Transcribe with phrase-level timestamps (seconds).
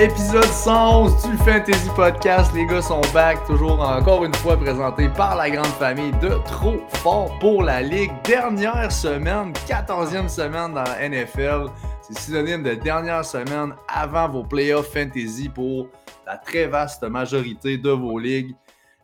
[0.00, 2.52] Épisode 111 du Fantasy Podcast.
[2.54, 6.78] Les gars sont back, toujours encore une fois présentés par la grande famille de Trop
[6.98, 8.12] Fort pour la Ligue.
[8.22, 11.66] Dernière semaine, 14e semaine dans la NFL.
[12.00, 15.88] C'est synonyme de dernière semaine avant vos playoffs fantasy pour
[16.28, 18.54] la très vaste majorité de vos ligues.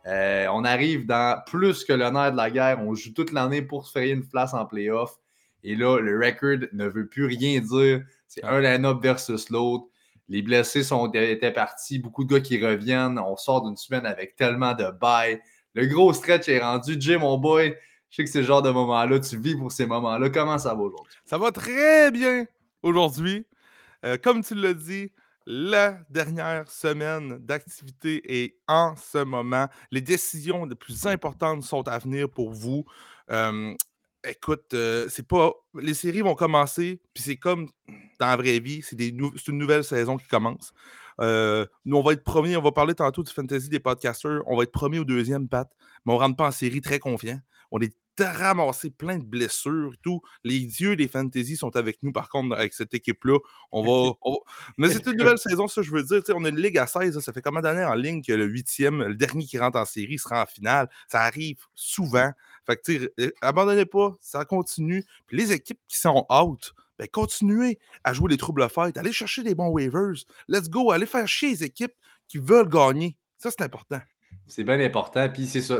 [0.07, 2.79] Euh, on arrive dans plus que l'honneur de la guerre.
[2.81, 5.17] On joue toute l'année pour se faire une place en playoffs.
[5.65, 8.05] Et là, le record ne veut plus rien dire.
[8.29, 9.87] C'est un line-up versus l'autre.
[10.29, 13.19] Les blessés sont, étaient partis, beaucoup de gars qui reviennent.
[13.19, 15.41] On sort d'une semaine avec tellement de bails.
[15.75, 16.97] Le gros stretch est rendu.
[16.99, 17.77] Jay, mon boy,
[18.11, 19.21] je sais que c'est genre de moment-là.
[19.21, 20.31] Tu vis pour ces moments-là.
[20.31, 21.15] Comment ça va aujourd'hui?
[21.25, 22.47] Ça va très bien
[22.83, 23.47] aujourd'hui.
[24.05, 25.11] Euh, comme tu l'as dit,
[25.47, 29.69] la dernière semaine d'activité est en ce moment.
[29.91, 32.85] Les décisions les plus importantes sont à venir pour vous.
[33.31, 33.75] Euh,
[34.25, 35.53] écoute, euh, c'est pas.
[35.75, 37.69] Les séries vont commencer, puis c'est comme
[38.21, 40.73] dans la vraie vie, c'est une nouvelle saison qui commence.
[41.21, 44.43] Euh, nous, on va être premier, on va parler tantôt du fantasy des podcasters.
[44.47, 45.69] On va être premier au deuxième, Pat,
[46.05, 47.39] mais on rentre pas en série très confiant.
[47.71, 50.21] On est ramassé plein de blessures et tout.
[50.45, 53.39] Les dieux des fantasy sont avec nous, par contre, avec cette équipe-là.
[53.73, 54.13] On va,
[54.79, 56.23] Mais c'est une nouvelle saison, ça, je veux dire.
[56.35, 57.19] on a une ligue à 16.
[57.21, 60.19] ça fait combien d'années en ligne que le huitième, le dernier qui rentre en série,
[60.19, 60.89] sera en finale?
[61.09, 62.31] Ça arrive souvent.
[62.67, 65.05] Fait que, abandonnez pas, ça continue.
[65.27, 68.97] Puis les équipes qui sont out, ben, continuez à jouer les troubles fêtes.
[68.97, 70.25] Allez chercher des bons waivers.
[70.49, 70.93] Let's go.
[70.93, 71.95] Allez faire chier les équipes
[72.29, 73.17] qui veulent gagner.
[73.37, 74.01] Ça, c'est important.
[74.47, 75.29] C'est bien important.
[75.29, 75.79] Puis c'est ça.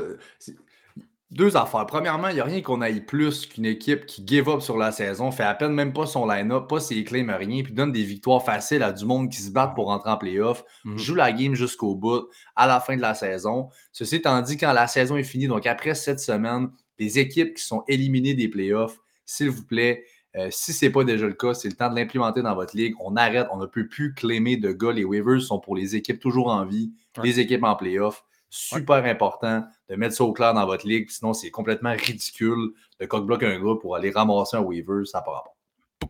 [1.35, 1.85] Deux affaires.
[1.87, 4.93] Premièrement, il n'y a rien qu'on aille plus qu'une équipe qui give up sur la
[4.93, 8.05] saison, fait à peine même pas son line-up, pas ses claims, rien, puis donne des
[8.05, 10.97] victoires faciles à du monde qui se bat pour rentrer en playoff, mhm.
[10.97, 13.69] joue la game jusqu'au bout, à la fin de la saison.
[13.91, 17.65] Ceci étant dit, quand la saison est finie, donc après cette semaine, les équipes qui
[17.65, 20.05] sont éliminées des playoffs, s'il vous plaît,
[20.37, 22.77] euh, si ce n'est pas déjà le cas, c'est le temps de l'implémenter dans votre
[22.77, 22.95] ligue.
[23.01, 24.93] On arrête, on ne peut plus claimer de gars.
[24.93, 26.93] Les waivers sont pour les équipes toujours en vie,
[27.25, 28.25] les équipes en playoff
[28.55, 31.11] super important de mettre ça au clair dans votre ligue.
[31.11, 35.05] Sinon, c'est complètement ridicule de cock-block un gars pour aller ramasser un waiver.
[35.05, 35.51] Ça part pas.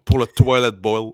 [0.04, 1.12] Pour le Toilet Bowl.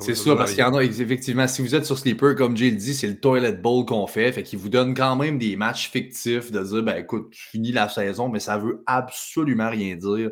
[0.00, 2.70] C'est ça, parce qu'il y en a, effectivement, si vous êtes sur Sleeper, comme Jay
[2.70, 4.32] le dit, c'est le Toilet Bowl qu'on fait.
[4.32, 7.72] Fait qu'il vous donne quand même des matchs fictifs de dire, ben écoute, tu finis
[7.72, 10.30] la saison, mais ça veut absolument rien dire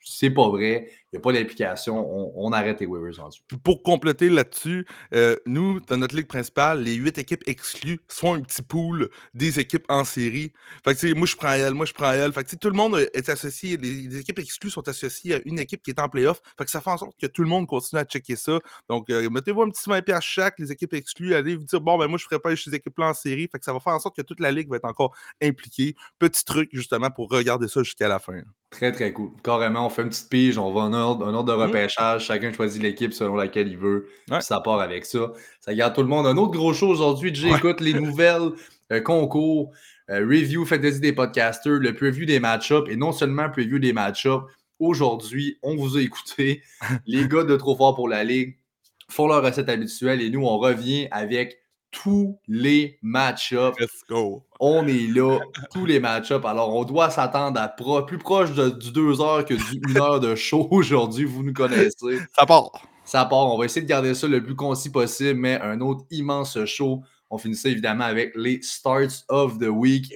[0.00, 3.30] c'est pas vrai, il n'y a pas d'implication, on, arrête les waivers en
[3.64, 8.42] Pour compléter là-dessus, euh, nous, dans notre ligue principale, les huit équipes exclues sont un
[8.42, 10.52] petit pool des équipes en série.
[10.84, 12.30] Fait que, moi, je prends elle, moi, je prends elle.
[12.34, 15.82] Fait que, tout le monde est associé, les, équipes exclues sont associées à une équipe
[15.82, 16.42] qui est en playoff.
[16.58, 18.58] Fait que ça fait en sorte que tout le monde continue à checker ça.
[18.90, 21.96] Donc, euh, mettez-vous un petit 20 à chaque, les équipes exclues, allez vous dire, bon,
[21.96, 23.48] ben, moi, je ferai pas ces équipes-là en série.
[23.50, 25.96] Fait que ça va faire en sorte que toute la ligue va être encore impliquée.
[26.18, 28.42] Petit truc, justement, pour regarder ça jusqu'à la fin.
[28.70, 29.30] Très, très cool.
[29.42, 31.62] Carrément, on fait une petite pige, on va en ordre, un ordre de mmh.
[31.62, 34.08] repêchage, chacun choisit l'équipe selon laquelle il veut,
[34.40, 35.32] ça part avec ça.
[35.60, 36.26] Ça garde tout le monde.
[36.26, 38.50] Un autre gros show aujourd'hui, j'écoute les nouvelles
[38.92, 39.72] euh, concours,
[40.10, 44.44] euh, review fantasy des podcasters, le preview des match-ups, et non seulement preview des match-ups,
[44.78, 46.62] aujourd'hui, on vous a écouté,
[47.06, 48.56] les gars de Trop Fort pour la Ligue
[49.10, 51.58] font leur recette habituelle, et nous, on revient avec
[51.90, 53.78] tous les match-ups.
[53.78, 54.44] Let's go.
[54.60, 55.38] On est là,
[55.72, 56.44] tous les match-ups.
[56.44, 60.34] Alors, on doit s'attendre à plus proche du 2 heures que du 1 heure de
[60.34, 61.24] show aujourd'hui.
[61.24, 62.18] Vous nous connaissez.
[62.36, 62.70] Ça part.
[63.04, 63.52] Ça part.
[63.52, 67.02] On va essayer de garder ça le plus concis possible, mais un autre immense show.
[67.30, 70.12] On finit ça évidemment avec les Starts of the Week.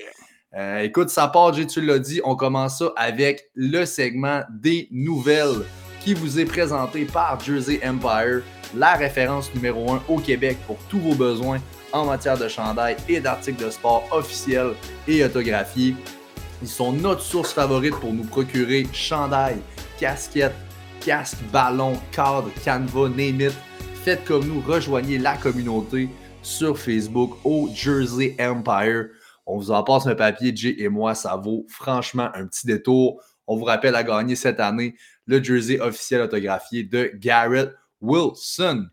[0.55, 2.21] Euh, écoute, ça part, tu l'as dit.
[2.25, 5.65] On commence ça avec le segment des nouvelles
[6.03, 8.43] qui vous est présenté par Jersey Empire
[8.75, 11.61] la référence numéro 1 au Québec pour tous vos besoins
[11.93, 14.73] en matière de chandail et d'articles de sport officiels
[15.07, 15.95] et autographiés.
[16.61, 19.59] Ils sont notre source favorite pour nous procurer chandail,
[19.99, 20.55] casquettes,
[21.01, 23.53] casque, ballon, cadre, canevas, name it.
[24.03, 26.09] Faites comme nous, rejoignez la communauté
[26.43, 29.07] sur Facebook au Jersey Empire.
[29.47, 33.21] On vous en passe un papier, Jay et moi, ça vaut franchement un petit détour.
[33.47, 34.95] On vous rappelle à gagner cette année
[35.27, 38.87] le jersey officiel autographié de Garrett Wilson.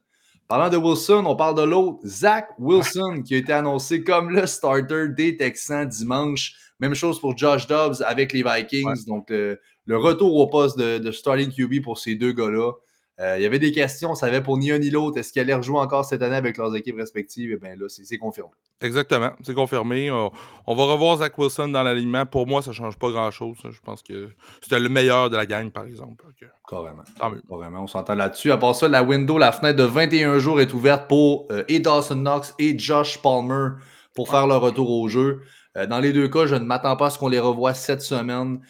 [0.47, 4.47] Parlant de Wilson, on parle de l'autre, Zach Wilson, qui a été annoncé comme le
[4.47, 6.55] starter des Texans dimanche.
[6.79, 9.05] Même chose pour Josh Dobbs avec les Vikings.
[9.05, 12.71] Donc, le, retour au poste de, starting QB pour ces deux gars-là.
[13.21, 15.41] Euh, il y avait des questions, on savait pour ni un ni l'autre, est-ce qu'ils
[15.41, 17.51] allaient rejouer encore cette année avec leurs équipes respectives?
[17.51, 18.51] Et eh bien là, c'est confirmé.
[18.79, 20.09] Exactement, c'est confirmé.
[20.09, 20.31] On,
[20.75, 22.25] va revoir Zach Wilson dans l'alignement.
[22.25, 23.57] Pour moi, ça ne change pas grand-chose.
[23.69, 24.29] Je pense que
[24.61, 26.23] c'était le meilleur de la gang, par exemple.
[26.69, 27.03] Carrément.
[27.49, 28.53] Carrément, on s'entend là-dessus.
[28.53, 31.79] À part ça, la window, la fenêtre de 21 jours est ouverte pour euh, et
[31.79, 33.71] Dawson Knox et Josh Palmer
[34.15, 35.41] pour faire leur retour au jeu.
[35.75, 38.01] Euh, dans les deux cas, je ne m'attends pas à ce qu'on les revoie cette
[38.01, 38.61] semaine,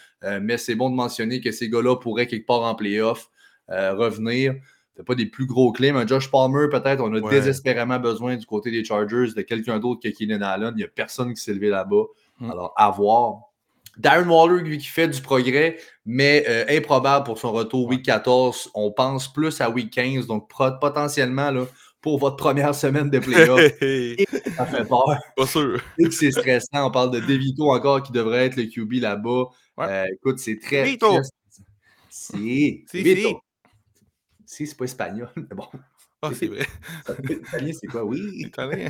[0.42, 3.30] mais c'est bon de mentionner que ces gars-là pourraient quelque part en playoff.
[3.72, 4.56] Euh, revenir.
[4.96, 8.46] C'est pas des plus gros clés, mais Josh Palmer, peut-être, on a désespérément besoin du
[8.46, 10.74] côté des Chargers de quelqu'un d'autre que Keenan Allen.
[10.76, 12.04] Il n'y a personne qui s'est levé là-bas.
[12.40, 12.52] Hmm.
[12.52, 13.50] Alors, à voir.
[13.98, 18.72] Darren Waller, lui, qui fait du progrès, mais euh, improbable pour son retour week 14.
[18.74, 21.66] On pense plus à week 15, donc potentiellement, là,
[22.02, 23.62] pour votre première semaine de playoff.
[24.58, 25.06] ça fait peur.
[25.36, 25.82] Pas sûr.
[26.12, 26.88] c'est stressant.
[26.88, 29.46] On parle de Devito encore qui devrait être le QB là-bas.
[29.80, 30.84] Euh, écoute, c'est très.
[30.84, 31.20] Vito.
[32.10, 32.86] Si.
[32.94, 33.42] Vito.
[34.50, 35.68] Si, c'est pas espagnol, mais bon.
[36.24, 36.66] Ah, c'est vrai.
[37.30, 38.04] Italien, c'est quoi?
[38.04, 38.20] Oui.
[38.48, 38.90] Italien.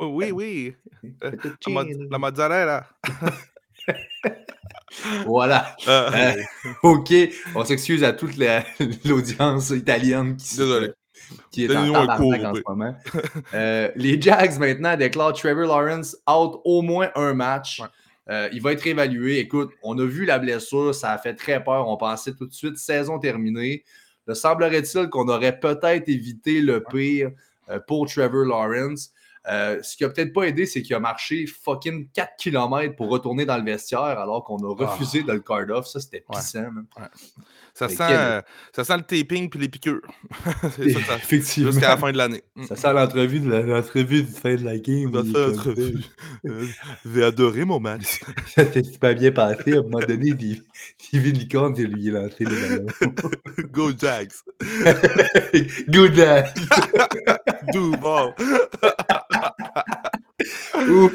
[0.00, 0.74] Oh, oui, oui.
[1.22, 1.30] Euh,
[1.68, 2.88] la, la mozzarella.
[5.24, 5.76] voilà.
[5.86, 6.10] Ah.
[6.12, 6.42] Euh,
[6.82, 7.14] OK.
[7.54, 8.36] On s'excuse à toute
[9.04, 10.56] l'audience italienne qui,
[11.52, 12.96] qui est en tabarnak en ce moment.
[13.54, 17.80] Euh, les Jags, maintenant, déclarent Trevor Lawrence out au moins un match.
[18.28, 19.38] il va être évalué.
[19.38, 21.88] Écoute, on a vu la blessure, ça a fait très peur.
[21.88, 23.84] On pensait tout de suite saison terminée.
[24.26, 27.30] Le semblerait-il qu'on aurait peut-être évité le pire
[27.68, 29.12] euh, pour Trevor Lawrence.
[29.48, 33.08] Euh, ce qui a peut-être pas aidé, c'est qu'il a marché fucking 4 km pour
[33.08, 35.28] retourner dans le vestiaire alors qu'on a refusé ah.
[35.28, 35.86] de le card off.
[35.86, 36.64] Ça, c'était puissant.
[37.74, 38.42] Ça, sent,
[38.74, 40.00] ça sent le taping puis les piqûres.
[40.78, 41.70] Effectivement.
[41.70, 42.42] Jusqu'à la fin de l'année.
[42.66, 45.12] Ça sent l'entrevue de l'entrevue de fin de la game.
[46.46, 46.66] Euh,
[47.04, 48.20] j'ai adoré mon match.
[48.54, 49.74] ça s'est pas bien passé.
[49.74, 50.32] À un moment donné,
[51.12, 53.66] Licorne, il lui est lancé le ballon.
[53.72, 54.30] Go Jags.
[55.88, 56.54] Go Jags.
[57.72, 58.34] Duval.
[60.88, 61.12] Ouf.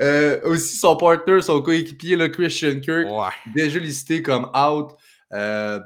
[0.00, 3.06] Euh, aussi, son partner, son coéquipier, le Christian Kirk,
[3.54, 4.90] déjà listé comme out.
[5.32, 5.80] Euh,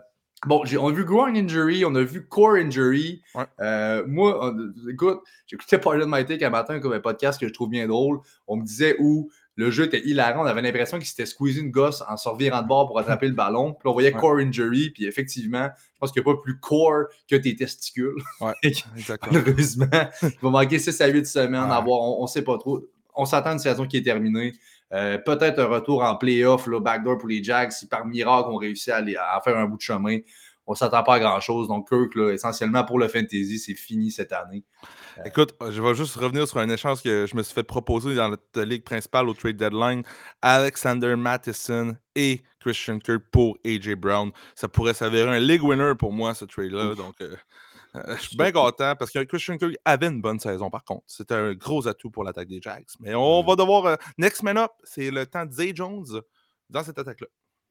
[0.46, 3.20] Bon, on a vu groin injury, on a vu core injury.
[3.60, 4.54] Euh, moi,
[4.90, 8.20] écoute, j'écoutais Pardon My Take un matin comme un podcast que je trouve bien drôle.
[8.46, 9.30] On me disait où
[9.60, 10.42] le jeu était hilarant.
[10.42, 13.28] On avait l'impression qu'il s'était squeezé une gosse en se revirant de bord pour attraper
[13.28, 13.74] le ballon.
[13.74, 14.88] Puis on voyait core injury.
[14.88, 18.16] Puis effectivement, je pense qu'il n'y a pas plus core que tes testicules.
[18.40, 18.54] Ouais,
[19.30, 19.86] Malheureusement,
[20.22, 21.70] il va manquer 6 à 8 semaines.
[21.70, 22.80] À voir, on ne sait pas trop.
[23.14, 24.54] On s'attend à une saison qui est terminée.
[24.92, 28.56] Euh, peut-être un retour en playoff, là, backdoor pour les Jags, si par miracle on
[28.56, 30.18] réussit à, à faire un bout de chemin.
[30.66, 31.68] On ne s'attend pas à grand-chose.
[31.68, 34.64] Donc, Kirk, essentiellement pour le fantasy, c'est fini cette année.
[35.24, 38.30] Écoute, je vais juste revenir sur un échange que je me suis fait proposer dans
[38.30, 40.02] notre ligue principale au trade deadline.
[40.40, 44.30] Alexander Matheson et Christian Kirk pour AJ Brown.
[44.54, 46.94] Ça pourrait s'avérer un league winner pour moi, ce trade-là.
[46.94, 47.36] Donc, euh,
[47.96, 51.04] euh, je suis bien content parce que Christian Kirk avait une bonne saison, par contre.
[51.06, 52.86] C'était un gros atout pour l'attaque des Jags.
[53.00, 53.86] Mais on va devoir.
[53.86, 56.06] Euh, next man up, c'est le temps de Zay Jones
[56.70, 57.26] dans cette attaque-là.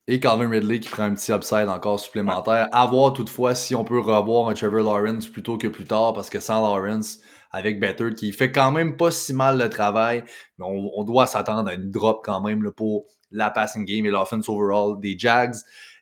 [0.07, 2.67] Et Calvin Ridley qui prend un petit upside encore supplémentaire.
[2.71, 6.31] À voir toutefois si on peut revoir un Trevor Lawrence plutôt que plus tard, parce
[6.31, 7.19] que sans Lawrence,
[7.51, 10.23] avec Better, qui fait quand même pas si mal le travail,
[10.57, 14.49] mais on, doit s'attendre à une drop quand même pour la passing game et l'offense
[14.49, 15.55] overall des Jags.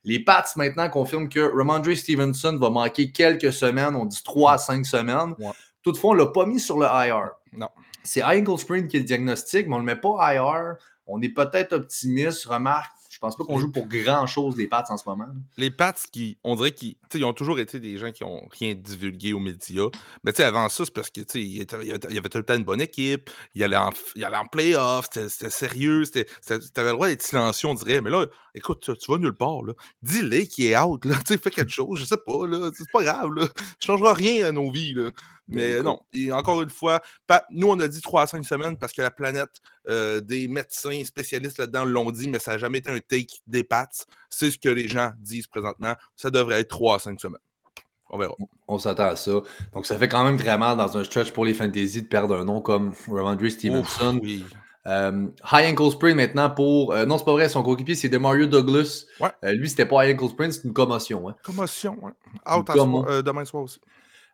[0.03, 4.57] Les Pats maintenant confirment que Ramondre Stevenson va manquer quelques semaines, on dit 3 à
[4.57, 5.35] 5 semaines.
[5.83, 7.31] Toutefois, on ne l'a pas mis sur le IR.
[7.53, 7.69] Non.
[8.03, 10.75] C'est ankle sprain qui est le diagnostic, mais on ne le met pas IR.
[11.07, 12.45] On est peut-être optimiste.
[12.45, 15.25] Remarque, je pense pas qu'on joue pour grand-chose les Pats en ce moment.
[15.57, 19.33] Les Pats, qui, on dirait qu'ils ont toujours été des gens qui ont rien divulgué
[19.33, 19.87] aux médias.
[20.23, 23.63] Mais avant ça, c'est parce qu'il y avait tout le temps une bonne équipe, il
[23.63, 26.25] allait en, en playoff, c'était sérieux, tu
[26.75, 28.01] avais le droit d'être silencieux, on dirait.
[28.01, 29.61] Mais là, écoute, tu, vas nulle part.
[30.01, 32.33] Dis-le qui est out, là, fais quelque chose, je sais pas,
[32.73, 33.43] c'est pas grave, là.
[33.43, 33.47] ne
[33.85, 34.93] changera rien à nos vies.
[34.93, 35.11] Là.
[35.47, 37.01] Mais non, et encore une fois,
[37.51, 41.03] nous, on a dit 3 à 5 semaines parce que la planète euh, des médecins
[41.05, 44.05] spécialistes là-dedans l'ont dit, mais ça n'a jamais été un take des pattes.
[44.29, 45.95] C'est ce que les gens disent présentement.
[46.15, 47.39] Ça devrait être 3 à 5 semaines.
[48.09, 48.35] On verra.
[48.67, 49.41] On s'attend à ça.
[49.73, 52.35] Donc, ça fait quand même très mal dans un stretch pour les fantasy de perdre
[52.35, 54.19] un nom comme Ramondre Stevenson.
[54.21, 54.45] oui.
[54.87, 56.93] Euh, high ankle sprain maintenant pour.
[56.93, 59.05] Euh, non, c'est pas vrai, son coéquipier, c'est Demario Douglas.
[59.19, 59.55] Ouais.
[59.55, 61.29] lui, c'était pas high ankle sprain, c'est une commotion.
[61.29, 61.35] Hein.
[61.43, 62.11] Commotion, oui.
[62.49, 63.79] Out à demain soir aussi.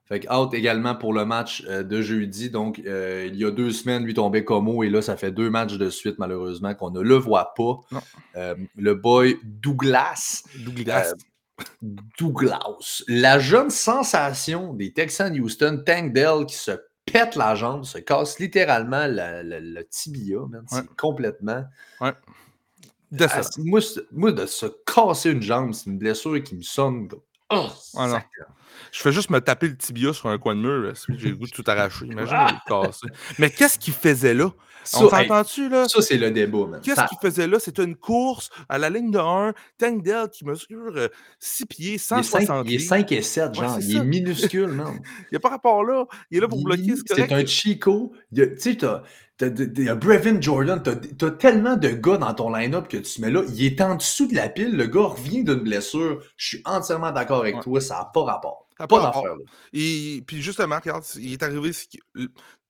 [0.05, 2.49] Fait out également pour le match euh, de jeudi.
[2.49, 5.49] Donc, euh, il y a deux semaines, lui tombait comme et là, ça fait deux
[5.49, 7.79] matchs de suite, malheureusement, qu'on ne le voit pas.
[8.35, 10.43] Euh, le boy Douglas.
[10.59, 11.13] Douglas.
[12.17, 13.03] Douglas.
[13.07, 16.71] La jeune sensation des Texans Houston, Tank Dell, qui se
[17.05, 20.39] pète la jambe, se casse littéralement le, tibia,
[20.97, 21.65] complètement.
[22.01, 22.13] Ouais.
[23.19, 23.79] Ah, moi,
[24.11, 27.09] moi, de se casser une jambe, c'est une blessure qui me sonne
[27.51, 27.67] Oh,
[28.91, 30.93] je fais juste me taper le tibia sur un coin de mur.
[31.09, 32.05] J'ai le goût de tout arracher.
[32.11, 33.07] Imagine le casser.
[33.39, 34.51] Mais qu'est-ce qu'il faisait là?
[34.93, 35.87] On s'entend-tu, là?
[35.87, 37.59] Ça, c'est le débat, Qu'est-ce qu'il faisait là?
[37.59, 39.53] C'était une course à la ligne de 1.
[39.77, 43.77] Tank Dell qui mesure 6 euh, pieds, 160 Il est 5, et 7, genre.
[43.79, 44.99] il est minuscule, man.
[45.19, 46.05] il n'y a pas rapport là.
[46.31, 48.13] Il est là pour bloquer, c'est C'est un Chico.
[48.35, 49.03] Tu sais, T'as
[49.49, 53.81] Brevin Jordan, t'as tellement de gars dans ton line-up que tu mets là, il est
[53.81, 56.21] en dessous de la pile, le gars revient d'une blessure.
[56.37, 58.67] Je suis entièrement d'accord avec toi, ça n'a pas rapport.
[58.77, 59.35] pas, pas d'affaire.
[59.73, 61.71] Et puis justement, regarde, il est arrivé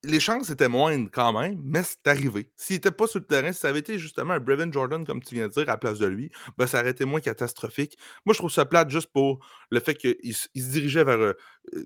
[0.05, 2.51] les chances étaient moindres quand même, mais c'est arrivé.
[2.57, 5.23] S'il n'était pas sur le terrain, si ça avait été justement un Brevin Jordan, comme
[5.23, 7.97] tu viens de dire, à la place de lui, ben, ça aurait été moins catastrophique.
[8.25, 9.39] Moi, je trouve ça plate juste pour
[9.69, 11.33] le fait qu'il se dirigeait vers euh,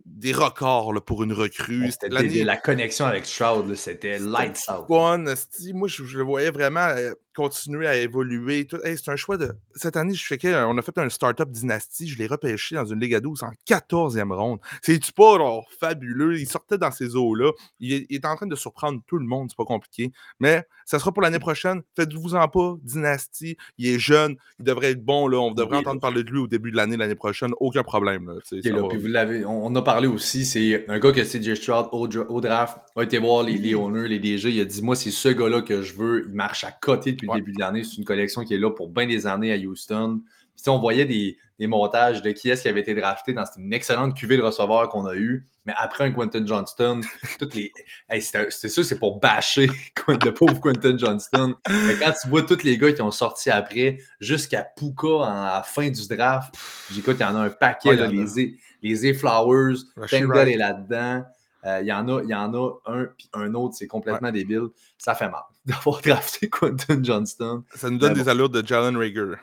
[0.05, 1.91] des records pour une recrue.
[1.91, 2.09] C'était
[2.43, 4.89] la connexion avec Stroud, c'était lights out.
[4.89, 8.67] moi, je, le voyais vraiment euh, continuer à évoluer.
[8.83, 9.51] c'est un choix de.
[9.75, 12.99] Cette année, je fais on a fait un startup dynastie, je l'ai repêché dans une
[12.99, 14.59] Liga 12 en 14e ronde.
[14.81, 15.37] C'est-tu pas
[15.79, 16.39] fabuleux?
[16.39, 17.51] Il sortait dans ces eaux-là.
[17.79, 20.11] Il, est en train de surprendre tout le monde, c'est pas compliqué.
[20.39, 21.83] Mais ça sera pour l'année prochaine.
[21.95, 23.55] Faites-vous-en pas, dynastie.
[23.77, 25.27] Il est jeune, il devrait être bon.
[25.27, 25.37] Là.
[25.37, 27.51] On devrait entendre parler de lui au début de l'année, l'année prochaine.
[27.59, 28.33] Aucun problème.
[28.33, 28.81] Là.
[28.97, 33.03] vous l'avez, on, a parlé aussi, c'est un gars que CJ Stroud au, draft a
[33.03, 34.49] été voir les, les owners, les DG.
[34.49, 36.25] Il a dit Moi, c'est ce gars-là que je veux.
[36.27, 37.83] Il marche à côté depuis le début de l'année.
[37.83, 40.21] C'est une collection qui est là pour bien des années à Houston.
[40.55, 43.57] Puis, on voyait des, des, montages de qui est-ce qui avait été drafté dans cette
[43.57, 45.47] une excellente cuvée de receveurs qu'on a eu.
[45.65, 47.01] Mais après un Quentin Johnston,
[47.39, 47.71] toutes les.
[48.19, 49.67] c'est ça, c'est pour bâcher
[50.07, 51.55] le pauvre Quentin Johnston.
[51.69, 55.53] Mais quand tu vois tous les gars qui ont sorti après, jusqu'à Puka en, à
[55.57, 56.55] la fin du draft,
[56.91, 59.75] j'écoute, il y en a un paquet, les, les A-Flowers,
[60.09, 61.25] Tangle est là-dedans.
[61.65, 64.67] Euh, il y, en a, y en a un, puis un autre, c'est complètement débile.
[64.97, 67.63] Ça fait mal d'avoir drafté Quentin Johnston.
[67.75, 69.35] Ça nous donne des allures de Jalen Rager.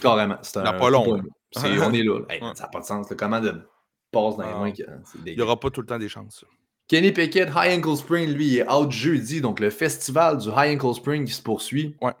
[0.00, 0.36] Carrément.
[0.42, 1.22] C'est un, pas long.
[1.56, 2.20] On est là.
[2.54, 3.06] Ça n'a pas de sens.
[3.16, 3.52] Comment de
[4.10, 4.72] passe dans les mains.
[5.26, 6.44] Il n'y aura pas tout le temps des chances.
[6.88, 9.40] Kenny Pickett, High Ankle Spring, lui, est out jeudi.
[9.40, 11.96] Donc, le festival du High Ankle Spring qui se poursuit.
[12.02, 12.12] Ouais.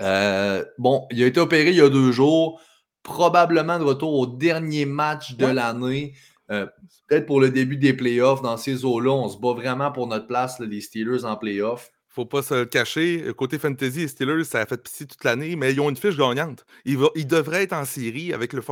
[0.00, 2.60] Euh, bon, il a été opéré il y a deux jours.
[3.02, 6.14] Probablement de retour au dernier match de l'année.
[6.50, 6.66] Euh,
[7.06, 8.42] peut-être pour le début des playoffs.
[8.42, 12.26] Dans ces eaux-là, on se bat vraiment pour notre place, les Steelers en playoffs faut
[12.26, 13.32] pas se le cacher.
[13.36, 16.16] Côté fantasy, les Steelers, ça a fait pitié toute l'année, mais ils ont une fiche
[16.16, 16.66] gagnante.
[16.84, 18.62] Ils, ils devraient être en série avec le,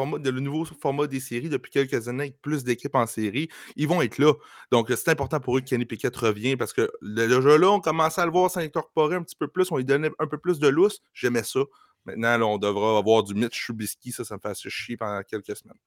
[0.40, 3.48] nouveau format des séries depuis quelques années, avec plus d'équipes en série.
[3.76, 4.32] Ils vont être là.
[4.72, 8.20] Donc, c'est important pour eux que Kenny Pickett revienne parce que le, jeu-là, on commençait
[8.20, 9.70] à le voir s'incorporer un petit peu plus.
[9.70, 11.00] On lui donnait un peu plus de lousse.
[11.14, 11.60] J'aimais ça.
[12.04, 14.10] Maintenant, on devra avoir du Mitch Trubisky.
[14.10, 15.78] Ça, ça me fait assez chier pendant quelques semaines.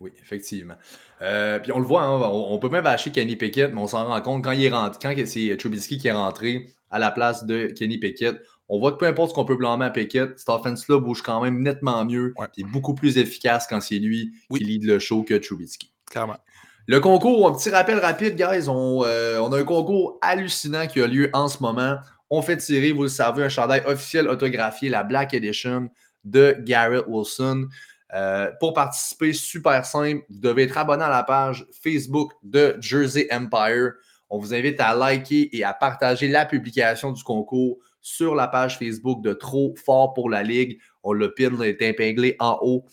[0.00, 0.76] Oui, effectivement.
[1.20, 4.06] Euh, puis on le voit, hein, on, peut même bâcher Kenny Pickett, mais on s'en
[4.06, 7.44] rend compte quand il est rentré, quand c'est Trubisky qui est rentré à la place
[7.44, 8.40] de Kenny Pickett,
[8.70, 11.42] on voit que peu importe ce qu'on peut blâmer à Pickett, cette offense-là bouge quand
[11.42, 15.34] même nettement mieux et beaucoup plus efficace quand c'est lui qui lead le show que
[15.34, 15.92] Trubisky.
[16.10, 16.38] Clairement.
[16.86, 18.68] Le concours, un petit rappel rapide, guys.
[18.68, 21.98] On, euh, on, a un concours hallucinant qui a lieu en ce moment.
[22.30, 25.90] On fait tirer, vous le savez, un chandail officiel autographié, la Black Edition
[26.24, 27.68] de Garrett Wilson.
[28.14, 33.28] Euh, pour participer, super simple, vous devez être abonné à la page Facebook de Jersey
[33.30, 33.92] Empire.
[34.28, 38.78] On vous invite à liker et à partager la publication du concours sur la page
[38.78, 40.80] Facebook de Trop Fort pour la Ligue.
[41.02, 42.84] On le pin, est épinglé en haut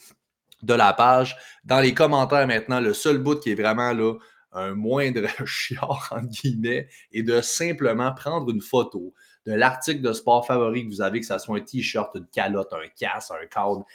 [0.61, 1.37] de la page.
[1.63, 4.13] Dans les commentaires maintenant, le seul bout qui est vraiment là,
[4.51, 9.13] un moindre chiard, en guillemets, est de simplement prendre une photo
[9.45, 12.73] de l'article de sport favori que vous avez, que ce soit un t-shirt, une calotte,
[12.73, 13.85] un casque, un cadre,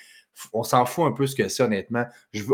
[0.52, 2.04] on s'en fout un peu ce que c'est, honnêtement.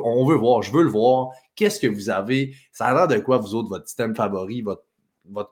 [0.03, 1.31] on veut voir, je veux le voir.
[1.55, 2.55] Qu'est-ce que vous avez?
[2.73, 4.83] Ça a de quoi, vous autres, votre système favori, votre,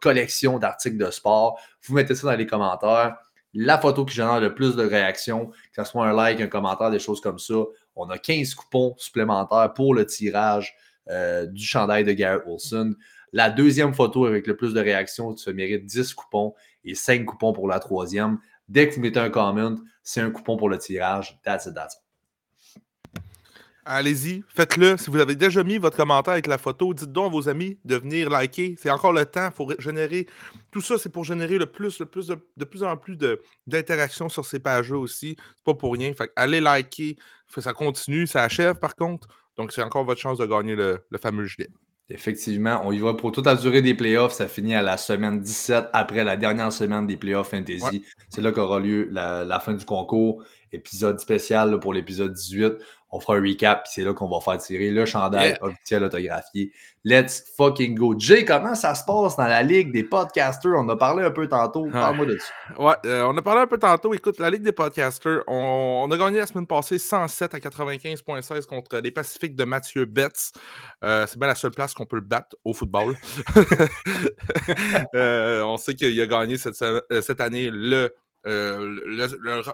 [0.00, 1.58] collection d'articles de sport?
[1.86, 3.16] Vous mettez ça dans les commentaires.
[3.52, 6.90] La photo qui génère le plus de réactions, que ce soit un like, un commentaire,
[6.90, 7.54] des choses comme ça.
[7.94, 10.74] On a 15 coupons supplémentaires pour le tirage
[11.08, 12.94] euh, du chandail de Garrett Wilson.
[13.32, 16.54] La deuxième photo avec le plus de réactions, tu mérites 10 coupons
[16.84, 18.38] et 5 coupons pour la troisième.
[18.68, 21.38] Dès que vous mettez un comment, c'est un coupon pour le tirage.
[21.44, 22.05] That's it, that's.
[23.88, 24.96] Allez-y, faites-le.
[24.96, 27.78] Si vous avez déjà mis votre commentaire avec la photo, dites donc à vos amis
[27.84, 28.74] de venir liker.
[28.78, 29.52] C'est encore le temps.
[29.52, 30.26] pour générer.
[30.72, 33.16] Tout ça, c'est pour générer le plus, le plus de, plus en plus
[33.64, 35.36] d'interactions sur ces pages-là aussi.
[35.38, 36.12] C'est pas pour rien.
[36.14, 37.16] Fait allez liker.
[37.58, 39.28] Ça continue, ça achève par contre.
[39.56, 41.68] Donc, c'est encore votre chance de gagner le, fameux gilet.
[42.10, 44.32] Effectivement, on y va pour toute la durée des playoffs.
[44.32, 48.04] Ça finit à la semaine 17, après la dernière semaine des playoffs fantasy.
[48.30, 50.42] C'est là qu'aura lieu la, fin du concours.
[50.72, 52.74] Épisode spécial pour l'épisode 18.
[53.10, 56.72] On fera un recap, puis c'est là qu'on va faire tirer le chandail officiel autographié.
[57.04, 58.16] Let's fucking go.
[58.18, 60.72] Jay, comment ça se passe dans la ligue des podcasters?
[60.76, 61.86] On a parlé un peu tantôt.
[61.90, 62.82] Parle-moi de ça.
[62.82, 64.12] Ouais, euh, on a parlé un peu tantôt.
[64.12, 68.98] Écoute, la ligue des podcasters, on, a gagné la semaine passée 107 à 95,16 contre
[68.98, 70.52] les Pacifiques de Mathieu Betts.
[71.04, 73.16] Euh, c'est bien la seule place qu'on peut le battre au football.
[75.14, 78.12] Euh, on sait qu'il a gagné cette, cette année le
[78.46, 79.00] euh,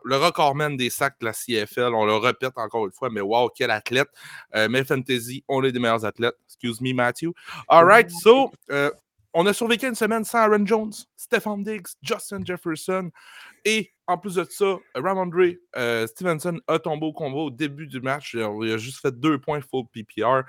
[0.05, 3.21] le, record même des sacs de la CFL, on le répète encore une fois, mais
[3.21, 4.09] wow, quel athlète.
[4.55, 6.37] Euh, mais Fantasy, on est des meilleurs athlètes.
[6.47, 7.33] Excuse me, Matthew.
[7.69, 8.91] All right, so, euh,
[9.35, 13.11] on a survécu une semaine sans Aaron Jones, Stephen Diggs, Justin Jefferson.
[13.65, 15.55] Et en plus de ça, Ramondre
[16.07, 18.35] Stevenson a tombé au combat au début du match.
[18.35, 20.43] Il a juste fait deux points full PPR.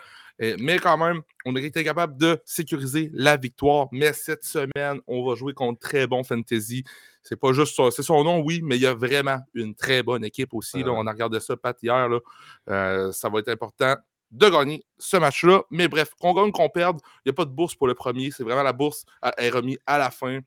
[0.60, 3.88] mais quand même, on a été capable de sécuriser la victoire.
[3.92, 6.84] Mais cette semaine, on va jouer contre très bon fantasy.
[7.22, 7.90] C'est pas juste ça.
[7.92, 10.84] C'est son nom, oui, mais il y a vraiment une très bonne équipe aussi.
[10.84, 10.92] Là.
[10.92, 12.10] On a regardé ça, Pat, hier.
[12.10, 12.20] Là.
[12.70, 13.96] Euh, ça va être important
[14.32, 15.64] de gagner ce match-là.
[15.70, 18.32] Mais bref, qu'on gagne, qu'on perde, il n'y a pas de bourse pour le premier.
[18.32, 19.06] C'est vraiment la bourse
[19.38, 20.40] est remise à la fin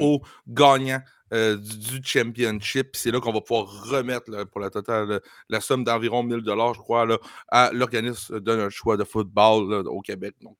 [0.00, 1.00] au gagnant
[1.32, 2.94] euh, du, championship.
[2.94, 6.80] C'est là qu'on va pouvoir remettre pour la totale la somme d'environ 1000 dollars, je
[6.80, 10.34] crois, là, à l'organisme de notre choix de football au Québec.
[10.40, 10.56] Donc,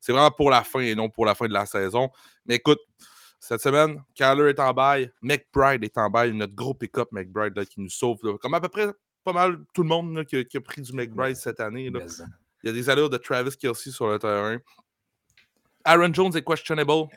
[0.00, 2.10] c'est vraiment pour la fin et non pour la fin de la saison.
[2.46, 2.80] Mais écoute,
[3.40, 7.80] cette semaine, Kyler est en bail, McBride est en bail, notre gros pick-up McBride qui
[7.80, 8.18] nous sauve.
[8.40, 8.88] comme à peu près
[9.24, 11.90] pas mal tout le monde qui, a pris du McBride cette année.
[11.92, 14.58] Il y a des allures de Travis Kelsey sur le terrain.
[15.84, 17.08] Aaron Jones est questionable.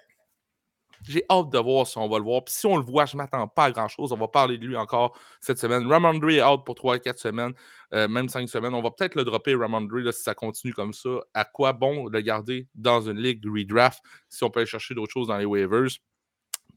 [1.08, 2.44] J'ai hâte de voir si on va le voir.
[2.44, 4.12] Puis si on le voit, je ne m'attends pas à grand-chose.
[4.12, 5.88] On va parler de lui encore cette semaine.
[5.88, 7.54] Ramondre est out pour 3-4 semaines,
[7.94, 8.74] euh, même 5 semaines.
[8.74, 11.10] On va peut-être le dropper, Ramondre, si ça continue comme ça.
[11.34, 14.94] À quoi bon le garder dans une ligue de redraft si on peut aller chercher
[14.94, 15.90] d'autres choses dans les waivers?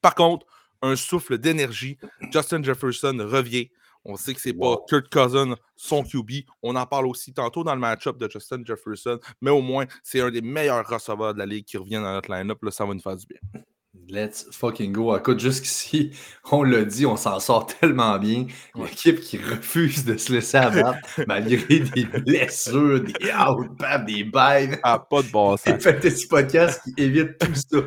[0.01, 0.47] Par contre,
[0.83, 1.99] un souffle d'énergie.
[2.31, 3.71] Justin Jefferson revient.
[4.05, 6.45] On sait que c'est pas Kurt Cousin, son QB.
[6.63, 10.21] On en parle aussi tantôt dans le match-up de Justin Jefferson, mais au moins, c'est
[10.21, 12.59] un des meilleurs receveurs de la ligue qui revient dans notre line-up.
[12.71, 13.63] ça va nous faire du bien.
[14.09, 15.17] Let's fucking go.
[15.17, 16.13] Écoute, jusqu'ici,
[16.53, 18.47] on l'a dit, on s'en sort tellement bien.
[18.75, 23.71] L'équipe qui refuse de se laisser abattre malgré des blessures, des out,
[24.07, 24.79] des bails.
[24.83, 25.75] Ah, pas de bon sens.
[25.83, 27.79] Fait des podcasts qui évitent tout ça.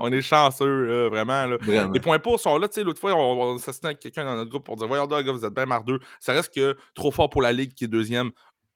[0.00, 1.46] on est chanceux, vraiment,
[1.92, 2.68] Les points pour sont là.
[2.68, 5.06] Tu sais, l'autre fois, on, on s'assistait avec quelqu'un dans notre groupe pour dire Voyons,
[5.06, 6.00] gars, vous êtes bien mardeux.
[6.18, 8.30] Ça reste que trop fort pour la Ligue qui est deuxième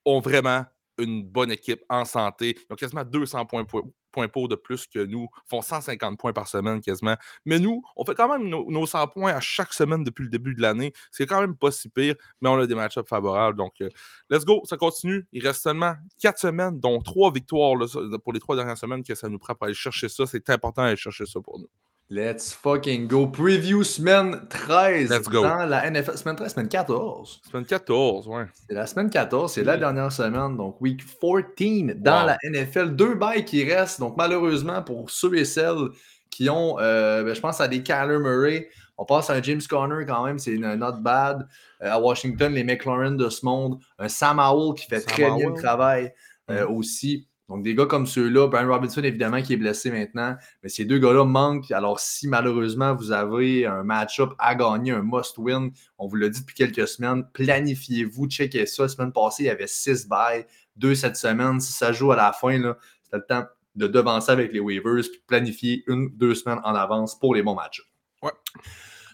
[0.04, 0.64] ont vraiment
[0.98, 2.56] une bonne équipe en santé.
[2.68, 3.82] Ils ont quasiment 200 points pour,
[4.14, 7.16] points pour de plus que nous, font 150 points par semaine quasiment.
[7.44, 10.54] Mais nous, on fait quand même nos, 100 points à chaque semaine depuis le début
[10.54, 10.92] de l'année.
[11.10, 13.58] C'est quand même pas si pire, mais on a des match-ups favorables.
[13.58, 13.88] Donc, euh,
[14.30, 15.26] let's go, ça continue.
[15.32, 17.74] Il reste seulement 4 semaines, dont 3 victoires
[18.22, 20.26] pour les 3 dernières semaines que ça nous prend pour aller chercher ça.
[20.26, 21.68] C'est important d'aller chercher ça pour nous.
[22.10, 23.26] Let's fucking go.
[23.26, 25.42] Preview semaine 13 Let's go.
[25.42, 26.16] dans la NFL.
[26.18, 27.40] Semaine 13, semaine 14.
[27.50, 28.44] Semaine 14, ouais.
[28.68, 32.94] C'est la semaine 14, c'est la dernière semaine, donc week 14 dans la NFL.
[32.94, 35.88] Deux bails qui restent, donc malheureusement pour ceux et celles
[36.30, 39.62] qui ont, euh, ben, je pense à des Kyler Murray, on passe à un James
[39.68, 41.46] Conner quand même, c'est not bad.
[41.82, 45.50] Euh, à Washington, les McLaurin de ce monde, un Sam Howell qui fait très bien
[45.50, 46.12] le travail
[46.50, 46.76] euh, mm.
[46.76, 47.28] aussi.
[47.48, 50.98] Donc, des gars comme ceux-là, Brian Robinson, évidemment, qui est blessé maintenant, mais ces deux
[50.98, 51.70] gars-là manquent.
[51.72, 56.40] Alors, si malheureusement vous avez un match-up à gagner, un must-win, on vous l'a dit
[56.40, 58.84] depuis quelques semaines, planifiez-vous, checkez ça.
[58.84, 61.60] La semaine passée, il y avait six bails, deux cette semaine.
[61.60, 62.58] Si ça joue à la fin,
[63.02, 67.18] c'est le temps de devancer avec les waivers, puis planifier une, deux semaines en avance
[67.18, 67.82] pour les bons matchs.
[68.22, 68.32] Ouais.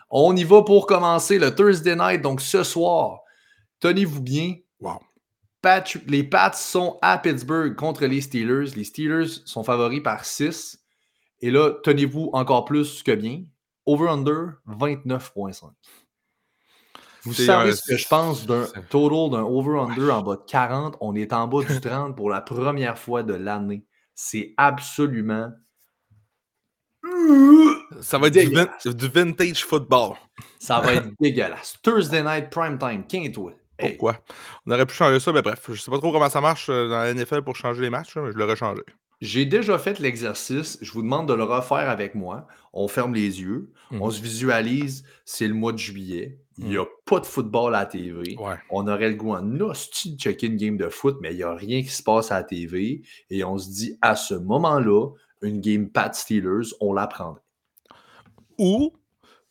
[0.08, 2.22] On y va pour commencer le Thursday night.
[2.22, 3.20] Donc, ce soir,
[3.80, 4.54] tenez-vous bien.
[4.78, 5.00] Wow
[6.06, 8.74] les Pats sont à Pittsburgh contre les Steelers.
[8.76, 10.78] Les Steelers sont favoris par 6.
[11.40, 13.44] Et là, tenez-vous encore plus que bien.
[13.86, 15.70] Over-under 29,5.
[17.22, 20.96] Vous savez ce que je pense d'un total d'un over-under en bas de 40.
[21.00, 23.84] On est en bas du 30 pour la première fois de l'année.
[24.14, 25.50] C'est absolument.
[28.00, 30.16] Ça va être du, vintage football.
[30.58, 31.76] Ça va être dégueulasse.
[31.82, 33.06] Thursday night prime time.
[33.06, 33.52] Quinte-toi.
[33.80, 34.18] Pourquoi?
[34.66, 36.68] On aurait pu changer ça, mais bref, je ne sais pas trop comment ça marche
[36.68, 38.82] euh, dans la NFL pour changer les matchs, mais je l'aurais changé.
[39.20, 40.78] J'ai déjà fait l'exercice.
[40.80, 42.46] Je vous demande de le refaire avec moi.
[42.72, 43.70] On ferme les yeux.
[43.90, 44.12] On mmh.
[44.12, 45.04] se visualise.
[45.26, 46.40] C'est le mois de juillet.
[46.56, 46.80] Il n'y mmh.
[46.80, 48.36] a pas de football à la TV.
[48.70, 51.42] On aurait le goût en hostie de checker une game de foot, mais il n'y
[51.42, 53.02] a rien qui se passe à la TV.
[53.28, 55.08] Et on se dit, à ce moment-là,
[55.42, 57.42] une game Pat Steelers, on la prendrait.
[58.58, 58.94] Ou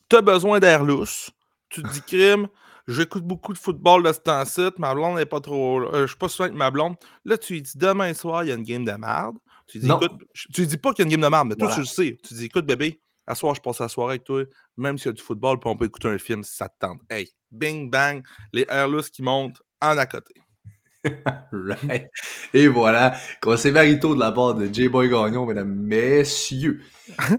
[0.09, 1.29] tu as besoin d'air lousse.
[1.69, 2.47] Tu te dis, crime,
[2.89, 4.61] J'écoute beaucoup de football de ce temps-ci.
[4.79, 5.81] Ma blonde n'est pas trop.
[5.81, 6.95] Euh, je suis pas souvent avec ma blonde.
[7.23, 9.37] Là, tu lui dis demain soir, il y a une game de merde.
[9.67, 11.71] Tu dis, écoute, tu dis pas qu'il y a une game de merde, mais toi,
[11.71, 12.17] tu le sais.
[12.27, 14.43] Tu dis, écoute, bébé, À soir, je passe la soirée avec toi,
[14.75, 16.75] même s'il y a du football, puis on peut écouter un film si ça te
[16.79, 17.01] tente.
[17.11, 20.33] Hey, bing bang, les airless qui montent en à côté.
[21.51, 22.09] right.
[22.53, 26.81] Et voilà, conseil marito de la part de J-Boy Gagnon, mesdames, messieurs.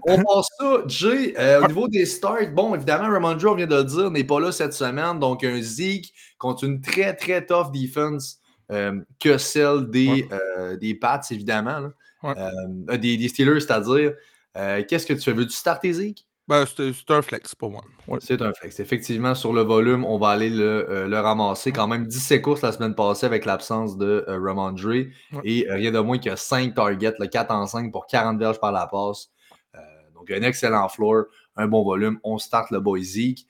[0.07, 3.75] On passe ça, Jay, euh, au niveau des starts, bon, évidemment, Ramondre, on vient de
[3.75, 7.71] le dire, n'est pas là cette semaine, donc un Zeke contre une très, très tough
[7.71, 8.39] defense
[8.71, 11.89] euh, que celle des, euh, des Pats, évidemment,
[12.23, 14.13] des, des, Steelers, c'est-à-dire.
[14.87, 15.37] Qu'est-ce que tu veux?
[15.37, 16.25] Veux-tu starter Zeke?
[16.51, 17.81] Ben, c'est un flex pour moi.
[18.19, 18.81] C'est un flex.
[18.81, 21.71] Effectivement, sur le volume, on va aller le, euh, ramasser.
[21.71, 24.91] Quand même 17 courses la semaine passée avec l'absence de euh, Ramondre.
[25.45, 28.59] Et euh, rien de moins que 5 targets, le 4 en 5 pour 40 verges
[28.59, 29.29] par la passe.
[30.13, 31.23] donc, un excellent floor,
[31.55, 32.19] un bon volume.
[32.21, 33.45] On start le boy Zeke.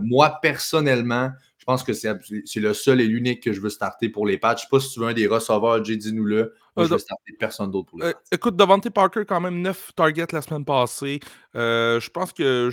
[0.00, 1.30] moi, personnellement,
[1.62, 2.10] je pense que c'est
[2.56, 4.62] le seul et l'unique que je veux starter pour les patchs.
[4.62, 5.96] Je ne sais pas si tu veux un des receveurs, J.
[5.96, 6.52] dis-nous-le.
[6.74, 9.92] Moi, je veux starter personne d'autre pour les euh, Écoute, Devante Parker, quand même 9
[9.94, 11.20] targets la semaine passée.
[11.54, 12.70] Euh, je pense que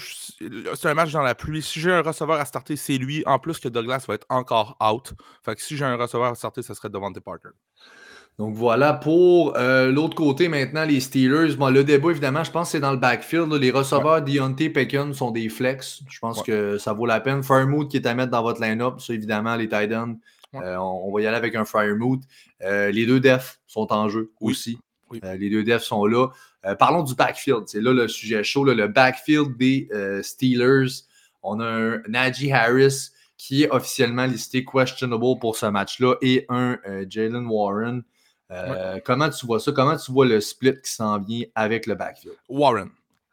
[0.74, 1.62] c'est un match dans la pluie.
[1.62, 3.22] Si j'ai un receveur à starter, c'est lui.
[3.28, 5.14] En plus que Douglas va être encore out.
[5.46, 7.50] Fait que si j'ai un receveur à starter, ce serait Devante Parker.
[8.40, 11.58] Donc voilà, pour euh, l'autre côté maintenant, les Steelers.
[11.58, 13.52] Bon, le débat, évidemment, je pense que c'est dans le backfield.
[13.52, 16.02] Les receveurs Deontay Pekin sont des flex.
[16.10, 17.44] Je pense que ça vaut la peine.
[17.44, 21.22] Firemood qui est à mettre dans votre line-up, ça évidemment, les tight euh, on, va
[21.22, 22.22] y aller avec un Firemood.
[22.64, 24.80] Euh, les deux defs sont en jeu aussi.
[25.12, 26.30] les deux defs sont là.
[26.80, 27.64] parlons du backfield.
[27.68, 28.64] C'est là le sujet chaud.
[28.64, 29.90] le backfield des
[30.24, 31.04] Steelers.
[31.44, 36.78] On a un Najee Harris qui est officiellement listé questionable pour ce match-là et un
[37.10, 38.04] Jalen Warren
[38.52, 39.72] euh, comment tu vois ça?
[39.72, 42.36] Comment tu vois le split qui s'en vient avec le backfield?
[42.48, 42.90] Warren.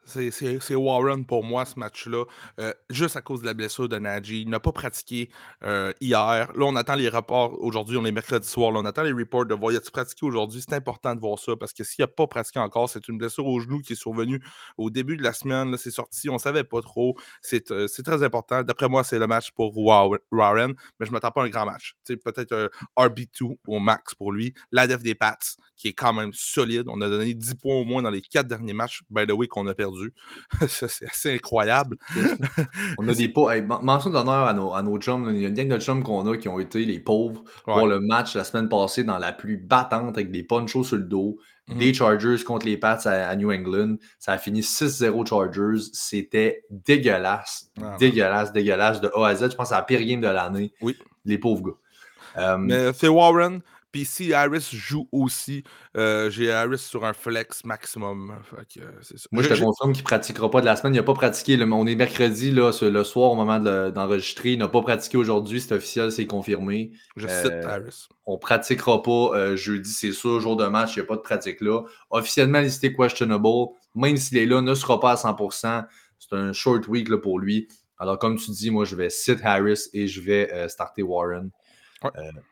[0.06, 2.24] C'est Warren pour moi, ce match-là,
[2.60, 4.42] euh, juste à cause de la blessure de Najee.
[4.42, 5.30] Il n'a pas pratiqué
[5.64, 6.52] euh, hier.
[6.54, 7.60] Là, on attend les rapports.
[7.60, 8.70] Aujourd'hui, on est mercredi soir.
[8.70, 9.72] Là, on attend les reports de voir.
[9.72, 10.62] Y a pratiqué aujourd'hui?
[10.66, 13.46] C'est important de voir ça parce que s'il n'a pas pratiqué encore, c'est une blessure
[13.46, 14.40] au genou qui est survenue
[14.78, 15.76] au début de la semaine.
[15.76, 16.28] C'est sorti.
[16.28, 17.16] On ne savait pas trop.
[17.70, 18.62] Euh, c'est très important.
[18.62, 21.66] D'après moi, c'est le match pour Warren, mais je ne m'attends pas à un grand
[21.66, 21.96] match.
[22.06, 22.68] Peut-être un
[23.08, 24.54] RB2 au max pour lui.
[24.70, 25.36] L'ADF des Pats,
[25.76, 26.84] qui est quand même solide.
[26.86, 29.48] On a donné 10 points au moins dans les quatre derniers matchs, by the way,
[29.48, 29.95] qu'on a perdu.
[30.68, 31.96] c'est assez incroyable.
[32.98, 33.54] on a des pauvres.
[33.82, 35.30] mention d'honneur à nos, à nos chums.
[35.34, 37.86] Il y a une gang de chums qu'on a qui ont été les pauvres pour
[37.86, 41.38] le match la semaine passée dans la pluie battante avec des ponchos sur le dos.
[41.68, 41.78] Mhm.
[41.78, 43.96] Des Chargers contre les Pats à, New England.
[44.18, 45.82] Ça a fini 6-0 Chargers.
[45.92, 47.70] C'était dégueulasse.
[47.82, 49.00] Ah, dégueulasse, dégueulasse.
[49.00, 50.72] De A à Z, je pense c'est la pire game de l'année.
[50.80, 50.96] Oui.
[51.24, 51.76] Les pauvres gars.
[52.38, 53.60] Euh, Mais c'est Warren,
[53.92, 55.64] puis si Harris joue aussi,
[55.96, 58.36] euh, j'ai Harris sur un flex maximum.
[59.32, 60.94] Moi, je te confirme qu'il ne pratiquera pas de la semaine.
[60.94, 61.58] Il n'a pas pratiqué.
[61.62, 64.52] on est mercredi là, le soir au moment d'enregistrer.
[64.52, 65.60] il n'a pas pratiqué aujourd'hui.
[65.60, 66.92] C'est officiel, c'est confirmé.
[67.16, 68.08] Je cite euh, Harris.
[68.26, 70.40] On ne pratiquera pas euh, jeudi, c'est sûr.
[70.40, 71.82] Jour de match, il n'y a pas de pratique là.
[72.10, 73.48] Officiellement listé questionable.
[73.94, 75.86] Même s'il est là, ne sera pas à 100%.
[76.18, 77.68] C'est un short week là, pour lui.
[77.98, 81.50] Alors, comme tu dis, moi, je vais sit Harris et je vais starter Warren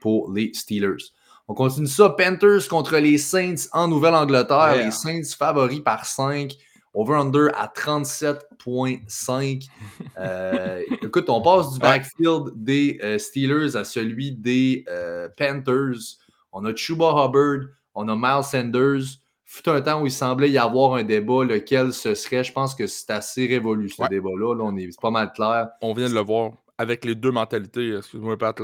[0.01, 1.12] pour les Steelers.
[1.46, 2.11] On continue ça.
[2.11, 4.76] Panthers contre les Saints en Nouvelle-Angleterre.
[4.76, 6.57] Les Saints favoris par 5.
[6.94, 9.68] Over-under à 37,5.
[10.16, 16.18] Euh, écoute, on passe du backfield des euh, Steelers à celui des euh, Panthers.
[16.52, 19.18] On a Chuba Hubbard, on a Miles Sanders.
[19.44, 22.44] Fut un temps où il semblait y avoir un débat, lequel ce serait.
[22.44, 24.54] Je pense que c'est assez révolu, ce débat-là.
[24.54, 25.70] Là, on est pas mal clair.
[25.83, 28.60] On vient de le voir avec les deux mentalités, excuse-moi Pat,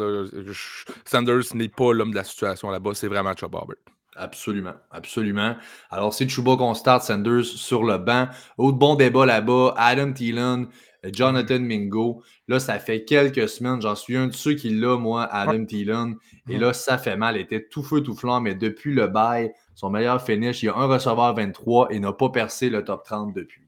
[1.04, 3.76] Sanders n'est pas l'homme de la situation là-bas, c'est vraiment Chuba Hubbard.
[4.16, 5.56] Absolument, absolument.
[5.90, 8.28] Alors, c'est Chuba qu'on start, Sanders sur le banc.
[8.58, 10.66] Autre bon débat là-bas, Adam Thielen,
[11.04, 12.22] Jonathan Mingo.
[12.48, 16.16] Là, ça fait quelques semaines, j'en suis un de ceux qui l'a, moi, Adam Thielen.
[16.48, 17.36] Et là, ça fait mal.
[17.36, 20.68] Il était tout feu, tout flanc, mais depuis le bail, son meilleur finish, il y
[20.68, 23.62] a un receveur 23 et n'a pas percé le top 30 depuis.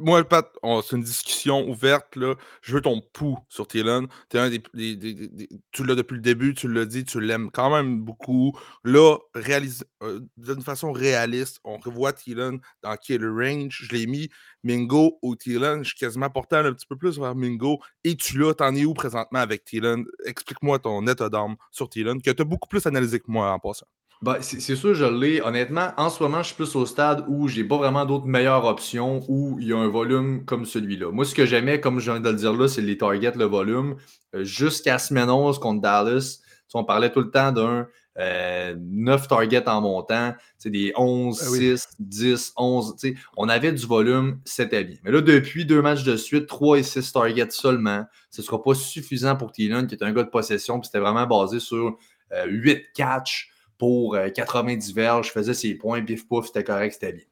[0.00, 0.48] Moi, Pat,
[0.84, 2.14] c'est une discussion ouverte.
[2.14, 2.36] Là.
[2.62, 4.06] Je veux ton pouls sur Thielen.
[4.30, 8.56] Tu l'as depuis le début, tu l'as dit, tu l'aimes quand même beaucoup.
[8.84, 13.86] Là, euh, d'une façon réaliste, on revoit Thielen dans quel range.
[13.90, 14.28] Je l'ai mis
[14.62, 15.82] Mingo ou Thielen.
[15.82, 17.80] Je suis quasiment porté un petit peu plus vers Mingo.
[18.04, 20.04] Et tu l'as, t'en es où présentement avec Thielen?
[20.24, 23.58] Explique-moi ton état d'âme sur Thielen, que tu as beaucoup plus analysé que moi en
[23.58, 23.86] passant.
[24.20, 25.40] Ben, c'est sûr, je l'ai.
[25.40, 28.64] Honnêtement, en ce moment, je suis plus au stade où j'ai pas vraiment d'autres meilleures
[28.64, 31.12] options où il y a un volume comme celui-là.
[31.12, 33.44] Moi, ce que j'aimais, comme je viens de le dire là, c'est les targets, le
[33.44, 33.94] volume.
[34.34, 36.40] Euh, jusqu'à semaine 11 contre Dallas,
[36.74, 37.86] on parlait tout le temps d'un
[38.18, 42.96] 9 euh, targets en montant, des 11, 6, 10, 11.
[43.36, 44.96] On avait du volume, c'était bien.
[45.04, 48.60] Mais là, depuis deux matchs de suite, 3 et 6 targets seulement, ce ne sera
[48.60, 51.96] pas suffisant pour Thielen, qui est un gars de possession, puis c'était vraiment basé sur
[52.32, 56.92] 8 euh, catchs pour 90 euh, verges, je faisais ses points, bif pouf, c'était correct,
[56.94, 57.24] c'était bien.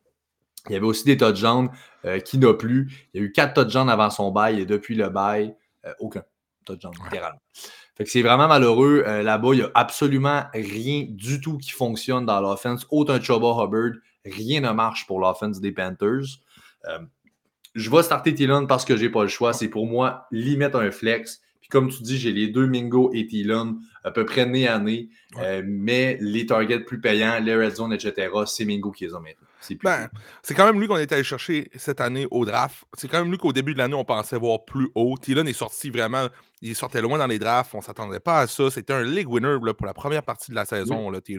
[0.69, 1.71] Il y avait aussi des touchdowns
[2.05, 3.09] euh, qui n'a plus.
[3.15, 5.55] Il y a eu quatre touchdowns avant son bail et depuis le bail,
[5.85, 6.23] euh, aucun
[6.65, 7.41] touchdown, littéralement.
[7.97, 9.05] Fait que c'est vraiment malheureux.
[9.07, 12.87] Euh, là-bas, il n'y a absolument rien du tout qui fonctionne dans l'offense.
[12.91, 13.93] Autant Chuba Hubbard,
[14.25, 16.41] rien ne marche pour l'offense des Panthers.
[17.75, 19.53] je vais starter Tillon parce que je n'ai pas le choix.
[19.53, 21.41] C'est pour moi limite un flex.
[21.67, 24.79] Puis comme tu dis, j'ai les deux Mingo et Tillon à peu près nez à
[24.79, 25.09] nez.
[25.65, 29.47] mais les targets plus payants, les red zone, etc., c'est Mingo qui les a maintenant.
[29.83, 30.09] Ben,
[30.43, 32.85] c'est quand même lui qu'on est allé chercher cette année au draft.
[32.97, 35.17] C'est quand même lui qu'au début de l'année, on pensait voir plus haut.
[35.21, 36.29] Tylon est sorti vraiment,
[36.63, 37.75] il sortait loin dans les drafts.
[37.75, 38.71] On ne s'attendait pas à ça.
[38.71, 41.39] C'était un league winner pour la première partie de la saison, oui.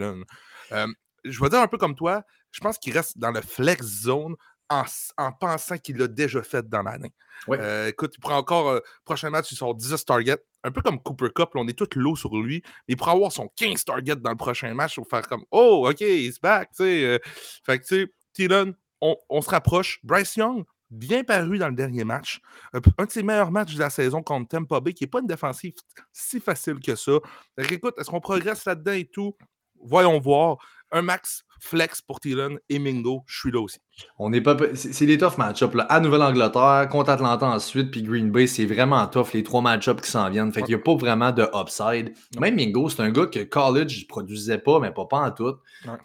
[0.74, 0.88] Euh,
[1.24, 4.36] je vais dire un peu comme toi, je pense qu'il reste dans le flex zone
[4.69, 7.13] en, pensant qu'il l'a déjà fait dans l'année.
[7.49, 10.43] Euh, écoute, il prend encore, euh, prochain match, il sort 10 targets.
[10.63, 12.62] Un peu comme Cooper Cup, on est tout low sur lui.
[12.88, 15.88] Mais il pourra avoir son 15 targets dans le prochain match pour faire comme Oh,
[15.89, 16.69] OK, he's back.
[16.75, 17.21] fait
[17.67, 19.99] que, tu sais, Thielen, on, se rapproche.
[20.03, 22.41] Bryce Young, bien paru dans le dernier match.
[22.73, 25.27] Un, de ses meilleurs matchs de la saison contre Tampa Bay, qui n'est pas une
[25.27, 25.73] défensive
[26.12, 27.13] si facile que ça.
[27.58, 29.36] écoute, est-ce qu'on progresse là-dedans et tout?
[29.80, 30.58] Voyons voir.
[30.91, 33.80] Un max flex pour Thielen et Mingo, je suis là aussi.
[34.19, 34.56] On n'est pas.
[34.76, 35.76] C'est des tough match-ups.
[35.89, 40.10] À Nouvelle-Angleterre, contre Atlanta ensuite, puis Green Bay, c'est vraiment tough les trois match-ups qui
[40.10, 40.52] s'en viennent.
[40.52, 42.13] Fait qu'il n'y a pas vraiment de upside.
[42.39, 45.56] Même Mingo, c'est un gars que college ne produisait pas, mais pas, pas en tout.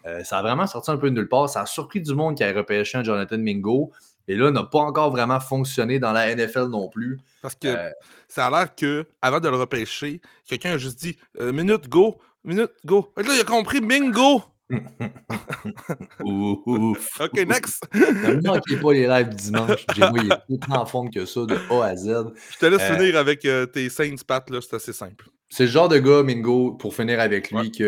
[0.05, 1.49] Euh, ça a vraiment sorti un peu de nulle part.
[1.49, 3.91] Ça a surpris du monde qui a repêché un Jonathan Mingo.
[4.27, 7.19] Et là, n'a pas encore vraiment fonctionné dans la NFL non plus.
[7.41, 7.89] Parce que euh,
[8.29, 12.17] ça a l'air que avant de le repêcher, quelqu'un a juste dit euh, minute go,
[12.45, 13.11] minute go.
[13.17, 14.41] Et là, il a compris bingo.
[16.23, 17.21] Ouf.
[17.21, 17.83] OK, next.
[17.93, 19.85] ne manquez pas les lives dimanche.
[19.95, 22.33] J'ai il est plus en forme que ça, de A à Z.
[22.51, 25.27] Je te laisse euh, finir avec euh, tes Saints, Pat, là, c'est assez simple.
[25.49, 27.83] C'est le genre de gars, Mingo, pour finir avec lui, qui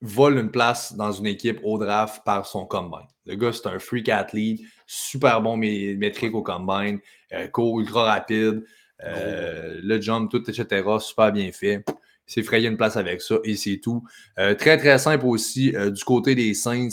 [0.00, 3.06] vole une place dans une équipe au draft par son combine.
[3.26, 7.00] Le gars, c'est un freak athlete, super bon métrique au combine,
[7.32, 8.64] euh, court ultra rapide,
[9.00, 11.84] le jump, tout, etc., super bien fait
[12.26, 14.04] s'est frayé une place avec ça et c'est tout.
[14.38, 16.88] Euh, très, très simple aussi euh, du côté des Saints.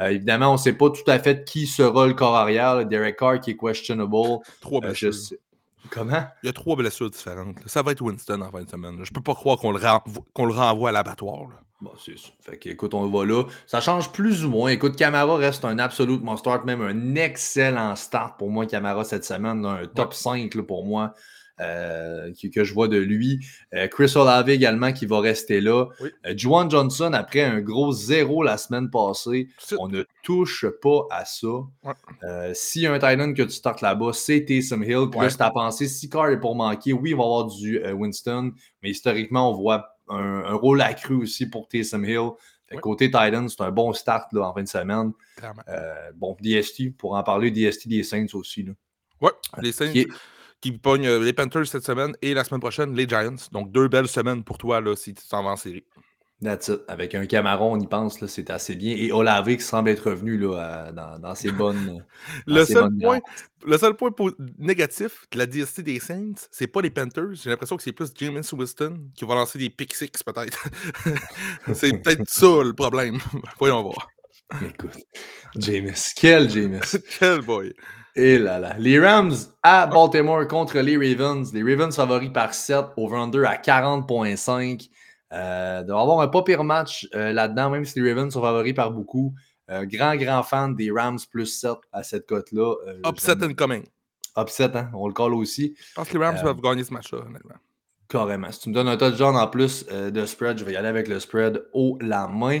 [0.00, 2.84] Euh, évidemment, on ne sait pas tout à fait qui sera le corps arrière.
[2.84, 4.40] Derek Carr qui est questionable.
[4.60, 5.12] Trois blessures.
[5.90, 6.24] Comment?
[6.42, 7.56] Il y a trois blessures différentes.
[7.66, 8.96] Ça va être Winston en fin de semaine.
[8.96, 11.48] Je ne peux pas croire qu'on le, le, renvoie à l'abattoir.
[11.80, 12.30] Bon, c'est ça.
[12.40, 13.44] Fait que, écoute, on va là.
[13.66, 14.70] Ça change plus ou moins.
[14.70, 19.64] Écoute, Camara reste un absolute monster, même un excellent start pour moi, Camara, cette semaine.
[19.66, 21.14] Un top 5 pour moi.
[21.60, 23.38] Euh, que, je vois de lui.
[23.74, 25.86] Euh, Chris Olave également qui va rester là.
[26.02, 31.24] Euh, Juwan Johnson, après un gros zéro la semaine passée, on ne touche pas à
[31.24, 31.48] ça.
[32.54, 35.08] S'il y a un Titan que tu startes là-bas, c'est Taysom Hill.
[35.10, 37.46] Puis là, si tu pensé, si Carr est pour manquer, oui, il va y avoir
[37.46, 42.30] du Winston, mais historiquement, on voit un, rôle accru aussi pour Taysom Hill.
[42.80, 45.12] Côté Titan, c'est un bon start là, en fin de semaine.
[46.16, 48.64] bon, DST, pour en parler, DST des Saints aussi.
[48.64, 48.72] Là.
[49.20, 49.30] Ouais,
[49.62, 50.08] les Saints qui
[50.72, 53.36] pognent euh, les Panthers cette semaine et la semaine prochaine, les Giants.
[53.52, 55.84] Donc, deux belles semaines pour toi là, si tu t'en vas en série.
[56.42, 56.80] That's it.
[56.88, 58.94] Avec un Camaron, on y pense, c'est assez bien.
[58.96, 62.04] Et Olave qui semble être revenu là, dans, dans, ses bonnes.
[62.46, 63.20] le, seul point,
[63.64, 64.10] le, seul point,
[64.58, 67.34] négatif de la DST des Saints, c'est pas les Panthers.
[67.34, 70.68] J'ai l'impression que c'est plus James Winston qui va lancer des pick six, peut-être.
[71.72, 73.18] c'est peut-être ça le problème.
[73.58, 74.08] Voyons voir.
[74.60, 74.98] Écoute,
[75.56, 76.80] James, quel James.
[77.18, 77.72] quel boy.
[78.16, 78.76] Et là là.
[78.78, 81.52] Les Rams à Baltimore contre les Ravens.
[81.52, 84.88] Les Ravens favoris par 7, over-under à 40,5.
[85.32, 88.74] Euh, de avoir un pas pire match euh, là-dedans, même si les Ravens sont favoris
[88.74, 89.34] par beaucoup.
[89.70, 92.74] Euh, grand, grand fan des Rams plus 7 à cette cote-là.
[92.86, 93.84] Euh, Upset incoming.
[94.36, 94.90] Upset, hein?
[94.94, 95.74] on le colle aussi.
[95.76, 97.54] Je pense que les Rams peuvent gagner ce match-là, honnêtement.
[98.14, 98.52] Carrément.
[98.52, 100.86] Si tu me donnes un touchdown en plus euh, de spread, je vais y aller
[100.86, 102.60] avec le spread haut la main.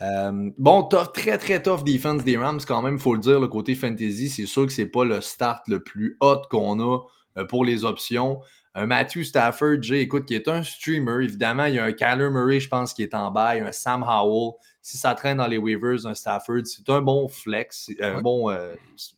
[0.00, 3.38] Euh, bon, tough, très très tough defense des Rams quand même, il faut le dire,
[3.38, 4.30] le côté fantasy.
[4.30, 7.00] C'est sûr que c'est pas le start le plus hot qu'on a
[7.36, 8.40] euh, pour les options.
[8.74, 11.24] Un Matthew Stafford, Jay, écoute, qui est un streamer.
[11.24, 14.02] Évidemment, il y a un Kyler Murray, je pense, qui est en bail, un Sam
[14.02, 14.52] Howell.
[14.80, 18.50] Si ça traîne dans les waivers, un Stafford, c'est un bon flex, un bon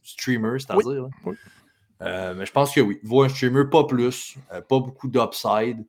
[0.02, 1.08] streamer, c'est-à-dire.
[2.02, 2.98] Euh, mais je pense que oui.
[3.02, 4.36] Voit un streamer, pas plus.
[4.52, 5.84] Euh, pas beaucoup d'upside.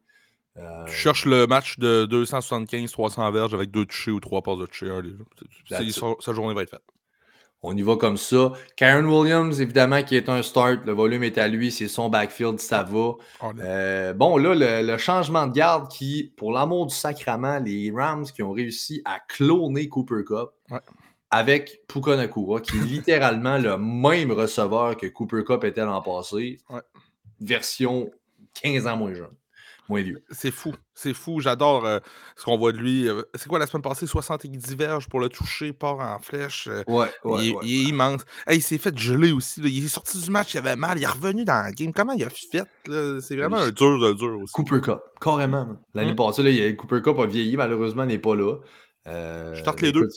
[0.57, 4.65] Euh, tu cherches le match de 275-300 verges avec deux touchés ou trois passes de
[4.65, 4.89] toucher.
[6.19, 6.81] Sa journée va être faite.
[7.61, 8.53] On y va comme ça.
[8.77, 10.79] Karen Williams, évidemment, qui est un start.
[10.85, 11.73] Le volume est à lui.
[11.73, 12.59] C'est son backfield.
[12.59, 13.15] Ça va.
[13.41, 13.51] Oh,
[14.15, 18.43] bon, là, le, le, changement de garde qui, pour l'amour du sacrament, les Rams qui
[18.43, 20.51] ont réussi à cloner Cooper Cup.
[20.71, 20.79] Ouais
[21.31, 26.57] avec Puka Nakura, qui est littéralement le même receveur que Cooper Cup était l'an passé,
[27.39, 28.09] version
[28.61, 29.29] 15 ans moins jeune.
[29.87, 30.23] moins vieux.
[30.31, 30.73] C'est fou.
[30.93, 31.39] C'est fou.
[31.39, 31.99] J'adore euh,
[32.35, 33.07] ce qu'on voit de lui.
[33.07, 34.05] Euh, C'est quoi la semaine passée?
[34.05, 36.67] 70 verges pour le toucher, part en flèche.
[36.67, 37.61] euh, Ouais, ouais, il, est, ouais.
[37.63, 38.21] il est immense.
[38.45, 39.61] Hey, il s'est fait geler aussi.
[39.61, 39.67] là.
[39.69, 40.97] Il est sorti du match, il avait mal.
[40.97, 41.93] Il est revenu dans la game.
[41.93, 42.63] Comment il a fait?
[43.21, 44.53] C'est vraiment un dur de dur aussi.
[44.53, 45.77] Cooper Cup, carrément.
[45.93, 46.17] L'année Mm.
[46.17, 48.55] passée, là, il y a- Cooper Cup a vieilli, malheureusement, il n'est pas là.
[49.07, 50.07] Euh, Je mais les deux.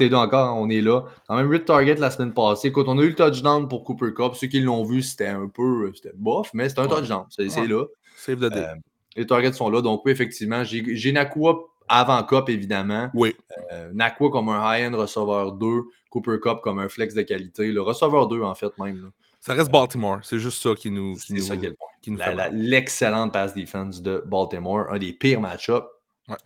[0.00, 1.02] Les deux encore, on est là.
[1.28, 2.68] Quand même 8 targets la semaine passée.
[2.68, 4.34] Écoute, on a eu le touchdown pour Cooper Cup.
[4.34, 6.90] Ceux qui l'ont vu, c'était un peu c'était bof, mais c'était un Ouais.
[6.96, 7.24] touchdown.
[7.30, 7.66] C'est Ouais.
[7.66, 7.84] là.
[8.16, 8.58] Save the day.
[8.68, 8.74] Euh,
[9.16, 9.82] les targets sont là.
[9.82, 11.58] Donc, oui, effectivement, j'ai Nakua
[11.88, 13.10] avant Cup, évidemment.
[13.14, 13.34] oui.
[13.72, 15.82] Euh, Nakua comme un high-end receveur 2.
[16.10, 17.72] Cooper Cup comme un flex de qualité.
[17.72, 19.02] Le receveur 2, en fait, même.
[19.02, 19.08] là.
[19.40, 20.20] Ça reste Baltimore.
[20.22, 22.48] C'est juste ça qui nous, C'est ça qui est le point.
[22.52, 25.84] L'excellente pass defense de Baltimore, un des pires match-ups.
[26.28, 26.36] Ouais.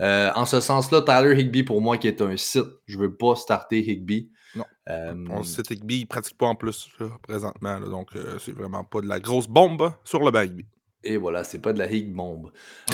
[0.00, 3.14] Euh, en ce sens-là, Tyler Higby, pour moi, qui est un site, je ne veux
[3.14, 4.30] pas starter Higby.
[4.56, 4.64] Non.
[4.88, 7.78] Euh, On sait Higby, il pratique pas en plus là, présentement.
[7.78, 10.64] là, donc, euh, c'est vraiment pas de la grosse bombe sur le banc Higby.
[11.04, 12.50] et voilà, c'est pas de la Hig bombe.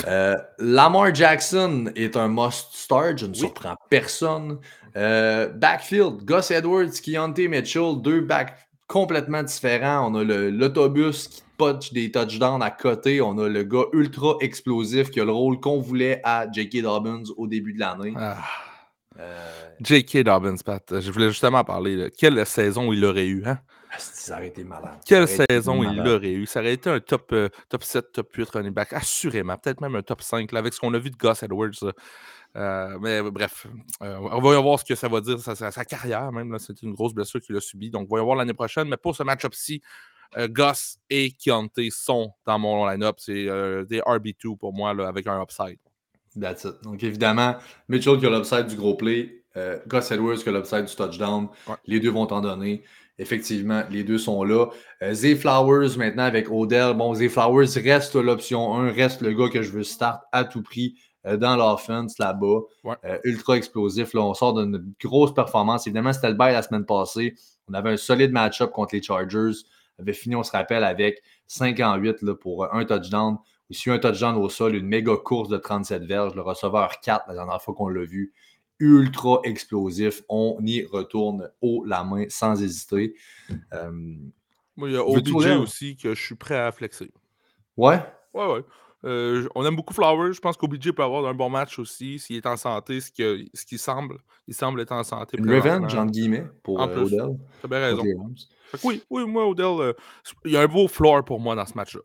[0.07, 3.37] Euh, Lamar Jackson est un must start, je ne Oui.
[3.39, 4.59] surprends personne.
[4.95, 8.55] Euh, backfield, Gus Edwards, Keontae Mitchell, deux backs
[8.87, 10.11] complètement différents.
[10.11, 13.21] On a l'autobus qui punch des touchdowns à côté.
[13.21, 16.81] On a le gars ultra explosif qui a le rôle qu'on voulait à J.K.
[16.83, 18.13] Dobbins au début de l'année.
[18.15, 18.37] Ah.
[19.19, 20.19] Euh, J.K.
[20.23, 20.99] Dobbins, Pat.
[20.99, 21.95] Je voulais justement en parler.
[21.95, 22.09] là.
[22.09, 23.59] Quelle saison il aurait eu, hein?
[23.97, 24.99] ça aurait été malade.
[25.07, 26.45] Quelle saison il aurait eu?
[26.45, 29.57] Ça aurait été un top, euh, top 7, top 8 running back, assurément.
[29.57, 31.93] Peut-être même un top 5, là, avec ce qu'on a vu de Gus Edwards.
[32.55, 33.65] Euh, mais bref,
[34.03, 36.57] euh, on va voir ce que ça va dire, sa, sa- sa carrière même.
[36.59, 37.89] C'était une grosse blessure qu'il a subie.
[37.89, 38.87] Donc, voyons voir l'année prochaine.
[38.87, 39.81] Mais pour ce match-up-ci,
[40.37, 43.15] euh, Gus et Keontae sont dans mon line-up.
[43.19, 45.77] C'est euh, des RB2 pour moi, là, avec un upside.
[46.39, 46.75] That's it.
[46.83, 47.55] Donc, évidemment,
[47.87, 51.47] Mitchell qui a l'upside du gros play, euh, Gus Edwards qui a l'upside du touchdown.
[51.67, 51.75] Ouais.
[51.85, 52.83] Les deux vont t'en donner.
[53.19, 54.67] Effectivement, les deux sont là.
[55.01, 56.93] Euh, Zay Flowers maintenant avec Odell.
[56.93, 60.61] Bon, Zay Flowers reste l'option 1, reste le gars que je veux start à tout
[60.61, 62.59] prix euh, dans l'offense là-bas.
[62.83, 62.95] Ouais.
[63.23, 64.13] Ultra explosif.
[64.13, 65.87] Là, on sort d'une grosse performance.
[65.87, 67.33] Évidemment, c'était le bail la semaine passée.
[67.67, 69.63] On avait un solide match-up contre les Chargers.
[69.97, 73.37] On avait fini, on se rappelle, avec 5 en 8 là, pour un touchdown.
[73.69, 76.35] Aussi un touchdown au sol, une méga course de 37 verges.
[76.35, 78.33] Le receveur 4, la dernière fois qu'on l'a vu,
[78.79, 80.21] ultra explosif.
[80.29, 83.15] On y retourne haut la main sans hésiter.
[83.73, 83.91] Euh,
[84.75, 87.11] Moi, il y a OBJ aussi que je suis prêt à flexer.
[87.75, 87.99] ouais,
[88.33, 88.63] Ouais, ouais.
[89.05, 90.33] Euh, on aime beaucoup Flowers.
[90.33, 93.49] Je pense qu'OBJ peut avoir un bon match aussi s'il est en santé, ce qui
[93.53, 94.17] ce qui semble.
[94.47, 95.37] Il semble être en santé.
[95.37, 97.03] une revenge, entre guillemets, pour En euh.
[97.03, 97.37] Odell.
[97.61, 98.03] T'as bien raison.
[98.83, 99.93] oui, oui, moi, Odell, euh,
[100.45, 102.01] il y a un beau floor pour moi dans ce match-là.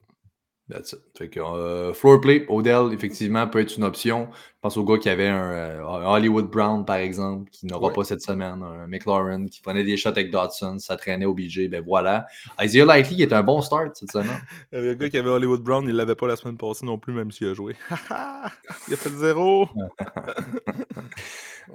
[0.73, 1.01] That's it.
[1.19, 4.29] Fait que, euh, floor play, Odell, effectivement, peut être une option.
[4.33, 7.95] Je pense au gars qui avait un, euh, Hollywood Brown, par exemple, qui n'aura Ouais.
[7.95, 11.69] pas cette semaine, un McLaurin qui prenait des shots avec Dodson, ça traînait au BJ,
[11.69, 12.27] ben voilà.
[12.63, 14.41] Isaiah Likely qui est un bon start cette semaine.
[14.73, 17.31] Le gars qui avait Hollywood Brown, il l'avait pas la semaine passée non plus, même
[17.33, 17.75] s'il a joué.
[18.89, 19.69] il a fait zéro.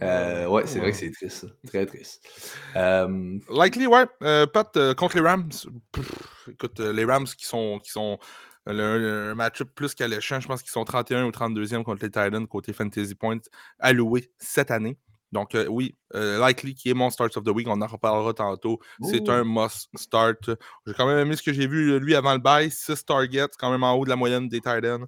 [0.03, 1.47] Euh, ouais, c'est vrai que c'est triste, ça.
[1.65, 2.21] très triste.
[2.75, 4.05] Euh, Likely, ouais.
[4.53, 5.49] Pat, contre les Rams.
[5.91, 8.19] pff, écoute, les Rams qui sont, qui sont
[8.67, 12.73] un match-up plus qu'alléchant, je pense qu'ils sont 31 ou 32e contre les Titans côté
[12.73, 13.39] Fantasy Points
[13.79, 14.97] alloués cette année.
[15.33, 18.33] Donc, euh, oui, euh, Likely qui est mon start of the week, on en reparlera
[18.33, 18.79] tantôt.
[19.09, 20.49] C'est un must start.
[20.85, 22.71] J'ai quand même aimé ce que j'ai vu lui avant le bail.
[22.71, 25.05] 6 targets, quand même en haut de la moyenne des Titans.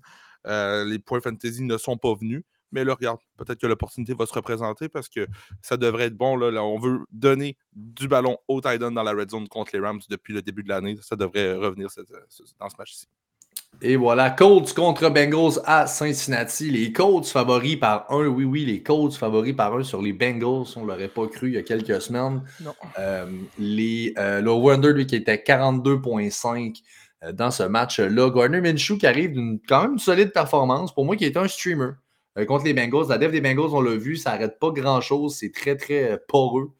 [0.48, 2.44] Euh, les points fantasy ne sont pas venus.
[2.72, 5.26] Mais là, regarde, peut-être que l'opportunité va se représenter parce que
[5.62, 6.36] ça devrait être bon.
[6.36, 9.80] Là, Là, on veut donner du ballon aux Titans dans la red zone contre les
[9.80, 10.98] Rams depuis le début de l'année.
[11.02, 12.12] Ça devrait revenir cette-
[12.60, 13.08] dans ce match-ci.
[13.82, 16.70] Et voilà, Colts contre Bengals à Cincinnati.
[16.70, 20.68] Les Colts favoris par un, oui, oui, les Colts favoris par un sur les Bengals.
[20.76, 22.44] On ne l'aurait pas cru il y a quelques semaines.
[22.62, 22.74] Non.
[22.98, 23.26] Euh,
[23.58, 26.82] les, euh, le Wonder, lui, qui était 42,5
[27.24, 28.30] euh, dans ce match-là.
[28.30, 30.94] Gardner Minshew qui arrive d'une quand même une solide performance.
[30.94, 31.92] Pour moi, qui est un streamer
[32.38, 33.08] euh, contre les Bengals.
[33.10, 35.36] La def des Bengals, on l'a vu, ça n'arrête pas grand-chose.
[35.36, 36.72] C'est très, très poreux.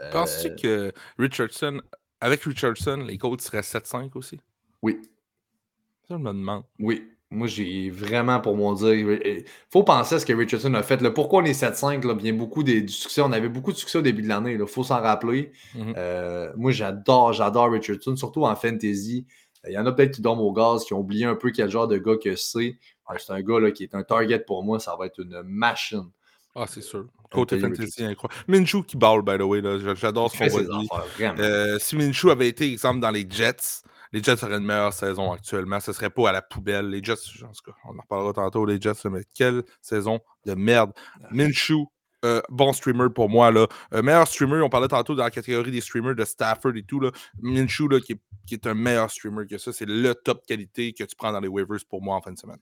[0.00, 1.80] Euh, Penses-tu que Richardson,
[2.20, 4.40] avec Richardson, les Colts seraient 7-5 aussi?
[4.82, 5.00] Oui.
[6.08, 6.64] Ça, je me demande.
[6.78, 8.92] Oui, moi j'ai vraiment pour mon dire.
[8.94, 11.00] Il faut penser à ce que Richardson a fait.
[11.00, 12.04] Là, pourquoi on est 7-5?
[12.04, 13.20] Là, bien beaucoup des- du succès.
[13.22, 14.52] On avait beaucoup de succès au début de l'année.
[14.60, 15.52] Il faut s'en rappeler.
[15.74, 15.94] Mhm.
[15.96, 19.26] Euh, moi, j'adore, j'adore Richardson, surtout en fantasy.
[19.68, 21.70] Il y en a peut-être qui dorment au gaz, qui ont oublié un peu quel
[21.70, 22.76] genre de gars que c'est.
[23.10, 24.80] Euh, C'est un gars là, qui est un target pour moi.
[24.80, 26.08] Ça va être une machine.
[26.54, 27.06] Ah, c'est sûr.
[27.30, 28.44] Côté fantasy, incroyable.
[28.48, 29.62] Minshew qui balle, by the way.
[29.94, 30.44] J'adore lui.
[30.44, 31.38] affaires, vraiment.
[31.38, 33.82] Euh, si Minshew avait été, exemple, dans les Jets,
[34.12, 35.80] les Jets auraient une meilleure saison actuellement.
[35.80, 36.90] Ce serait pas à la poubelle.
[36.90, 40.54] Les Jets, en tout cas, on en reparlera tantôt, les Jets, mais quelle saison de
[40.54, 40.92] merde.
[41.30, 41.86] Minshew,
[42.24, 43.50] euh, bon streamer pour moi.
[43.50, 43.66] Là.
[43.94, 47.00] Euh, meilleur streamer, on parlait tantôt dans la catégorie des streamers de Stafford et tout.
[47.00, 47.10] Là.
[47.40, 50.92] Minshew, là, qui, est, qui est un meilleur streamer que ça, c'est le top qualité
[50.92, 52.60] que tu prends dans les waivers pour moi en fin de semaine.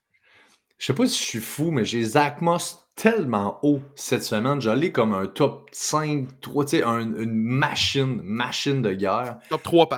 [0.79, 4.63] Je sais pas si je suis fou, mais j'ai Zach Moss tellement haut cette semaine.
[4.63, 9.41] J'allais comme un top 5, 3, tu sais, une machine, machine de guerre.
[9.51, 9.89] Top 3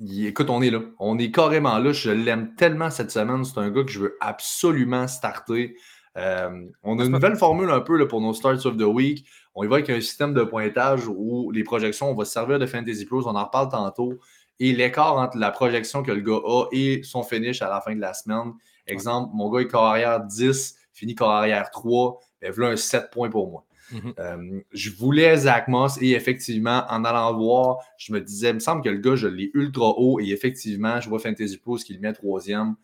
[0.00, 0.80] écoute, on est là.
[0.98, 1.92] On est carrément là.
[1.92, 3.44] Je l'aime tellement cette semaine.
[3.44, 5.76] C'est un gars que je veux absolument starter.
[6.16, 9.26] Euh, on a une nouvelle formule un peu là, pour nos Starts of the Week.
[9.54, 12.58] On y va avec un système de pointage où les projections, on va se servir
[12.58, 13.26] de Fantasy Pros.
[13.26, 14.18] On en reparle tantôt.
[14.60, 17.94] Et l'écart entre la projection que le gars a et son finish à la fin
[17.94, 18.52] de la semaine.
[18.86, 22.18] Exemple, mon gars est corps arrière 10, finit corps arrière 3.
[22.40, 23.64] Ben, voilà un 7 points pour moi.
[23.90, 24.14] Mhm.
[24.18, 28.58] Euh, je voulais Zach Moss et effectivement, en allant voir, je me disais, il me
[28.60, 31.94] semble que le gars, je l'ai ultra haut et effectivement, je vois Fantasy Pros qui
[31.94, 32.74] le met troisième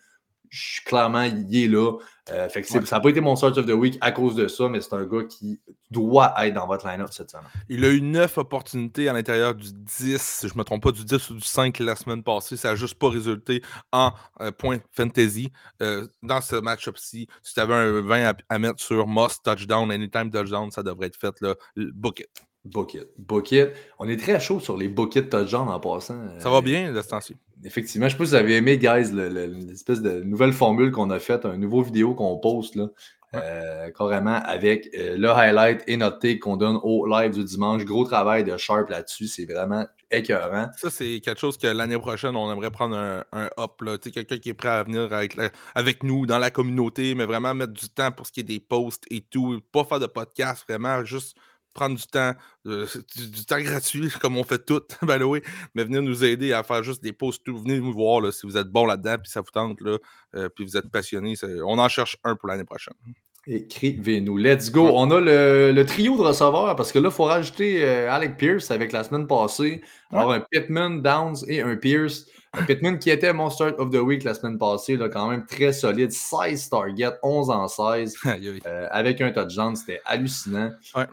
[0.85, 1.93] clairement, il est là.
[2.31, 4.81] Euh, ça n'a pas été mon Search of the Week à cause de ça, mais
[4.81, 7.45] c'est un gars qui doit être dans votre line-up cette semaine.
[7.69, 10.93] Il a eu neuf opportunités à l'intérieur du 10, si je ne me trompe pas,
[10.93, 12.57] du 10 ou du 5 la semaine passée.
[12.57, 15.53] Ça n'a juste pas résulté en euh, point fantasy.
[15.83, 20.31] Euh, dans ce match-up-ci, si tu avais un 20 à, mettre sur Moss touchdown, anytime
[20.31, 21.35] touchdown, ça devrait être fait.
[21.43, 22.25] Là, book
[22.65, 23.11] Bucket.
[23.19, 23.75] Bucket.
[23.99, 26.17] On est très chaud sur les buckets touchdown en passant.
[26.39, 27.37] Ça va bien, de ce temps-ci.
[27.63, 28.09] Effectivement.
[28.09, 31.19] Je ne sais pas si vous avez aimé, guys, l'espèce de nouvelle formule qu'on a
[31.19, 32.89] faite, un nouveau vidéo qu'on poste, là,
[33.35, 37.85] euh, carrément, avec euh, le highlight et notre take qu'on donne au live du dimanche.
[37.85, 39.27] Gros travail de Sharp là-dessus.
[39.27, 40.69] C'est vraiment écœurant.
[40.77, 43.73] Ça, c'est quelque chose que l'année prochaine, on aimerait prendre un, un up.
[44.13, 45.37] Quelqu'un qui est prêt à venir avec,
[45.75, 48.61] avec nous dans la communauté, mais vraiment mettre du temps pour ce qui est des
[48.61, 49.61] posts et tout.
[49.73, 51.37] Pas faire de podcast, vraiment, juste
[51.75, 52.33] prendre du temps,
[52.67, 55.43] euh, du, temps gratuit, comme on fait tout, the
[55.75, 58.57] mais venir nous aider à faire juste des posts, venez nous voir là, si vous
[58.57, 59.99] êtes bon là-dedans, puis ça vous tente, là,
[60.37, 61.35] euh, puis vous êtes passionné.
[61.67, 62.95] On en cherche un pour l'année prochaine.
[63.47, 64.39] Écrivez-nous.
[64.39, 64.89] Let's go.
[64.95, 68.71] On a le, trio de receveurs parce que là, il faut rajouter euh, Alec Pierce
[68.71, 69.83] avec la semaine passée.
[70.11, 72.27] Alors, un Pittman, Downs et un Pierce.
[72.67, 75.73] Pittman qui était mon start of the week la semaine passée, là, quand même très
[75.73, 76.13] solide.
[76.13, 78.17] 16 targets, 11 en 16.
[78.67, 80.71] Euh, avec un touchdown, c'était hallucinant.
[80.97, 81.05] Euh,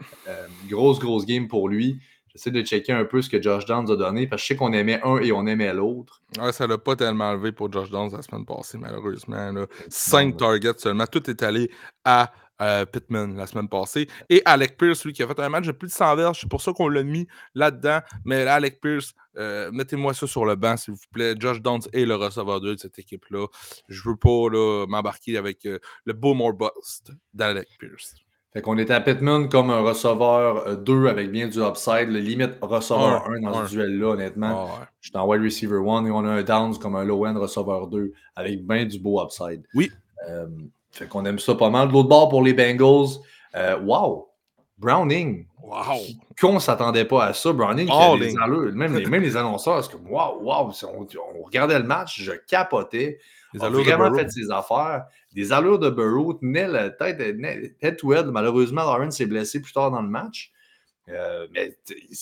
[0.68, 1.98] grosse, grosse game pour lui.
[2.28, 4.56] J'essaie de checker un peu ce que Josh Downs a donné parce que je sais
[4.56, 6.22] qu'on aimait un et on aimait l'autre.
[6.40, 9.52] Ouais, ça l'a pas tellement levé pour Josh Downs la semaine passée, malheureusement.
[9.88, 11.06] 5 targets seulement.
[11.06, 11.70] Tout est allé
[12.04, 14.08] à euh, Pittman la semaine passée.
[14.28, 16.40] Et Alec Pierce, lui, qui a fait un match de plus de 100 verges.
[16.40, 18.00] C'est pour ça qu'on l'a mis là-dedans.
[18.24, 21.34] Mais Alec Pierce, euh, mettez-moi ça sur le banc, s'il vous plaît.
[21.38, 23.46] Josh Downs est le receveur 2 de cette équipe-là.
[23.88, 28.14] Je veux pas m'embarquer avec euh, le beau more bust d'Alec Pierce.
[28.52, 32.58] Fait qu'on était à Pittman comme un receveur 2 avec bien du upside, le limite
[32.60, 34.68] receveur 1 dans ce duel-là, honnêtement.
[35.00, 37.86] Je suis en wide receiver 1 et on a un Downs comme un low-end receveur
[37.86, 39.66] 2 avec bien du beau upside.
[39.74, 39.90] Oui.
[40.92, 41.88] Fait qu'on aime ça pas mal.
[41.88, 43.18] De l'autre bord, pour les Bengals,
[43.56, 44.28] euh, wow!
[44.78, 45.46] Browning.
[45.62, 45.98] Wow!
[46.40, 47.52] Qu'on ne s'attendait pas à ça.
[47.52, 50.70] Browning, qui des allures, même, les, même les annonceurs, parce que wow, wow!
[50.84, 53.18] On, on, regardait le match, je capotais.
[53.54, 55.06] Il a vraiment fait ses affaires.
[55.34, 58.26] Des allures de Burrow, tenait la tête head to head.
[58.26, 60.52] Malheureusement, Lawrence s'est blessé plus tard dans le match.
[61.08, 61.76] Euh, mais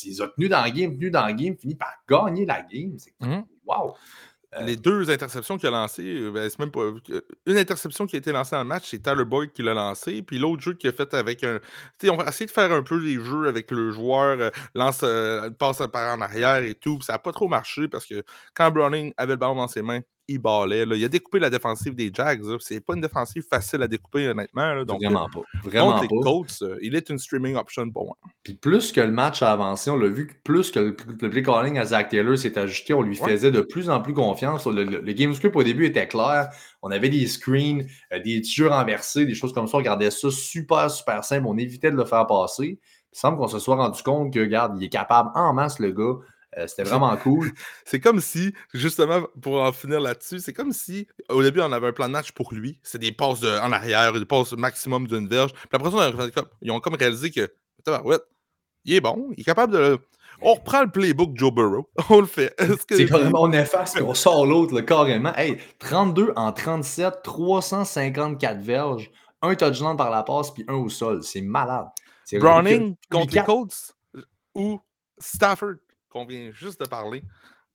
[0.04, 2.96] ils ont tenu dans la game, tenu dans la game, fini par gagner la game.
[2.98, 3.42] C'est mmh.
[3.66, 3.94] wow!
[4.56, 6.50] Euh, les deux interceptions qu'il a lancées, euh, ben.
[7.46, 10.22] Une interception qui a été lancée dans le match, c'est Tyler Boyd qui l'a lancé.
[10.22, 11.60] Puis l'autre jeu qu'il a fait avec un.
[12.04, 15.04] on va essayer de faire un peu des jeux avec le joueur, euh, lance,
[15.58, 17.00] passe par en arrière et tout.
[17.00, 18.24] ça n'a pas trop marché parce que
[18.54, 20.00] quand Browning avait le ballon dans ses mains,
[20.30, 20.86] il ballait.
[20.86, 20.96] Là.
[20.96, 22.42] Il a découpé la défensive des Jags.
[22.60, 24.84] C'est pas une défensive facile à découper, honnêtement.
[24.84, 25.40] Donc, Vraiment pas.
[25.64, 28.16] Vraiment les Colts, euh, il est une streaming option pour moi.
[28.42, 31.78] Puis plus que le match a avancé, on l'a vu, plus que le, play calling
[31.78, 34.66] à Zach Taylor s'est ajusté, on lui faisait de plus en plus confiance.
[34.66, 36.50] Le, game script au début était clair.
[36.82, 39.76] On avait des screens, euh, des tirs renversés, des choses comme ça.
[39.76, 41.46] On regardait ça super, super simple.
[41.46, 42.78] On évitait de le faire passer.
[43.12, 45.90] Il semble qu'on se soit rendu compte que, regarde, il est capable en masse, le
[45.90, 46.14] gars,
[46.58, 47.52] euh, c'était vraiment cool.
[47.84, 51.88] c'est comme si, justement, pour en finir là-dessus, c'est comme si, au début, on avait
[51.88, 52.78] un plan de match pour lui.
[52.82, 55.52] C'est des passes en arrière, des passes maximum d'une verge.
[55.52, 56.12] Puis après ça,
[56.62, 57.48] ils ont comme réalisé que,
[58.04, 58.18] ouais,
[58.84, 59.98] il est bon, il est capable de.
[60.42, 61.90] On reprend le playbook Joe Burrow.
[62.08, 62.54] On le fait.
[62.88, 65.34] C'est carrément, on efface et on sort l'autre, carrément.
[65.36, 69.10] Hey, 32 en 37, 354 verges,
[69.42, 71.22] un touchdown par la passe, puis un au sol.
[71.22, 71.88] C'est malade.
[72.32, 73.94] Browning contre les Colts
[74.54, 74.80] ou
[75.18, 75.76] Stafford?
[76.10, 77.22] Qu'on vient juste de parler,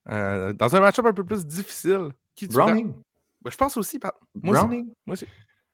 [0.08, 2.10] euh, dans un match-up un peu plus difficile.
[2.34, 2.92] Qui Browning.
[3.42, 3.98] Ben, je pense aussi.
[4.34, 4.86] Browning.
[5.06, 5.26] Moi aussi.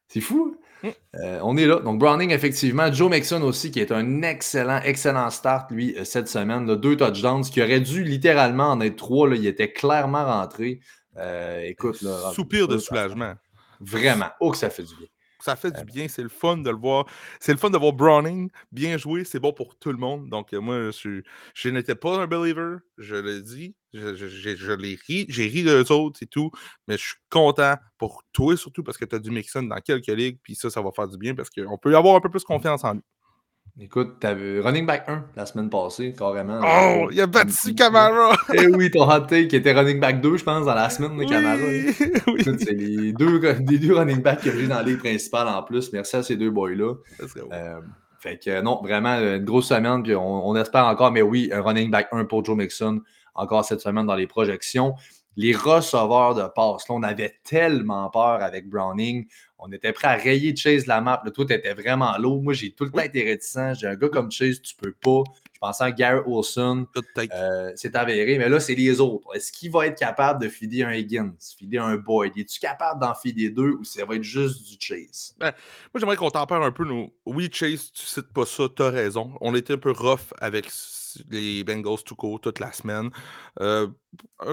[0.09, 0.57] C'est fou.
[0.83, 0.89] Mm.
[1.17, 1.81] Euh, on est là.
[1.81, 2.93] Donc, Browning, effectivement.
[2.93, 6.67] Joe Mixon aussi, qui est un excellent, excellent start, lui, euh, cette semaine.
[6.77, 9.29] deux touchdowns, qui aurait dû littéralement en être trois.
[9.29, 10.81] Là, il était clairement rentré.
[11.65, 13.35] écoute, là, Soupir de soulagement.
[13.81, 14.31] Vraiment.
[14.41, 15.09] Oh, que ça fait du bien
[15.43, 17.07] ça fait du bien, c'est le fun de le voir.
[17.40, 20.28] C'est le fun de voir Browning bien jouer, c'est bon pour tout le monde.
[20.30, 21.22] Donc, moi, je,
[21.55, 23.74] je n'étais pas un believer, je le dis.
[23.95, 26.51] Je, je, je, je les ris, j'ai ri d'eux autres et tout,
[26.88, 30.07] mais je suis content pour toi surtout parce que tu as du Mixon dans quelques
[30.07, 32.43] ligues, puis ça, ça va faire du bien parce qu'on peut avoir un peu plus
[32.43, 33.03] confiance en lui.
[33.81, 36.61] Écoute, t'avais running back 1 la semaine passée, carrément.
[36.62, 38.37] Oh, il a battu Camara!
[38.53, 41.16] Eh oui, ton hot take qui était running back 2, je pense, dans la semaine
[41.16, 41.57] de Camara.
[41.57, 41.95] Oui,
[42.27, 42.57] oui.
[42.59, 45.91] C'est les deux, les deux running backs a eu dans la ligue principale en plus.
[45.95, 46.97] Merci à ces deux boys-là.
[47.53, 47.81] Euh,
[48.18, 51.62] fait que non, vraiment une grosse semaine, puis on, on espère encore, mais oui, un
[51.62, 53.01] running back 1 pour Joe Mixon,
[53.35, 54.95] encore cette semaine dans les projections.
[55.37, 59.27] Les receveurs de passe, là, on avait tellement peur avec Browning.
[59.65, 61.23] On était prêt à rayer Chase de la map.
[61.25, 62.43] Le tout était vraiment lourd.
[62.43, 63.79] Moi, j'ai tout le temps été réticent.
[63.79, 65.23] J'ai un gars comme Chase, tu peux pas.
[65.53, 66.87] Je pensais à Garrett Wilson.
[67.17, 69.29] Euh, c'est avéré, mais là, c'est les autres.
[69.37, 72.33] Est-ce qu'il va être capable de filer un Higgins, filer un Boyd?
[72.37, 75.37] Es-tu capable d'en filer deux ou ça va être juste du Chase?
[75.41, 75.53] Moi,
[75.95, 77.13] j'aimerais qu'on tempère un peu nos.
[77.25, 79.33] Oui, Chase, tu cites pas ça, t'as raison.
[79.41, 80.67] On était un peu rough avec
[81.31, 83.11] les Bengals tout court toute la semaine.
[83.61, 83.89] Euh,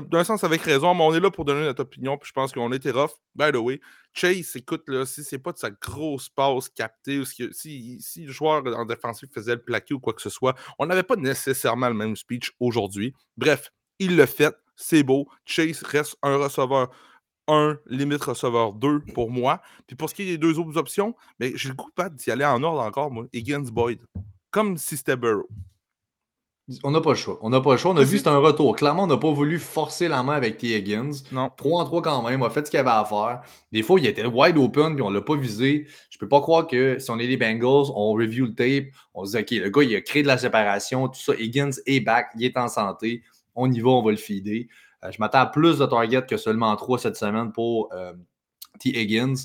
[0.09, 2.51] D'un sens, avec raison, mais on est là pour donner notre opinion, puis je pense
[2.51, 3.11] qu'on était rough.
[3.35, 3.81] By the way,
[4.13, 8.31] Chase, écoute, là, si c'est pas de sa grosse passe captée, ou si, si, le
[8.31, 11.89] joueur en défensif faisait le plaqué ou quoi que ce soit, on n'avait pas nécessairement
[11.89, 13.13] le même speech aujourd'hui.
[13.37, 15.27] Bref, il le fait, c'est beau.
[15.45, 16.89] Chase reste un receveur
[17.49, 19.61] 1, limite receveur 2 pour moi.
[19.87, 22.31] Puis pour ce qui est des deux autres options, mais j'ai le goût pas d'y
[22.31, 23.25] aller en ordre encore, moi.
[23.33, 23.99] Higgins Boyd.
[24.51, 25.47] Comme si c'était Burrow.
[26.83, 27.39] On n'a pas le choix.
[27.41, 27.91] On n'a pas le choix.
[27.91, 28.75] On a vu c'est un retour.
[28.75, 30.75] Clairement, on n'a pas voulu forcer la main avec T.
[30.75, 31.11] Higgins.
[31.31, 31.49] Non.
[31.55, 32.41] 3 en 3 quand même.
[32.41, 33.41] On a fait ce qu'il avait à faire.
[33.71, 35.87] Des fois, il était wide open puis on ne l'a pas visé.
[36.09, 39.25] Je peux pas croire que si on est les Bengals, on review le tape, on
[39.25, 41.33] se dit OK, le gars, il a créé de la séparation, tout ça.
[41.33, 43.23] Higgins est back, il est en santé.
[43.55, 44.67] On y va, on va le feeder.
[45.03, 48.13] Euh, je m'attends à plus de targets que seulement 3 cette semaine pour euh,
[48.79, 48.89] T.
[48.89, 49.35] Higgins.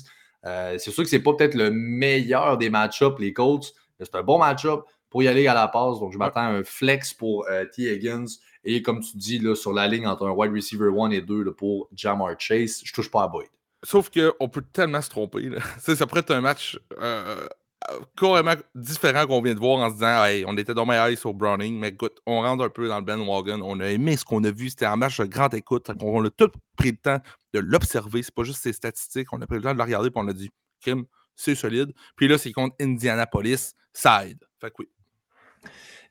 [0.45, 4.15] Euh, c'est sûr que c'est pas peut-être le meilleur des match-ups, les Colts, mais c'est
[4.15, 4.81] un bon match-up
[5.15, 6.01] pour y aller à la passe.
[6.01, 7.83] Donc, je m'attends à un flex pour euh, T.
[7.83, 8.25] Higgins.
[8.65, 11.41] Et comme tu dis, là, sur la ligne entre un wide receiver 1 et 2
[11.41, 13.47] là, pour Jamar Chase, je touche pas à Boyd.
[13.81, 15.43] Sauf qu'on peut tellement se tromper.
[15.43, 15.59] Là.
[15.79, 17.47] Ça pourrait être un match euh,
[18.17, 21.17] carrément différent qu'on vient de voir en se disant hey, on était dans my eyes
[21.23, 23.61] au Browning, mais écoute, on rentre un peu dans le bandwagon.
[23.63, 24.69] On a aimé ce qu'on a vu.
[24.69, 25.89] C'était un match de grande écoute.
[26.01, 27.21] On a tout pris le temps
[27.53, 28.21] de l'observer.
[28.21, 29.31] C'est pas juste ses statistiques.
[29.31, 30.51] On a pris le temps de le regarder et on a dit
[30.81, 31.05] Kim,
[31.37, 31.93] c'est solide.
[32.17, 33.75] Puis là, c'est contre Indianapolis.
[33.93, 34.43] Ça aide.
[34.59, 34.89] Fait que oui.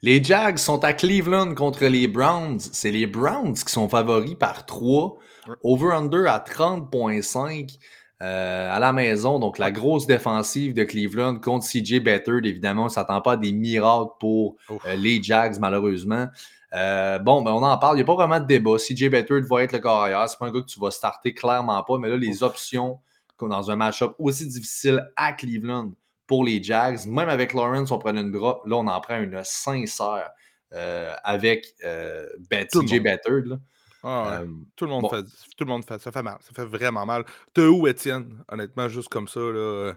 [0.03, 2.61] Les Jags sont à Cleveland contre les Browns.
[2.61, 5.17] C'est les Browns qui sont favoris par 3.
[5.49, 5.55] Ouais.
[5.63, 7.79] Over-under à 30,5
[8.23, 9.39] euh, à la maison.
[9.39, 12.45] Donc, la grosse défensive de Cleveland contre CJ Beathard.
[12.45, 16.27] Évidemment, on ne s'attend pas à des miracles pour euh, les Jags, malheureusement.
[16.75, 17.97] Euh, bon, ben, on en parle.
[17.97, 18.77] Il n'y a pas vraiment de débat.
[18.77, 20.29] CJ Beathard va être le carrière.
[20.29, 21.99] Ce n'est pas un gars que tu vas starter clairement pas.
[21.99, 22.99] Mais là, les options
[23.49, 25.93] dans un match-up aussi difficile à Cleveland
[26.35, 28.66] pour les Jags, même avec Lawrence, on prenait une drop.
[28.66, 30.30] Là, on en prend une sincère
[30.72, 33.57] euh, avec euh, Ben- là.
[34.03, 34.37] Ah ouais.
[34.39, 35.09] Euh, Tout le monde bon.
[35.11, 35.22] fait.
[35.57, 36.01] Tout le monde fait.
[36.01, 36.37] Ça fait mal.
[36.41, 37.24] Ça fait vraiment mal.
[37.55, 38.43] T'es où, Étienne?
[38.49, 39.47] Honnêtement, juste comme ça, là.
[39.47, 39.95] euh,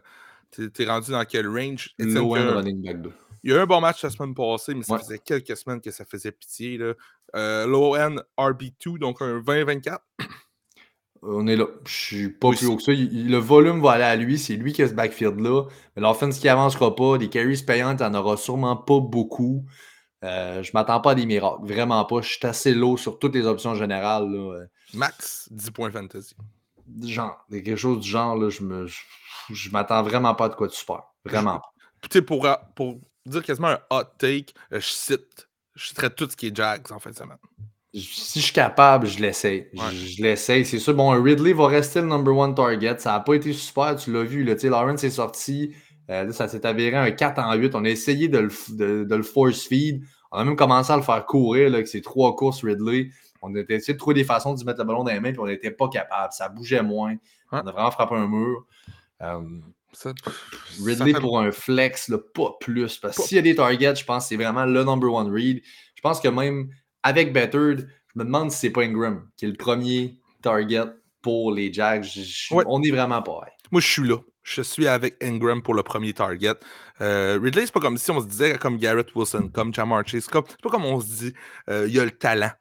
[0.51, 1.89] T'es t'es rendu dans quel range?
[1.97, 3.11] Étienne, low end que- running back 2.
[3.43, 4.99] Il y a eu un bon match la semaine passée, mais ça Ouais.
[4.99, 6.77] faisait quelques semaines que ça faisait pitié.
[6.77, 6.93] Là.
[7.35, 9.99] Euh, low end RB2, donc un 20-24.
[11.21, 11.65] On est là.
[11.85, 12.91] Je suis pas plus haut que ça.
[12.93, 14.37] Il- le volume va aller à lui.
[14.37, 15.63] C'est lui qui a ce backfield-là.
[15.95, 17.17] Mais l'offense qui avancera pas.
[17.17, 19.65] Des carries payantes, il n'y en aura sûrement pas beaucoup.
[20.23, 21.65] Euh, je m'attends pas à des miracles.
[21.65, 22.21] Vraiment pas.
[22.21, 24.29] Je suis assez low sur toutes les options générales.
[24.31, 24.53] là.
[24.55, 26.35] Euh, Max, 10 points fantasy.
[27.03, 28.87] Genre, quelque chose du genre, là, je me.
[28.87, 28.99] Je,
[29.49, 31.01] je m'attends vraiment pas de quoi de super.
[31.25, 31.73] Vraiment pas.
[32.09, 35.49] Tu pour, pour dire quasiment un hot take, euh, je cite.
[35.75, 37.37] Je citerai tout ce qui est Jags en fin de semaine.
[37.99, 39.67] Si je suis capable, je l'essaye.
[39.73, 39.79] Ouais.
[39.91, 40.65] Je, je l'essaye.
[40.65, 40.93] C'est sûr.
[40.93, 42.95] Bon, Ridley va rester le number one target.
[42.99, 44.43] Ça n'a pas été super, tu l'as vu.
[44.43, 44.55] Là.
[44.63, 45.73] Lawrence est sorti.
[46.09, 47.75] Euh, là, ça s'est avéré un 4 en 8.
[47.75, 50.03] On a essayé de le, de, de le force feed.
[50.31, 53.09] On a même commencé à le faire courir là, avec ses trois courses Ridley.
[53.41, 55.39] On a essayé de trouver des façons d'y mettre le ballon dans les mains, puis
[55.39, 56.33] on n'était pas capable.
[56.33, 57.15] Ça bougeait moins.
[57.51, 58.65] On a vraiment frappé un mur.
[59.21, 59.41] Euh,
[59.93, 60.11] Ça,
[60.83, 62.97] Ridley ça fait- pour un flex, là, pas plus.
[62.97, 65.31] Parce que s'il y a des targets, je pense que c'est vraiment le number one
[65.31, 65.61] read.
[65.95, 66.69] Je pense que même
[67.07, 70.83] avec Bettard, je me demande si c'est pas Ingram qui est le premier target
[71.21, 72.03] pour les Jags.
[72.03, 72.63] Je- je- Ouais.
[72.67, 73.51] On est vraiment pareil.
[73.71, 74.17] Moi, je suis là.
[74.43, 76.53] Je suis avec Ingram pour le premier target.
[77.01, 80.23] Euh, Ridley, c'est pas comme si on se disait comme Garrett Wilson, comme Jamar Chase.
[80.31, 80.31] C'est
[80.61, 81.33] pas comme on se dit,
[81.69, 82.51] euh, il y a le talent.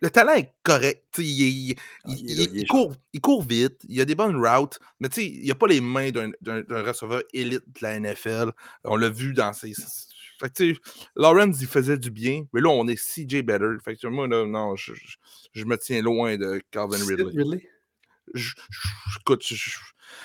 [0.00, 1.04] Le talent est correct.
[1.18, 1.74] Il, est- il-
[2.04, 4.04] Ah, il- il est là, il- il est il court, il court vite, il a
[4.04, 6.32] des bonnes routes, mais il n'a pas les mains d'un
[6.84, 8.52] receveur élite de la NFL.
[8.84, 9.72] On l'a vu dans ses.
[10.40, 10.74] Fait que,
[11.16, 13.72] Lawrence, il faisait du bien, mais là, on est CJ Better.
[13.84, 15.16] Fait que moi, là, non, je, je-
[15.52, 17.32] je me tiens loin de Calvin Ridley.
[18.34, 18.52] je-
[19.20, 19.42] écoute,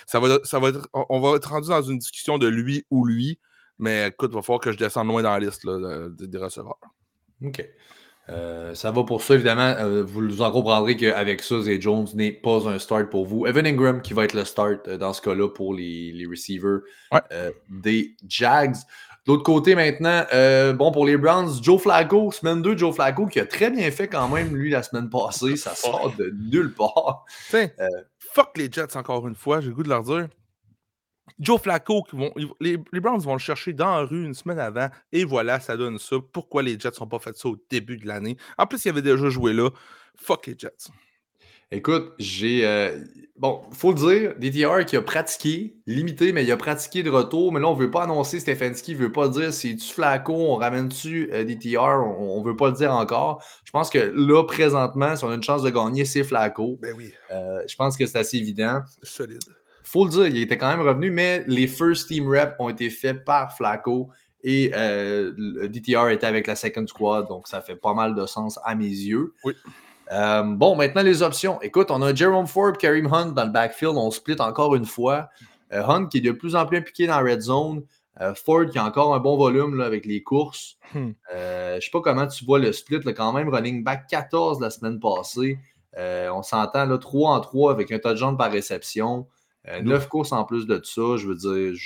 [0.05, 3.05] ça va, ça va être, on- va être rendu dans une discussion de lui ou
[3.05, 3.39] lui,
[3.79, 6.25] mais écoute, il va falloir que je descende loin dans la liste là, de- de-
[6.25, 6.79] des receveurs.
[7.43, 7.65] OK.
[8.29, 9.75] Euh, ça va pour ça, évidemment.
[9.79, 13.45] Euh, vous en comprendrez qu'avec ça, Zay Jones n'est pas un start pour vous.
[13.47, 16.79] Evan Ingram qui va être le start euh, dans ce cas-là pour les, les receivers
[17.69, 18.75] des Jags.
[19.25, 20.25] D'autre côté, maintenant,
[20.73, 24.07] bon, pour les Browns, Joe Flacco, semaine 2, Joe Flacco, qui a très bien fait
[24.07, 25.55] quand même, lui, la semaine passée.
[25.55, 27.25] Ça sort de nulle part.
[28.19, 30.27] fuck les Jets, encore une fois, j'ai le goût de leur dire.
[31.39, 35.23] Joe Flacco, vont, les, Browns vont le chercher dans la rue une semaine avant, et
[35.23, 36.17] voilà, ça donne ça.
[36.31, 38.37] Pourquoi les Jets n'ont pas fait ça au début de l'année?
[38.57, 39.69] En plus, il avait déjà joué là.
[40.15, 40.89] Fuck les Jets.
[41.71, 42.65] Écoute, j'ai.
[42.65, 42.99] Euh,
[43.37, 47.51] bon, faut le dire, DTR qui a pratiqué, limité, mais il a pratiqué de retour.
[47.51, 49.93] Mais là, on ne veut pas annoncer Stefanski, il ne veut pas dire si tu
[49.93, 53.43] Flacco, on ramène-tu euh, DTR, on ne veut pas le dire encore.
[53.65, 56.77] Je pense que là, présentement, si on a une chance de gagner, c'est Flacco.
[56.81, 57.11] Ben oui.
[57.31, 58.81] Euh, je pense que c'est assez évident.
[59.01, 59.39] Solide
[59.93, 62.89] faut le dire, il était quand même revenu, mais les first team reps ont été
[62.89, 64.09] faits par Flacco
[64.43, 68.25] et euh, le DTR était avec la second squad, donc ça fait pas mal de
[68.25, 69.33] sens à mes yeux.
[69.43, 69.53] Oui.
[70.11, 71.61] Euh, bon, maintenant les options.
[71.61, 73.95] Écoute, on a Jerome Ford, Kareem Hunt dans le backfield.
[73.95, 75.29] On split encore une fois.
[75.71, 77.83] Euh, Hunt qui est de plus en plus impliqué dans la red zone.
[78.35, 80.77] Ford qui a encore un bon volume là, avec les courses.
[80.93, 81.13] Hmm.
[81.31, 84.61] je ne sais pas comment tu vois le split, là, quand même running back 14
[84.61, 85.57] la semaine passée.
[85.97, 89.25] on s'entend 3 en 3 avec un touchdown par réception.
[89.69, 91.79] Euh, neuf courses en plus de ça, je veux dire.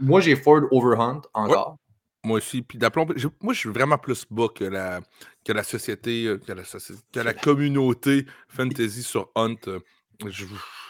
[0.00, 1.76] moi, j'ai Ford over Hunt encore.
[2.24, 2.62] Moi aussi.
[2.62, 3.06] Puis d'aplomb,
[3.40, 5.00] moi, je suis vraiment plus bas que la,
[5.44, 9.56] que la société, euh, que la, que la communauté fantasy sur Hunt.
[9.68, 9.80] Euh,
[10.26, 10.46] je,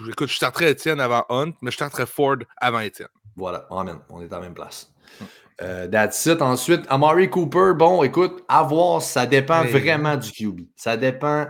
[0.09, 3.09] écoute, je starterais Étienne avant Hunt, mais je starterais Ford avant Étienne.
[3.37, 3.99] Voilà, amen.
[4.09, 4.93] On est à la même place.
[5.21, 5.91] Hum.
[5.91, 6.41] that's it.
[6.41, 10.61] Ensuite, Amari Cooper, bon, écoute, à voir, ça dépend vraiment du QB.
[10.77, 11.47] Ça dépend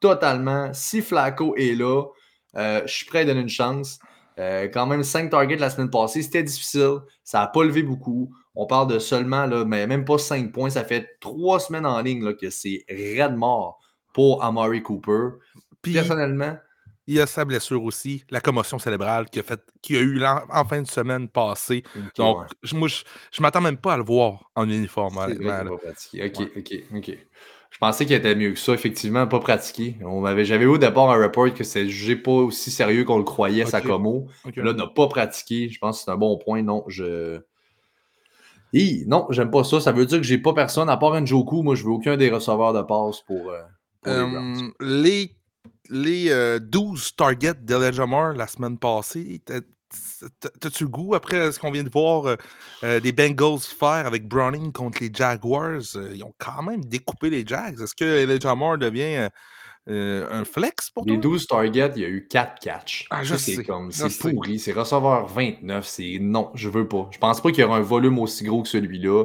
[0.00, 0.72] totalement.
[0.72, 2.04] Si Flacco est là,
[2.56, 3.98] euh, je suis prêt à donner une chance.
[4.38, 6.98] Euh, quand même, 5 targets la semaine passée, c'était difficile.
[7.22, 8.34] Ça n'a pas levé beaucoup.
[8.54, 10.70] On parle de seulement, là, mais même pas 5 points.
[10.70, 13.80] Ça fait 3 semaines en ligne là, que c'est raide mort
[14.12, 15.38] pour Amari Cooper.
[15.82, 16.56] Personnellement.
[17.06, 20.64] Il y a sa blessure aussi, la commotion cérébrale qu'il a, fait, a eu en,
[20.64, 21.82] fin de semaine passée.
[22.16, 23.02] Donc, moi, je
[23.38, 25.18] ne m'attends même pas à le voir en uniforme.
[25.18, 27.18] ok, ok, ok.
[27.74, 29.98] Je pensais qu'il était mieux que ça, effectivement, pas pratiqué.
[30.44, 33.66] J'avais eu au départ un report que c'est jugé pas aussi sérieux qu'on le croyait,
[33.66, 34.28] sa Como.
[34.56, 35.68] Là, n'a pas pratiqué.
[35.68, 36.62] Je pense que c'est un bon point.
[36.62, 37.40] Non, je.
[39.06, 39.80] Non, j'aime pas ça.
[39.80, 41.62] Ça veut dire que j'ai pas personne, à part Njoku.
[41.62, 45.30] Moi, je veux aucun des receveurs de passe pour, euh, les,
[45.90, 49.40] les, 12 euh, targets d'Elijah la semaine passée,
[50.60, 52.36] T'as-tu le goût, après ce qu'on vient de voir euh,
[52.82, 55.82] euh, des Bengals faire avec Browning contre les Jaguars?
[55.96, 57.80] Euh, ils ont quand même découpé les Jags.
[57.80, 59.28] Est-ce que Elijah Moore devient
[59.86, 63.06] un flex pour Les 12 targets, il y a eu 4 catchs.
[63.10, 63.62] Ah, c'est
[64.18, 64.58] pourri.
[64.58, 65.86] C'est receveur 29.
[65.86, 67.08] C'est non, je veux pas.
[67.10, 69.24] Je pense pas qu'il y aura un volume aussi gros que celui-là.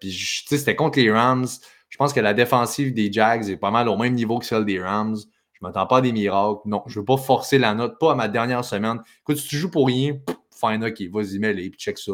[0.00, 1.46] Puis, tu sais, c'était contre les Rams.
[1.88, 4.64] Je pense que la défensive des Jags est pas mal au même niveau que celle
[4.64, 5.16] des Rams.
[5.52, 6.62] Je ne m'attends pas à des miracles.
[6.66, 9.00] Non, je ne veux pas forcer la note, pas à ma dernière semaine.
[9.20, 10.18] Écoute, si tu joues pour rien,
[10.50, 12.12] fine, ok, vas-y, mets-les, check ça.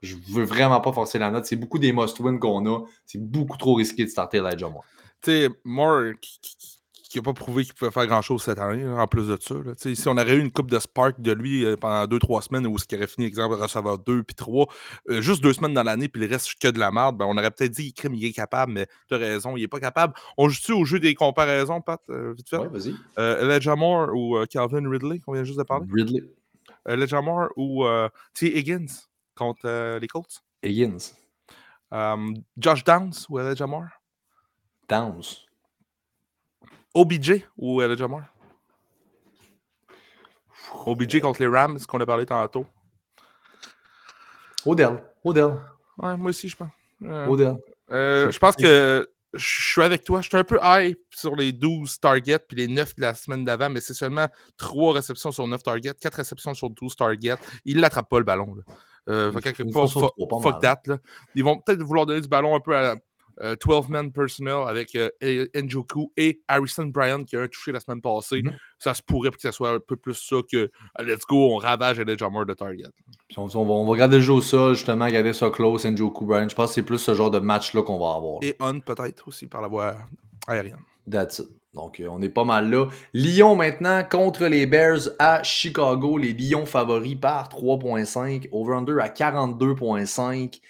[0.00, 1.44] Je ne veux vraiment pas forcer la note.
[1.44, 2.84] C'est beaucoup des must-win qu'on a.
[3.04, 4.84] C'est beaucoup trop risqué de starter Elijah Moore.
[5.22, 6.12] Tu sais, Moore,
[7.08, 9.54] qui n'a pas prouvé qu'il pouvait faire grand-chose cette année, en plus de ça.
[9.94, 12.66] Si on aurait eu une coupe de Spark de lui euh, pendant deux, trois semaines,
[12.66, 14.66] où ce qui aurait fini, exemple, recevoir deux puis trois,
[15.08, 17.36] euh, juste deux semaines dans l'année, puis le reste que de la merde, ben, on
[17.38, 20.12] aurait peut-être dit qu'il il est capable, mais tu as raison, il n'est pas capable.
[20.36, 22.58] On joue-tu au jeu des comparaisons, Pat, euh, vite fait?
[22.58, 22.94] Oui, vas-y.
[23.16, 25.86] Elijah Moore ou Calvin Ridley, qu'on vient juste de parler?
[25.90, 26.22] Ridley.
[26.86, 27.86] Elijah Moore ou
[28.34, 28.58] T.
[28.58, 28.86] Higgins
[29.34, 30.42] contre les Colts?
[30.62, 31.14] Higgins.
[32.58, 33.88] Josh Downs ou Elijah Moore?
[34.88, 35.46] Downs.
[36.94, 38.24] OBJ ou Elijah Moore?
[40.86, 42.66] OBJ contre les Rams, qu'on a parlé tantôt.
[44.64, 45.02] Odell.
[45.24, 45.60] Odell.
[45.98, 46.70] Ouais, moi aussi, je pense.
[47.02, 47.56] Euh, Odell.
[47.90, 50.20] Euh, je pense que je suis avec toi.
[50.20, 53.44] Je suis un peu high sur les 12 targets puis les 9 de la semaine
[53.44, 54.26] d'avant, mais c'est seulement
[54.56, 57.36] 3 réceptions sur 9 targets, 4 réceptions sur 12 targets.
[57.64, 58.54] Il ne l'attrape pas le ballon.
[58.54, 58.62] Là.
[59.08, 60.82] Euh, fuck, that.
[60.86, 60.98] Là.
[61.34, 62.96] Ils vont peut-être vouloir donner du ballon un peu à,
[63.40, 68.00] 12-man euh, personnel avec euh, Njoku et Harrison Bryant qui a un touché la semaine
[68.00, 68.42] passée.
[68.42, 68.52] Mhm.
[68.78, 70.68] Ça se pourrait que ça soit un peu plus ça que euh,
[71.00, 72.84] let's go, on ravage les Jammer de target.
[73.36, 76.48] On, va, on, va, regarder le jeu au sol, justement, regarder ça close, Njoku Bryant.
[76.48, 78.38] Je pense que c'est plus ce genre de match-là qu'on va avoir.
[78.42, 79.96] Et Hunt peut-être aussi par la voie
[80.46, 80.80] aérienne.
[81.10, 81.48] That's it.
[81.74, 82.86] Donc, on est pas mal là.
[83.12, 86.16] Lyon maintenant contre les Bears à Chicago.
[86.18, 88.48] Les Lions favoris par 3.5.
[88.50, 90.60] Over-under à 42.5.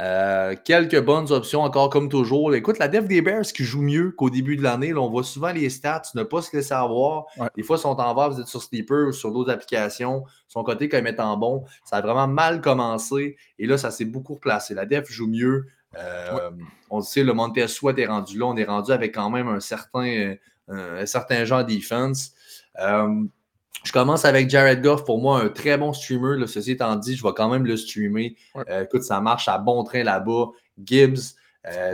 [0.00, 2.54] Euh, quelques bonnes options encore comme toujours.
[2.54, 4.92] Écoute, la def des Bears qui joue mieux qu'au début de l'année.
[4.94, 7.26] On voit souvent les stats, ne pas se laisser avoir.
[7.56, 10.24] Des fois, ils sont en bas, vous êtes sur Sleeper ou sur d'autres applications.
[10.48, 11.64] Son côté quand même en bon.
[11.84, 13.36] Ça a vraiment mal commencé.
[13.58, 14.74] Et là, ça s'est beaucoup replacé.
[14.74, 15.66] La def joue mieux.
[15.96, 16.50] Euh,
[16.90, 18.46] on sait, le Montez Sweat est rendu là.
[18.46, 20.34] On est rendu avec quand même un certain,
[20.68, 22.32] un certain genre de defense.
[23.82, 26.38] Je commence avec Jared Goff, pour moi, un très bon streamer.
[26.38, 28.36] Là, ceci étant dit, je vais quand même le streamer.
[28.80, 30.46] écoute, ça marche à bon train là-bas.
[30.82, 31.34] Gibbs,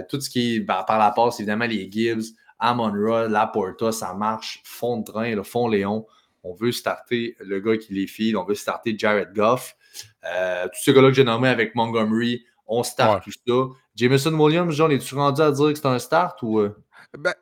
[0.09, 4.15] tout ce qui est ben, par la passe, évidemment, les Gibbs, Amon Ra, Laporta, ça
[4.15, 4.63] marche.
[4.65, 6.07] Fond de train, le fond Léon.
[6.45, 8.37] On veut starter le gars qui les file.
[8.37, 9.77] On veut starter Jared Goff.
[10.25, 13.77] Euh, tous ces gars-là que j'ai nommés avec Montgomery, on start tout ça.
[13.97, 16.61] Jameson Williams, John, es-tu rendu à dire que c'est un start ou.
[16.61, 16.77] Euh?
[17.19, 17.35] Ben,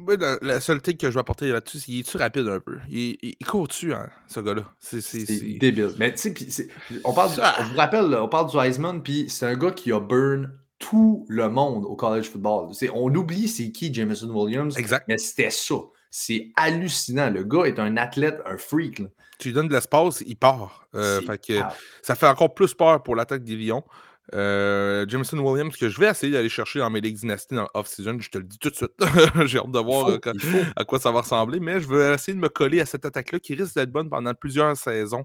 [0.00, 2.78] euh, la, seule truc que je vais apporter là-dessus, c'est qu'il est-tu rapide un peu?
[2.88, 4.64] Il, il, court-tu, hein, ce gars-là?
[4.80, 5.90] C'est débile.
[5.98, 6.68] Mais tu sais,
[7.04, 7.30] on, parle
[7.60, 11.24] on vous rappelle, on parle du Heisman, puis c'est un gars qui a burn tout
[11.28, 12.72] le monde au college football.
[12.92, 15.06] On oublie c'est qui Jameson Williams, exact.
[15.08, 15.76] mais c'était ça.
[16.10, 17.30] C'est hallucinant.
[17.30, 19.02] Le gars est un athlète, un freak.
[19.38, 20.86] Tu lui donnes de l'espace, il part.
[20.94, 21.20] Euh,
[22.02, 23.82] ça fait encore plus peur pour l'attaque des Lions.
[24.32, 28.18] Euh, Jameson Williams, que je vais essayer d'aller chercher dans mes Ligues Dynasty dans off-season,
[28.20, 28.92] je te le dis tout de suite.
[29.46, 30.18] J'ai hâte de voir euh,
[30.76, 33.38] à quoi ça va ressembler, mais je veux essayer de me coller à cette attaque-là
[33.38, 35.24] qui risque d'être bonne pendant plusieurs saisons.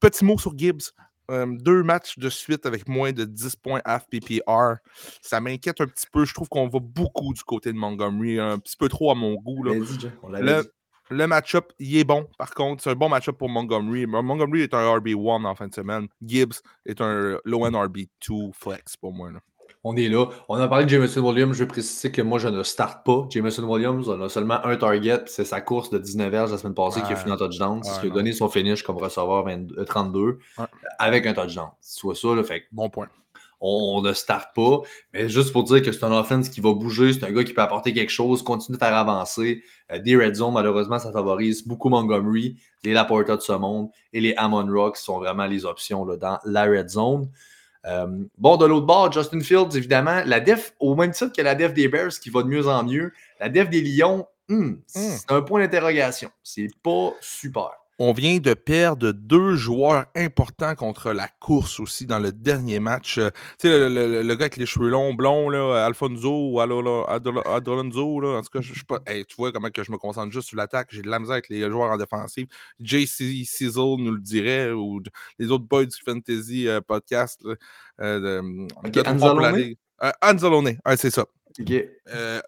[0.00, 0.92] petit mot sur Gibbs
[1.30, 4.76] deux matchs de suite avec moins de 10 points PPR.
[5.20, 6.24] Ça m'inquiète un petit peu.
[6.24, 9.34] Je trouve qu'on va beaucoup du côté de Montgomery, un petit peu trop à mon
[9.34, 9.62] goût.
[9.62, 10.72] le,
[11.10, 12.26] le match-up, il est bon.
[12.38, 14.06] Par contre, c'est un bon match-up pour Montgomery.
[14.06, 16.08] Montgomery est un RB1 en fin de semaine.
[16.22, 19.30] Gibbs est un low-end RB2 flex pour moi.
[19.84, 20.26] On est là.
[20.48, 21.56] On a parlé de Jameson Williams.
[21.56, 23.26] Je vais préciser que moi, je ne starte pas.
[23.30, 25.22] Jameson Williams, on a seulement un target.
[25.26, 27.82] C'est sa course de 19 heures la semaine passée qui a fini en touchdown.
[27.82, 29.46] C'est ce qui a donné son finish comme receveur
[29.86, 30.64] 32 euh,
[30.98, 31.68] avec un touchdown.
[31.80, 33.08] Soit ça, le fait Bon point.
[33.60, 34.80] On ne starte pas.
[35.12, 37.54] Mais juste pour dire que c'est un offense qui va bouger, c'est un gars qui
[37.54, 39.62] peut apporter quelque chose, continue de faire avancer.
[39.92, 44.20] Euh, des red zone, malheureusement, ça favorise beaucoup Montgomery, les Laporta de ce monde et
[44.20, 47.28] les Amon Rocks sont vraiment les options là, dans la red zone.
[47.86, 48.06] Euh,
[48.36, 51.72] bon, de l'autre bord, Justin Fields, évidemment, la def, au même titre que la def
[51.72, 54.82] des Bears qui va de mieux en mieux, la def des Lions, hmm, hmm.
[54.86, 56.30] c'est un point d'interrogation.
[56.42, 62.18] C'est pas super on vient de perdre deux joueurs importants contre la course aussi dans
[62.18, 63.18] le dernier match.
[63.18, 68.38] Euh, tu sais, le, gars avec les cheveux longs, blonds, là, Alfonso ou Adolonzo, là,
[68.38, 69.00] en tout cas, je, pas.
[69.00, 70.88] tu vois comment que je me concentre juste sur l'attaque.
[70.90, 72.46] J'ai de la misère avec les joueurs en défensive.
[72.80, 75.02] JC Sizzle nous le dirait, ou
[75.38, 77.44] les autres boys du Fantasy euh, podcast.
[78.00, 79.74] euh, de, okay, Anzalone?
[80.02, 81.26] Euh, Anzalone, c'est ça.
[82.08, 82.40] Euh,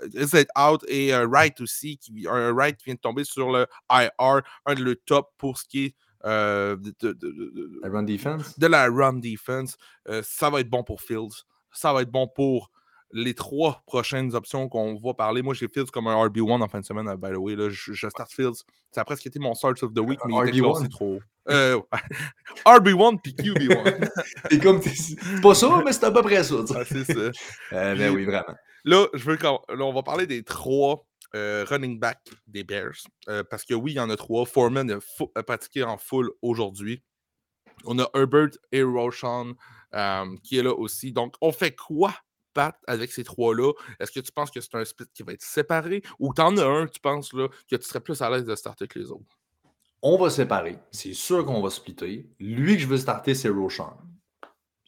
[0.59, 4.43] out et un Wright aussi, qui, un Wright qui vient de tomber sur le IR,
[4.67, 5.95] un de le top pour ce qui est
[6.25, 8.59] euh, de, la run defense?
[8.59, 9.77] De la run defense.
[10.09, 11.45] Euh, ça va être bon pour Fields.
[11.73, 12.71] Ça va être bon pour
[13.13, 15.43] les trois prochaines options qu'on va parler.
[15.43, 17.57] Moi, j'ai Fields comme un RB1 en fin de semaine, by the way.
[17.57, 18.65] Là, je, start Fields.
[18.93, 21.21] Ça a presque été mon start of the week, mais RB1, c'est trop.
[21.49, 21.81] Euh,
[22.67, 24.11] RB1 puis QB1.
[24.51, 24.81] c'est comme.
[24.83, 26.57] C'est pas ça, mais c'est à peu près ça.
[26.87, 27.15] c'est ça.
[27.73, 28.55] Euh, ben oui, vraiment.
[28.85, 31.07] Là, je veux là, on va parler des trois
[31.37, 33.07] euh, running backs des Bears.
[33.29, 34.47] Euh, parce que oui, il y en a trois.
[34.47, 37.03] Foreman a, pratiqué en full aujourd'hui.
[37.85, 39.53] On a Herbert et Roshan
[39.95, 41.13] euh, qui est là aussi.
[41.13, 42.15] Donc, on fait quoi,
[42.53, 43.73] Pat, avec ces trois-là?
[44.01, 46.03] Est-ce que tu penses que c'est un split qui va être séparé?
[46.19, 48.89] Ou t'en as un, tu penses là, que tu serais plus à l'aise de starter
[48.89, 49.39] que les autres?
[50.03, 50.79] On va séparer.
[50.91, 52.29] C'est sûr qu'on va splitter.
[52.41, 53.97] Lui que je veux starter, c'est Roshan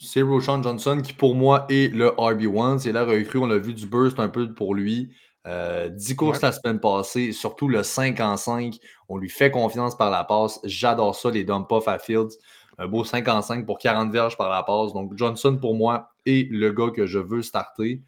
[0.03, 2.79] c'est Roshan Johnson qui, pour moi, est le RB1.
[2.79, 3.39] C'est la recrue.
[3.39, 5.11] On a vu du burst un peu pour lui.
[5.45, 8.77] 10 euh, courses la semaine passée, surtout le 5 en 5.
[9.09, 10.61] On lui fait confiance par la passe.
[10.65, 12.37] J'adore ça, les dump off à Fields.
[12.79, 14.93] Un beau 5 en 5 pour 40 verges par la passe.
[14.93, 18.03] Donc, Johnson, pour moi, est le gars que je veux starter.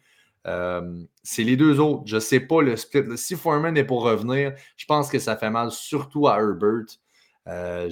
[0.47, 2.03] Euh, c'est les deux autres.
[2.05, 3.17] Je ne sais pas le split.
[3.17, 6.85] Si Foreman est pour revenir, je pense que ça fait mal, surtout à Herbert.
[7.47, 7.89] Euh,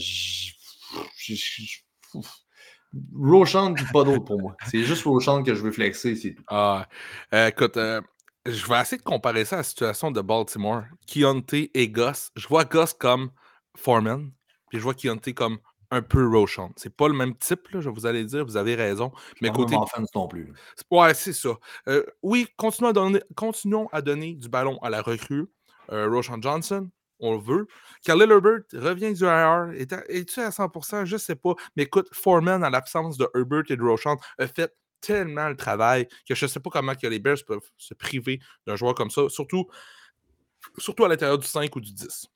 [3.16, 4.56] Roshan, pas d'autre pour moi.
[4.68, 6.44] C'est juste Roshan que je veux flexer, c'est tout.
[6.48, 6.88] Ah,
[7.34, 8.02] euh, écoute, euh,
[8.46, 10.84] je vais essayer de comparer ça à la situation de Baltimore.
[11.08, 12.32] Keontae et Gus.
[12.36, 13.32] Je vois Gus comme
[13.76, 14.32] Foreman,
[14.70, 15.58] puis je vois Keontae comme
[15.90, 16.72] un peu Roshan.
[16.76, 19.12] C'est pas le même type, là, je vous allez dire, vous avez raison.
[19.42, 19.76] Mais côté.
[20.16, 20.54] non plus.
[20.92, 21.52] Ouais, c'est ça.
[21.88, 25.46] Euh, oui, continuons à, donner, continuons à donner du ballon à la recrue.
[25.90, 26.90] Roshan Johnson,
[27.24, 27.68] on le veut.
[28.04, 29.72] Khalil Herbert revient du IR.
[30.10, 31.06] Es-tu à 100%?
[31.06, 31.54] Je ne sais pas.
[31.76, 36.08] Mais écoute, Foreman, en l'absence de Herbert et de Roshan, a fait tellement le travail
[36.28, 39.10] que je ne sais pas comment que les Bears peuvent se priver d'un joueur comme
[39.10, 39.66] ça, surtout,
[40.78, 42.28] surtout à l'intérieur du 5 ou du 10.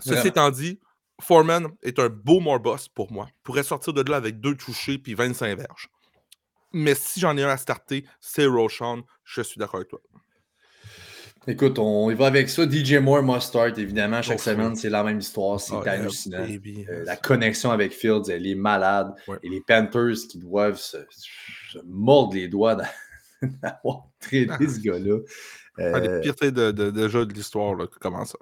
[0.00, 0.80] Ceci étant dit,
[1.20, 3.26] Foreman est un beau more boss pour moi.
[3.28, 5.88] Il pourrait sortir de là avec deux touchés puis 25 verges.
[6.72, 9.02] Mais si j'en ai un à starter, c'est Roshan.
[9.24, 10.00] Je suis d'accord avec toi.
[11.46, 12.68] Écoute, on y va avec ça.
[12.68, 14.20] DJ Moore must start, évidemment.
[14.20, 15.58] Chaque semaine, c'est la même histoire.
[15.58, 16.46] C'est ah, hallucinant.
[16.46, 19.14] Euh, la connexion avec Fields, elle est malade.
[19.42, 20.98] Et les Panthers qui doivent se,
[21.86, 22.76] mordre les doigts
[23.42, 25.18] d'avoir traité ce gars-là.
[25.78, 28.36] Euh, pires traits de, de, de jeu de l'histoire, comment ça?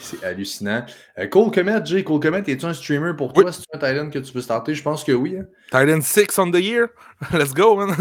[0.00, 0.84] c'est hallucinant.
[1.18, 3.44] Euh, Cole Komet, Jay, Cole Komet, es-tu un streamer pour toi?
[3.44, 3.52] Oui.
[3.52, 4.74] C'est un Thailand que tu peux starter?
[4.74, 5.36] Je pense que oui.
[5.36, 5.46] hein.
[5.70, 6.88] Titan 6 on the year.
[7.32, 7.94] Let's go, man.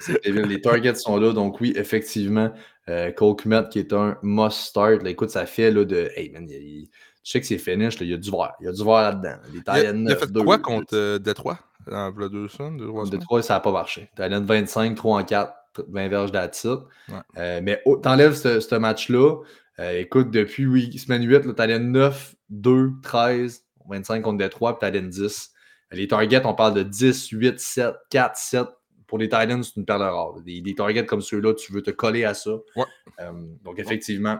[0.00, 0.46] C'est débile.
[0.46, 2.52] Les targets sont là, donc oui, effectivement,
[2.88, 5.02] euh, Cole Kmet qui est un must start.
[5.02, 6.10] Là, écoute, ça fait là, de.
[6.16, 6.88] Hey man, il,
[7.24, 8.54] je sais que c'est finish, là, il y a du verre.
[8.60, 9.36] Il y a du verre là-dedans.
[9.52, 11.58] Les Il a, Thailand il a 9, fait 2, quoi contre euh, Détroit?
[11.90, 13.22] En v'là deux semaines, deux, trois De semaines?
[13.22, 14.10] 3, ça n'a pas marché.
[14.16, 15.52] Thailand 25, 3 en 4,
[15.88, 16.80] 20 verges d'attitude.
[17.08, 17.60] Ouais.
[17.60, 19.36] mais oh, t'enlèves ce, ce match-là.
[19.80, 24.90] euh, écoute, depuis oui, semaine 8, là, Thailand 9, 2, 13, 25 contre Détroit, puis
[24.90, 25.50] Thailand 10.
[25.92, 28.66] Les targets, on parle de 10, 8, 7, 4, 7.
[29.06, 30.40] Pour les Titans, c'est une perle rare.
[30.42, 32.50] Des, des targets comme ceux-là, tu veux te coller à ça.
[32.74, 32.84] Ouais.
[33.20, 33.32] Euh,
[33.62, 34.38] donc, effectivement,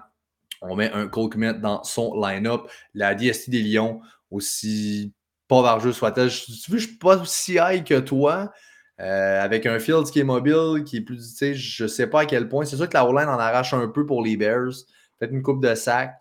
[0.63, 2.63] on met un Cole Kmet dans son line-up.
[2.95, 4.01] La DST des Lions,
[4.31, 5.13] aussi
[5.49, 6.29] pas soit-elle.
[6.31, 8.53] Je- Tu veux, je suis pas aussi high que toi.
[8.99, 12.21] euh, avec un Fields qui est mobile, qui est plus, tu sais, je sais pas
[12.23, 12.65] à quel point.
[12.65, 14.73] C'est sûr que la O-line en arrache un peu pour les Bears.
[15.19, 16.15] Peut-être une coupe de sac,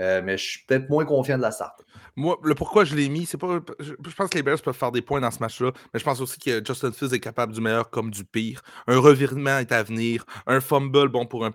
[0.00, 1.78] euh, mais je suis peut-être moins confiant de la start.
[2.16, 3.60] Moi, le pourquoi je l'ai mis, c'est pas.
[3.80, 6.20] Je, pense que les Bears peuvent faire des points dans ce match-là, mais je pense
[6.20, 8.62] aussi que Justin Fields est capable du meilleur comme du pire.
[8.86, 11.50] Un revirement est à venir, un fumble bon pour un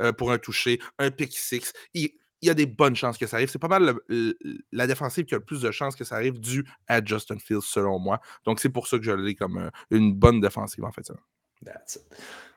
[0.00, 1.72] euh, un toucher, un pick six.
[1.94, 3.50] Il, y a des bonnes chances que ça arrive.
[3.50, 3.98] C'est pas mal
[4.72, 7.62] la défensive qui a le plus de chances que ça arrive dû à Justin Fields,
[7.62, 8.20] selon moi.
[8.44, 11.04] Donc, c'est pour ça que je l'ai comme euh, une bonne défensive, en fait.
[11.04, 11.14] ça.
[11.64, 12.02] That's it.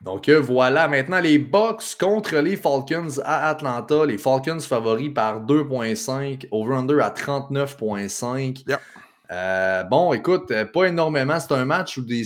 [0.02, 4.04] Donc euh, voilà, maintenant les Bucks contre les Falcons à Atlanta.
[4.04, 8.64] Les Falcons favoris par 2.5, over-under à 39.5.
[8.66, 8.80] Yeah.
[9.32, 11.40] Euh, bon, écoute, euh, pas énormément.
[11.40, 12.22] C'est un match où des,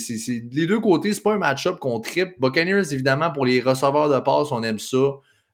[0.53, 2.41] les deux côtés, c'est pas un match-up qu'on tripe.
[2.41, 4.97] Buccaneers, évidemment, pour les receveurs de passe, on aime ça.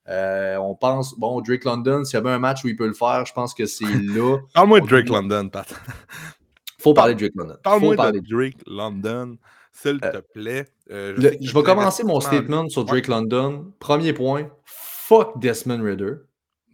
[0.09, 2.95] Euh, on pense, bon, Drake London, s'il y avait un match où il peut le
[2.95, 4.39] faire, je pense que c'est là.
[4.55, 4.87] Parle-moi de.
[4.87, 5.67] Drake London, Pat.
[6.81, 7.55] Faut parler de Drake London.
[7.55, 9.37] Faut Parle-moi parler de Drake London,
[9.73, 10.69] s'il Euh, te plaît.
[10.91, 12.85] Euh, Le- je vais commencer mon statement sur.
[12.85, 13.73] Drake London.
[13.81, 16.15] Premier point, fuck Desmond Ritter.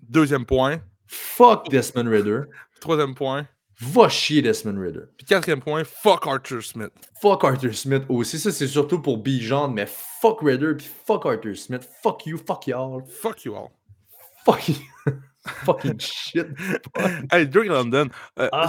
[0.09, 0.81] Deuxième point.
[1.07, 2.41] Fuck Desmond Ritter.
[2.81, 3.47] Troisième point.
[3.81, 5.01] Va chier Desmond Ritter.
[5.17, 6.91] Puis quatrième point, fuck Arthur Smith.
[7.23, 8.39] Fuck Arthur Smith aussi.
[8.39, 9.87] Ça, c'est surtout pour Bijan, mais
[10.21, 11.89] fuck Ritter puis fuck Arthur Smith.
[12.03, 13.05] Fuck you, fuck y'all.
[13.07, 13.69] Fuck you all.
[14.45, 14.75] Fuck you.
[15.65, 16.47] Fucking shit.
[17.33, 18.09] Hey, Drake London,
[18.39, 18.67] euh, Ah.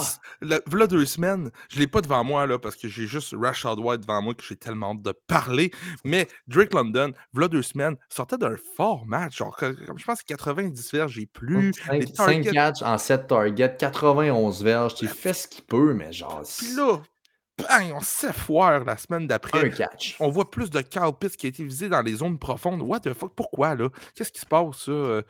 [0.88, 4.22] deux semaines, je l'ai pas devant moi là parce que j'ai juste Rashad White devant
[4.22, 5.72] moi que j'ai tellement hâte de parler.
[6.05, 9.38] Mais Drake London, v'là deux semaines, sortait d'un fort match.
[9.38, 11.74] Genre, comme je pense 90 verges j'ai plus.
[11.74, 12.05] 5, les
[12.51, 14.95] targets- en 7 targets, 91 verges.
[14.95, 16.99] Tu fait ce qu'il peut, mais genre, Puis là,
[17.57, 19.70] bang, on s'effoire la semaine un d'après.
[19.72, 20.15] catch.
[20.20, 22.82] On voit plus de Kyle Pitts qui a été visé dans les zones profondes.
[22.82, 23.34] What the fuck?
[23.36, 23.89] Pourquoi là?
[24.15, 25.22] Qu'est-ce qui se passe ça?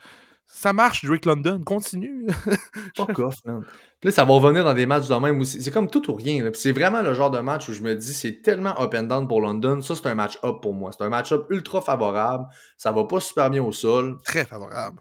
[0.52, 2.26] Ça marche, Drake London, continue.
[2.96, 3.62] Fuck off, man.
[4.00, 5.62] Puis là, ça va revenir dans des matchs de même aussi.
[5.62, 6.50] C'est comme tout ou rien.
[6.54, 9.26] C'est vraiment le genre de match où je me dis, c'est tellement up and down
[9.28, 9.80] pour London.
[9.80, 10.90] Ça, c'est un match up pour moi.
[10.96, 12.46] C'est un match up ultra favorable.
[12.76, 14.18] Ça va pas super bien au sol.
[14.24, 14.98] Très favorable.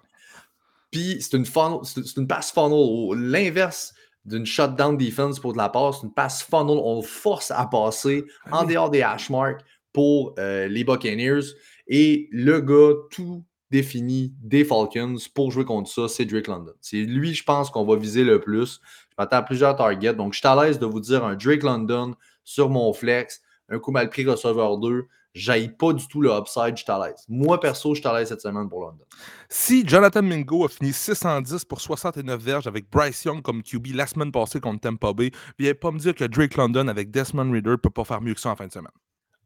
[0.92, 2.72] Puis c'est une, funnel- c'est c'est une passe funnel.
[2.74, 3.94] au- L'inverse
[4.26, 6.04] d'une shutdown defense pour de la passe.
[6.04, 6.78] Une passe funnel.
[6.82, 9.62] On le force à passer en dehors des hash marks
[9.94, 11.42] pour euh, les Buccaneers.
[11.88, 16.74] Et le gars tout défini des Falcons pour jouer contre ça, c'est Drake London.
[16.82, 18.82] C'est lui, je pense, qu'on va viser le plus.
[19.10, 20.14] Je m'attends à plusieurs targets.
[20.14, 23.80] Donc, je suis à l'aise de vous dire un Drake London sur mon flex, un
[23.80, 25.08] coup mal pris receveur 2.
[25.36, 27.24] J'aille pas du tout le upside, je suis à l'aise.
[27.30, 29.06] Moi, perso, je suis à l'aise cette semaine pour London.
[29.48, 34.08] Si Jonathan Mingo a fini 610 pour 69 verges avec Bryce Young comme QB la
[34.08, 37.76] semaine passée contre Tampa Bay, viens pas me dire que Drake London avec Desmond Reader
[37.78, 38.92] peut pas faire mieux que ça en fin de semaine.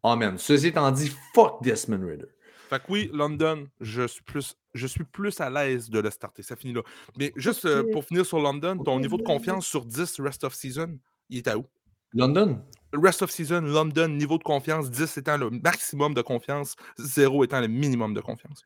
[0.04, 0.38] Amen.
[0.38, 2.28] Ceci étant dit, fuck Desmond Ritter.
[2.74, 6.42] Fait que oui, London, je suis plus, je suis plus à l'aise de le starter.
[6.42, 6.82] Ça finit là.
[7.20, 10.56] Mais juste euh, pour finir sur London, ton niveau de confiance sur 10 rest of
[10.56, 10.98] season,
[11.30, 11.66] il est à où?
[12.14, 12.64] London?
[12.92, 17.62] Rest of season, London, niveau de confiance, 10 étant le maximum de confiance, 0 étant
[17.62, 18.64] le minimum de confiance.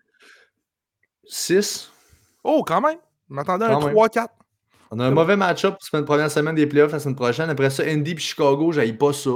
[1.25, 1.91] 6.
[2.45, 2.99] Oh, quand même!
[3.29, 3.95] Je m'attendais à un Quand même.
[3.95, 4.27] 3-4.
[4.91, 7.49] On a un mauvais match-up la première semaine des playoffs la semaine prochaine.
[7.49, 9.31] Après ça, Indy puis Chicago, j'aille pas ça.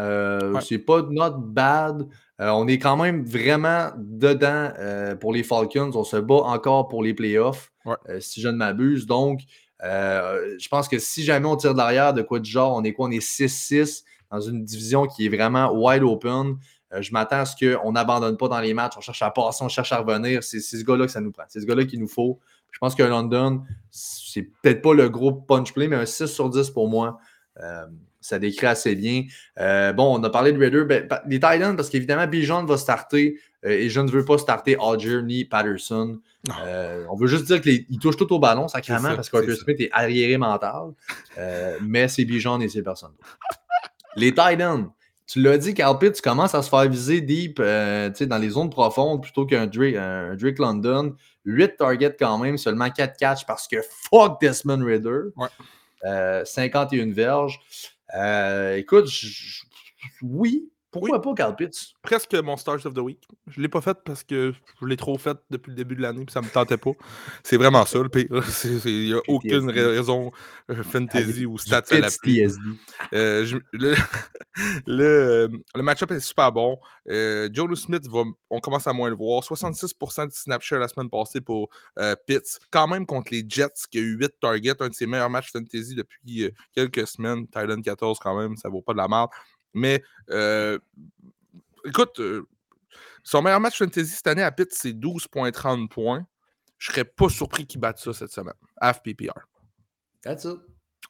[0.00, 0.60] Euh, Ouais.
[0.62, 2.06] C'est pas not bad.
[2.40, 5.90] Euh, on est quand même vraiment dedans euh, pour les Falcons.
[5.94, 8.20] On se bat encore pour les playoffs, Ouais.
[8.20, 9.06] si je ne m'abuse.
[9.06, 9.40] Donc,
[9.82, 12.92] je pense que si jamais on tire de l'arrière de quoi du genre, on est
[12.92, 13.08] quoi?
[13.08, 16.56] On est 6-6 dans une division qui est vraiment wide open.
[16.98, 18.94] Je m'attends à ce qu'on n'abandonne pas dans les matchs.
[18.96, 20.42] On cherche à passer, on cherche à revenir.
[20.42, 21.44] C'est c'est ce gars-là que ça nous prend.
[21.48, 22.40] C'est ce gars-là qu'il nous faut.
[22.72, 26.48] Je pense que London, c'est peut-être pas le gros punch play, mais un 6 sur
[26.50, 27.18] 10 pour moi.
[28.30, 29.24] Ça décrit assez bien.
[29.58, 30.84] Euh, bon, on a parlé de Raider.
[30.84, 34.76] Ben, les Titans, parce qu'évidemment, Bijan va starter euh, et je ne veux pas starter
[34.78, 36.18] Hodger ni Patterson.
[36.64, 39.56] Euh, on veut juste dire qu'ils touchent tout au ballon, sacrément, parce qu'Arthur.
[39.56, 40.92] Smith est arriéré mental.
[41.82, 43.12] Mais c'est Bijan et c'est personne.
[44.16, 44.90] Les Titans
[45.26, 48.68] tu l'as dit, Carl Pitt, tu commences à se faire viser deep dans les zones
[48.68, 51.14] profondes plutôt qu'un Drake, un Drake London.
[51.44, 54.82] 8 targets quand même, seulement 4 catchs parce que fuck Desmond.
[54.82, 56.42] Ouais.
[56.44, 57.60] 51 verges.
[58.76, 59.08] Écoute,
[60.22, 61.94] oui, pourquoi pas Carl Pitts?
[62.02, 63.26] Presque mon Stars of the Week.
[63.46, 66.02] Je ne l'ai pas fait parce que je l'ai trop fait depuis le début de
[66.02, 66.90] l'année et ça ne me tentait pas.
[67.44, 68.26] C'est vraiment ça le pire.
[68.84, 70.32] Il n'y a aucune raison
[70.70, 72.42] euh, fantasy ou stats à l'appui.
[73.12, 73.94] Euh, le,
[74.86, 76.78] le, euh, le match-up est super bon.
[77.08, 79.42] Euh, Joe Smith, va, on commence à moins le voir.
[79.42, 81.68] 66% de snapshot la semaine passée pour
[82.26, 82.58] Pitts.
[82.70, 85.52] Quand même contre les Jets qui a eu 8 targets, un de ses meilleurs matchs
[85.52, 87.46] fantasy depuis quelques semaines.
[87.46, 89.30] Thailand 14 quand même, ça vaut pas de la merde.
[89.74, 90.78] Mais euh,
[91.84, 92.46] écoute, euh,
[93.22, 96.26] son meilleur match fantasy cette année à Pitt, c'est 12,30 points.
[96.78, 98.54] Je serais pas surpris qu'il batte ça cette semaine.
[98.80, 99.38] Half PPR.
[100.22, 100.58] That's it.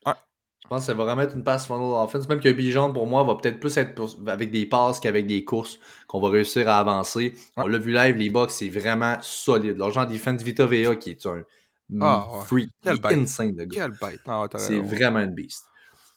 [0.05, 0.15] Ouais.
[0.63, 2.29] Je pense que ça va remettre une passe funnel offense.
[2.29, 5.79] Même que Bijan, pour moi, va peut-être plus être avec des passes qu'avec des courses
[6.07, 7.35] qu'on va réussir à avancer.
[7.57, 9.79] On l'a vu live, les box, c'est vraiment solide.
[9.79, 11.45] L'argent défense Vita Vea qui est un
[12.01, 13.89] ah, freak, insane de gars.
[14.01, 14.19] Quel.
[14.27, 15.65] Ah, c'est vraiment une beast.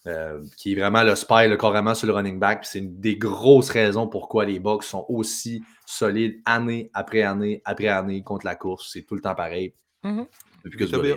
[0.05, 2.65] Euh, qui est vraiment le spy, le carrément sur le running back.
[2.65, 7.87] C'est une des grosses raisons pourquoi les Bucks sont aussi solides année après année après
[7.87, 8.89] année contre la course.
[8.91, 9.73] C'est tout le temps pareil.
[10.03, 10.27] Mm-hmm.
[10.65, 11.15] Depuis que je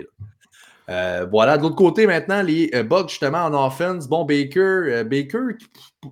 [0.88, 4.06] euh, voilà, de l'autre côté, maintenant, les euh, Bucks, justement, en offense.
[4.06, 5.56] Bon, Baker, Baker,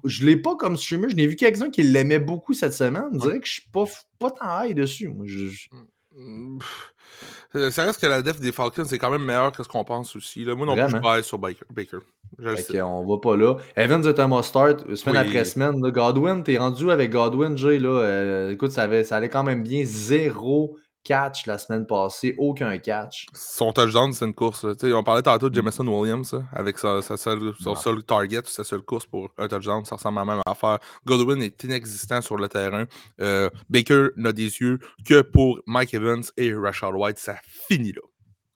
[0.03, 1.11] je ne l'ai pas comme streamer.
[1.11, 3.09] Je n'ai vu quelqu'un qui l'aimait beaucoup cette semaine.
[3.13, 3.85] Je dirais que je ne suis pas,
[4.19, 5.07] pas tant high dessus.
[5.07, 5.27] Moi,
[6.17, 6.59] mm,
[7.71, 10.17] Ça reste que la def des Falcons, c'est quand même meilleur que ce qu'on pense
[10.17, 10.45] aussi.
[10.45, 10.55] Là.
[10.55, 11.99] Moi non plus, je vais sur Baker.
[12.39, 13.57] Je on va pas là.
[13.77, 15.81] Evans est un must start semaine après semaine.
[15.81, 17.79] Godwin, t'es rendu avec Godwin, Jay.
[17.79, 19.85] Là, euh, écoute, ça, avait, ça allait quand même bien.
[19.85, 23.27] Zéro catch la semaine passée, aucun catch.
[23.35, 24.67] Son touchdown, c'est une course.
[24.83, 29.07] on parlait tantôt de Jameson Williams avec sa, seule, son seul target, sa seule course
[29.07, 29.85] pour un touchdown.
[29.85, 30.79] Ça ressemble à la même affaire.
[31.07, 32.87] Godwin est inexistant sur le terrain.
[33.21, 37.19] Euh, Baker n'a des yeux que pour Mike Evans et Rashad White.
[37.19, 37.37] Ça
[37.69, 38.03] finit là.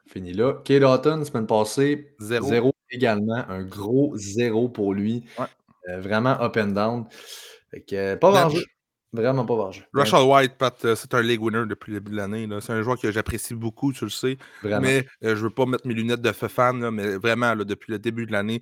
[0.08, 0.54] Fini là.
[0.64, 2.72] Kay Dotton, semaine passée, zéro.
[2.90, 3.44] également.
[3.48, 5.24] Un gros zéro pour lui.
[5.88, 7.04] Euh, vraiment up and down.
[7.70, 8.64] Fait pas vengé.
[9.12, 9.84] Vraiment pas vengé.
[9.94, 12.46] Rashad White, Pat, euh, c'est un league winner depuis le début de l'année.
[12.60, 14.36] C'est un joueur que j'apprécie beaucoup, tu le sais.
[14.62, 18.26] Mais euh, je veux pas mettre mes lunettes de fan, mais vraiment, depuis le début
[18.26, 18.60] de l'année,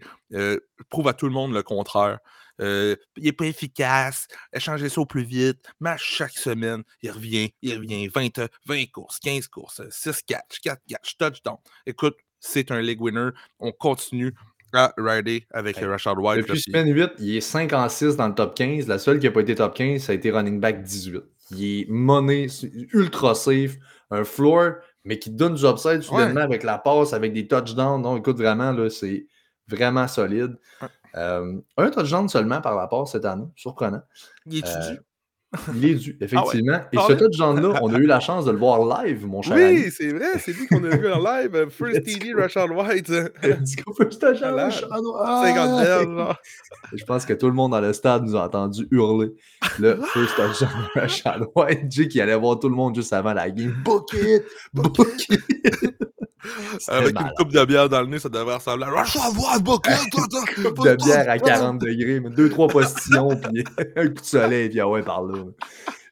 [0.88, 2.18] prouve à tout le monde le contraire.
[2.60, 7.10] Euh, il n'est pas efficace, échanger ça au plus vite, mais à chaque semaine, il
[7.10, 11.56] revient, il revient, 20, 20 courses, 15 courses, 6 catch, 4 catch, touchdown.
[11.84, 13.30] Écoute, c'est un league winner.
[13.58, 14.34] On continue
[14.76, 16.46] à rider avec hey, Rashad White.
[16.46, 18.86] Depuis semaine 8, il est 5 en 6 dans le top 15.
[18.86, 21.22] La seule qui n'a pas été top 15, ça a été running back 18.
[21.52, 22.46] Il est money,
[22.92, 23.76] ultra safe,
[24.10, 24.74] un floor,
[25.04, 28.02] mais qui donne du upside soudainement avec la passe, avec des touchdowns.
[28.02, 29.26] Non, écoute, vraiment, là, c'est
[29.68, 30.56] vraiment solide.
[31.16, 34.02] Euh, un touchdown seulement par rapport cette année, surprenant.
[34.44, 34.96] Il est euh,
[35.74, 36.80] il est dû, effectivement.
[36.92, 39.56] Et ah ce touchdown-là, on a eu la chance de le voir live, mon cher.
[39.56, 41.66] Oui, c'est vrai, c'est lui qu'on a vu en live.
[41.70, 43.06] First TD, Rashad White.
[43.06, 44.86] First White.
[46.92, 49.32] Je pense que tout le monde dans le stade nous a entendu hurler
[49.78, 51.90] le First touchdown, Rashad White.
[51.90, 53.74] Jay qui allait voir tout le monde juste avant la game.
[53.84, 54.44] Book it!
[54.72, 54.98] Book
[55.30, 55.94] it!
[56.88, 59.58] Avec une coupe de bière dans le nez, ça devrait ressembler à!
[59.58, 60.14] Book it!
[60.56, 63.64] Une coupe de bière à 40 degrés, deux, trois postillons, puis
[63.96, 65.44] un coup de soleil, puis ah ouais, par là.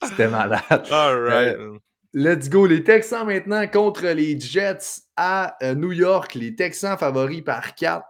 [0.03, 0.63] C'était malade.
[0.91, 1.57] All right.
[1.57, 1.79] Euh,
[2.13, 2.67] let's go.
[2.67, 6.35] Les Texans maintenant contre les Jets à euh, New York.
[6.35, 8.05] Les Texans favoris par 4.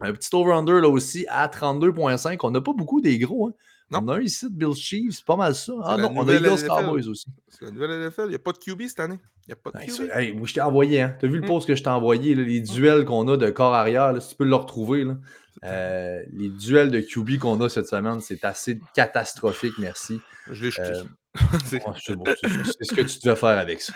[0.00, 2.38] Un petit over-under là aussi à 32,5.
[2.42, 3.48] On n'a pas beaucoup des gros.
[3.48, 3.52] Hein.
[3.90, 5.72] On a un ici de Bill Chiefs, c'est pas mal ça.
[5.84, 7.26] Ah non, on a les Cowboys aussi.
[7.48, 8.24] C'est la nouvelle NFL.
[8.24, 9.18] Il n'y a pas de QB cette année.
[9.46, 10.10] Il n'y a pas de QB.
[10.12, 11.02] Hey, moi, je t'ai envoyé.
[11.02, 11.16] Hein.
[11.20, 11.48] Tu as vu le hmm.
[11.48, 14.44] post que je t'ai envoyé, les duels qu'on a de corps arrière, si tu peux
[14.44, 15.04] le retrouver.
[15.04, 15.16] Là.
[15.64, 20.20] Euh, les duels de QB qu'on a cette semaine, c'est assez catastrophique, merci.
[20.50, 20.82] Je l'ai jeté.
[20.82, 21.02] Euh,
[21.64, 23.92] c'est ce que tu devais faire avec ça.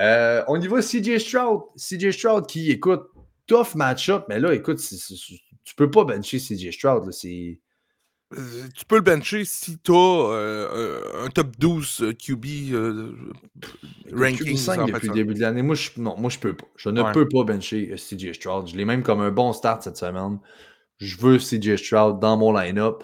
[0.00, 1.62] Euh, on y va, CJ Stroud.
[1.76, 3.02] CJ Stroud qui, écoute,
[3.46, 4.80] tough match-up, mais là, écoute,
[5.64, 7.12] tu peux pas bencher CJ Stroud.
[7.12, 7.60] C'est
[8.74, 12.46] tu peux le bencher si tu as euh, un top 12 euh, QB
[14.12, 14.56] ranking.
[14.56, 15.62] 5 depuis le début de l'année.
[15.62, 16.66] Moi, je, non, moi, je peux pas.
[16.76, 18.68] Je ne peux pas bencher CJ Stroud.
[18.68, 20.38] Je l'ai même comme un bon start cette semaine.
[20.98, 23.02] Je veux CJ Stroud dans mon line-up.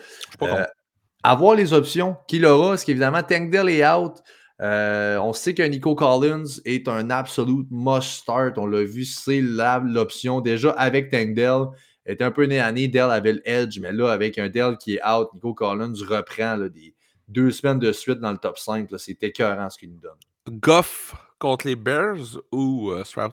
[1.22, 4.14] avoir les options qu'il aura, c'est qu'évidemment, Tankdale est out.
[4.61, 8.59] on sait que Nico Collins est un absolute must start.
[8.59, 11.68] On l'a vu, c'est l'option déjà avec Tankdale
[12.09, 12.88] était un peu né à nez.
[12.88, 16.59] Dell avait le edge, mais là, avec un Dell qui est out, Nico Collins reprend
[16.59, 16.94] des
[17.28, 18.88] deux semaines de suite dans le top 5.
[18.96, 20.18] C'est écœurant ce qu'il nous donne.
[20.48, 23.32] Goff contre les Bears ou euh, Stroud?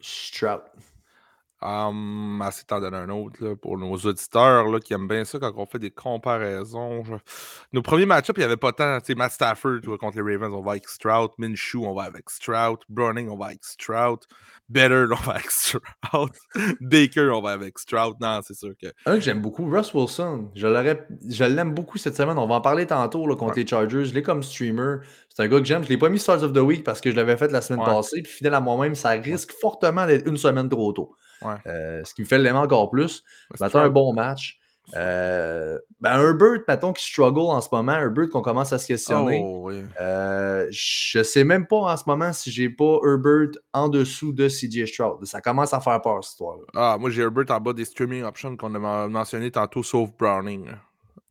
[0.00, 0.62] Stroud.
[1.60, 5.38] Um, assez t'en donner un autre là, pour nos auditeurs là, qui aiment bien ça
[5.40, 7.02] quand on fait des comparaisons.
[7.04, 7.14] Je-
[7.72, 8.98] Nos premiers match-ups, il n'y avait pas tant.
[9.04, 11.30] Sais, Matt Stafford vois, contre les Ravens, on va avec Stroud.
[11.38, 12.78] Minshew, on va avec Stroud.
[12.88, 14.20] Browning, on va avec Stroud.
[14.68, 16.30] Better, on va avec Stroud.
[16.80, 18.16] Baker, on va avec Stroud.
[18.20, 18.86] Non, c'est sûr que.
[19.06, 20.50] Un que j'aime beaucoup, Russ Wilson.
[20.54, 22.38] Je l'aime beaucoup cette semaine.
[22.38, 23.62] On va en parler tantôt là, contre Ouais.
[23.62, 24.04] les Chargers.
[24.04, 24.98] Je l'ai comme streamer.
[25.28, 25.82] C'est un gars que j'aime.
[25.82, 27.62] Je ne l'ai pas mis Stars of the Week parce que je l'avais fait la
[27.62, 27.86] semaine Ouais.
[27.86, 28.22] passée.
[28.22, 31.16] Puis fidèle à moi-même, ça risque fortement d'être une semaine trop tôt.
[31.42, 31.54] Ouais.
[31.66, 33.22] Euh, ce qui me fait l'aimer encore plus.
[33.60, 34.58] À un bon match.
[34.96, 37.92] Euh, ben Herbert, mettons, qui struggle en ce moment.
[37.92, 39.42] Herbert, qu'on commence à se questionner.
[39.44, 39.84] Oh, oui.
[40.00, 44.48] Euh, je sais même pas en ce moment si j'ai pas Herbert en dessous de
[44.48, 45.24] CJ Stroud.
[45.26, 46.64] Ça commence à faire peur, cette histoire-là.
[46.74, 50.10] Ah, moi, j'ai Herbert en bas des streaming options qu'on a men- mentionné tantôt, sauf
[50.18, 50.66] Browning.
[50.66, 50.78] là.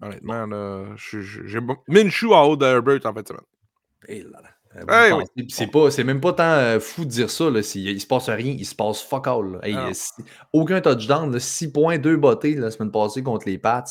[0.04, 3.42] Honnêtement, j'ai Minshew en haut de Herbert en fait semaine.
[4.08, 4.50] Eh là là.
[4.76, 7.50] Euh, c'est pas, c'est même pas tant euh, fou de dire ça.
[7.50, 9.60] Là, il, se passe rien, il se passe fuck all.
[9.64, 10.12] Hey, Ah euh, si-
[10.54, 13.84] aucun touchdown, 6 points, 2 bottés la semaine passée contre les Pats.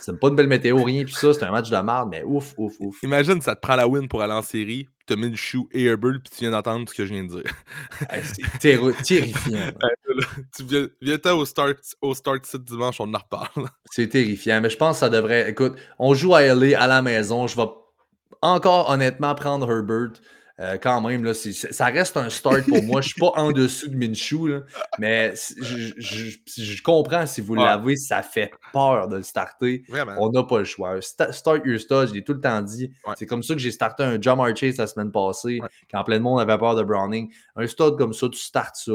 [0.00, 1.04] C'est pas une belle météo, rien.
[1.04, 3.02] Puis ça, c'est un match de merde, mais ouf, ouf, ouf.
[3.02, 6.20] Imagine, ça te prend la win pour aller en série, puis t'as Minshew et Herbert,
[6.22, 7.52] puis tu viens d'entendre ce que je viens de dire.
[8.10, 9.72] Hey, c'est terrifiant.
[10.56, 13.68] tu viens, viens au start, au start site dimanche, on en reparle.
[13.90, 14.60] C'est terrifiant.
[14.60, 15.50] Mais je pense que ça devrait.
[15.50, 17.48] Écoute, on joue à LA à la maison.
[17.48, 17.66] Je vais
[18.42, 20.20] encore honnêtement prendre Herbert.
[20.58, 23.02] Euh, quand même, là, ça reste un start pour moi.
[23.02, 24.60] Je suis pas en dessous de Minshew, là,
[24.98, 27.62] mais je, je- je- je comprends si vous Ouais.
[27.64, 29.84] l'avez, ça fait peur de le starter.
[29.86, 30.14] Vraiment.
[30.18, 30.98] On n'a pas le choix.
[31.00, 32.90] Sta- Start your stud, je l'ai tout le temps dit.
[33.06, 33.12] Ouais.
[33.18, 35.68] C'est comme ça que j'ai starté un Jamar Chase la semaine passée, Ouais.
[35.90, 37.30] quand plein de monde avait peur de Browning.
[37.56, 38.92] Un stud comme ça, tu startes ça.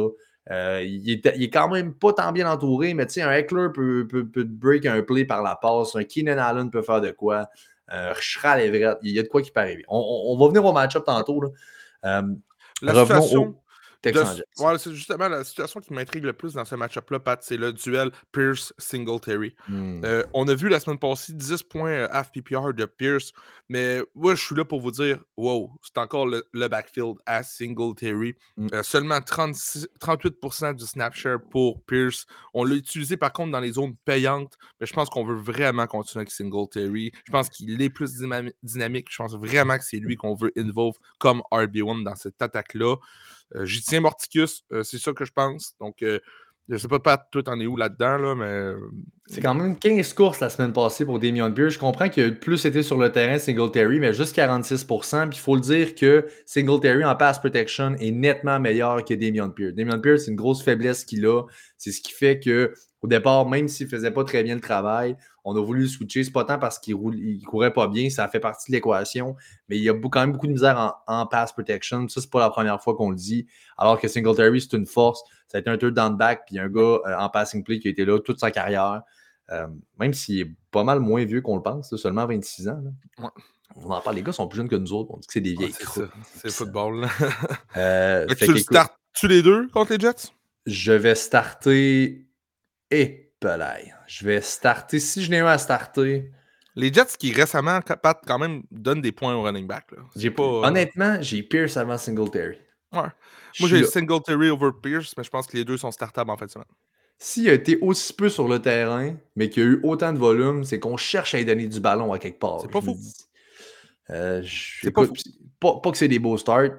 [0.49, 3.31] Euh, il, est, il est quand même pas tant bien entouré, mais tu sais, un
[3.31, 5.95] Eckler peut, peut, peut break un play par la passe.
[5.95, 7.47] Un Keenan Allen peut faire de quoi.
[7.93, 9.83] Un Schral Everett, il y a de quoi qui peut arriver.
[9.87, 11.41] On, on- on va venir au match-up tantôt.
[11.41, 11.49] Là.
[12.05, 12.21] Euh,
[12.81, 13.60] La situation.
[14.01, 14.63] Texans Jets.
[14.63, 17.71] ouais, c'est justement la situation qui m'intrigue le plus dans ce match-up-là, Pat, c'est le
[17.73, 19.55] duel Pierce-Singletary.
[19.67, 20.01] Hmm.
[20.03, 23.31] Euh, on a vu la semaine passée 10 points euh, FPPR de Pierce,
[23.69, 27.43] mais moi, je suis là pour vous dire wow, c'est encore le, le backfield à
[27.43, 28.35] Singletary.
[28.57, 28.67] Mm.
[28.73, 32.25] Euh, seulement 36 38% du snap share pour Pierce.
[32.53, 35.87] On l'a utilisé par contre dans les zones payantes, mais je pense qu'on veut vraiment
[35.87, 37.11] continuer avec Singletary.
[37.25, 39.07] Je pense qu'il est plus dynami- dynamique.
[39.09, 42.97] Je pense vraiment que c'est lui qu'on veut involve comme RB1 dans cette attaque-là.
[43.63, 45.75] J'y tiens Morticus, euh, c'est ça que je pense.
[45.79, 46.19] Donc, euh,
[46.69, 48.45] je sais pas, Pat, toi, t'en es où là-dedans, là, mais.
[48.45, 48.77] euh,
[49.27, 51.73] C'est quand même 15 courses la semaine passée pour Damien Pierce.
[51.73, 55.41] Je comprends qu'il a plus été sur le terrain Singletary, mais juste 46% Puis il
[55.41, 59.73] faut le dire que Singletary en pass protection est nettement meilleur que Damien Pierce.
[59.73, 61.43] Damien Pierce, c'est une grosse faiblesse qu'il a.
[61.77, 64.61] C'est ce qui fait que au départ, même s'il ne faisait pas très bien le
[64.61, 66.23] travail, on a voulu le switcher.
[66.23, 69.35] C'est pas tant parce qu'il ne courait pas bien, ça fait partie de l'équation,
[69.69, 72.07] mais il y a quand même beaucoup de misère en, en pass protection.
[72.09, 73.47] Ça, c'est pas la première fois qu'on le dit.
[73.77, 75.23] Alors que Singletary, c'est une force.
[75.51, 77.89] Ça a été un tour down back, puis un gars euh, en passing play qui
[77.89, 79.01] a été là toute sa carrière.
[79.49, 79.67] Euh,
[79.99, 82.81] même s'il est pas mal moins vieux qu'on le pense, là, seulement 26 ans.
[82.83, 83.23] là.
[83.25, 83.29] Ouais.
[83.75, 85.11] On en parle, les gars sont plus jeunes que nous autres.
[85.13, 86.01] On dit que c'est des ouais, vieilles ça,
[86.35, 87.05] c'est le football.
[87.77, 90.31] Euh, Fait tu le qu'écoute, startes-tu les deux contre les Jets?
[90.65, 92.27] je vais starter.
[92.91, 93.33] Et.
[94.07, 94.99] Je vais starter.
[94.99, 96.31] Si je n'ai eu à starter,
[96.75, 99.91] Les Jets qui récemment, Pat, quand même, donnent des points au running back.
[99.91, 100.03] là.
[100.29, 100.29] Pas.
[100.31, 100.67] pas.
[100.67, 102.57] Honnêtement, j'ai Pierce avant Singletary.
[102.93, 103.09] Ouais.
[103.59, 103.83] Moi, j'ai.
[103.85, 106.65] Singletary over Pierce, mais je pense que les deux sont startables en semaine.
[107.17, 110.17] S'il a été aussi peu sur le terrain, mais qu'il y a eu autant de
[110.17, 112.59] volume, c'est qu'on cherche à lui donner du ballon à quelque part.
[112.61, 113.27] C'est pas dis.
[114.09, 114.43] Euh,
[114.81, 115.23] C'est pas écoute,
[115.59, 116.71] pas, pas que c'est des beaux starts.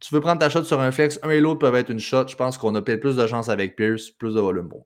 [0.00, 2.28] Tu veux prendre ta shot sur un flex, un et l'autre peuvent être une shot.
[2.28, 4.68] Je pense qu'on a peut-être plus de chance avec Pierce, plus de volume.
[4.68, 4.84] Bon,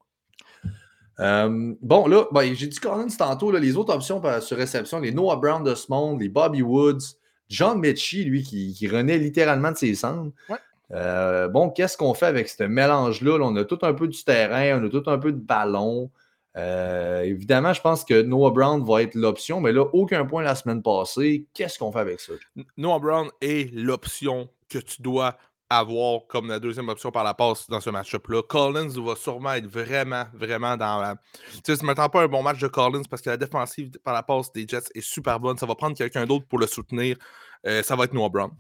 [1.21, 5.13] Euh, bon là, ben, j'ai dit Collins tantôt, là, les autres options sur réception, les
[5.13, 7.17] Noah Brown de ce monde, les Bobby Woods,
[7.49, 10.33] John Mitchie, lui, qui, qui renaît littéralement de ses cendres.
[10.49, 10.59] Ouais.
[10.93, 13.39] Euh, bon, qu'est-ce qu'on fait avec ce mélange-là?
[13.39, 16.11] Là, on a tout un peu du terrain, on a tout un peu de ballon.
[16.57, 20.55] Euh, évidemment, je pense que Noah Brown va être l'option, mais là, aucun point la
[20.55, 21.47] semaine passée.
[21.55, 22.33] Qu'est-ce qu'on fait avec ça?
[22.77, 25.37] Noah Brown est l'option que tu dois
[25.71, 28.43] avoir comme la deuxième option par la passe dans ce match-up-là.
[28.43, 31.17] Collins va sûrement être vraiment, vraiment dans la.
[31.53, 33.37] Tu sais, je ne m'attends pas à un bon match de Collins parce que la
[33.37, 35.59] défensive par la passe des Jets est super bonne.
[35.59, 37.17] Ça va prendre quelqu'un d'autre pour le soutenir.
[37.67, 38.51] Euh, ça va être Noah Brown.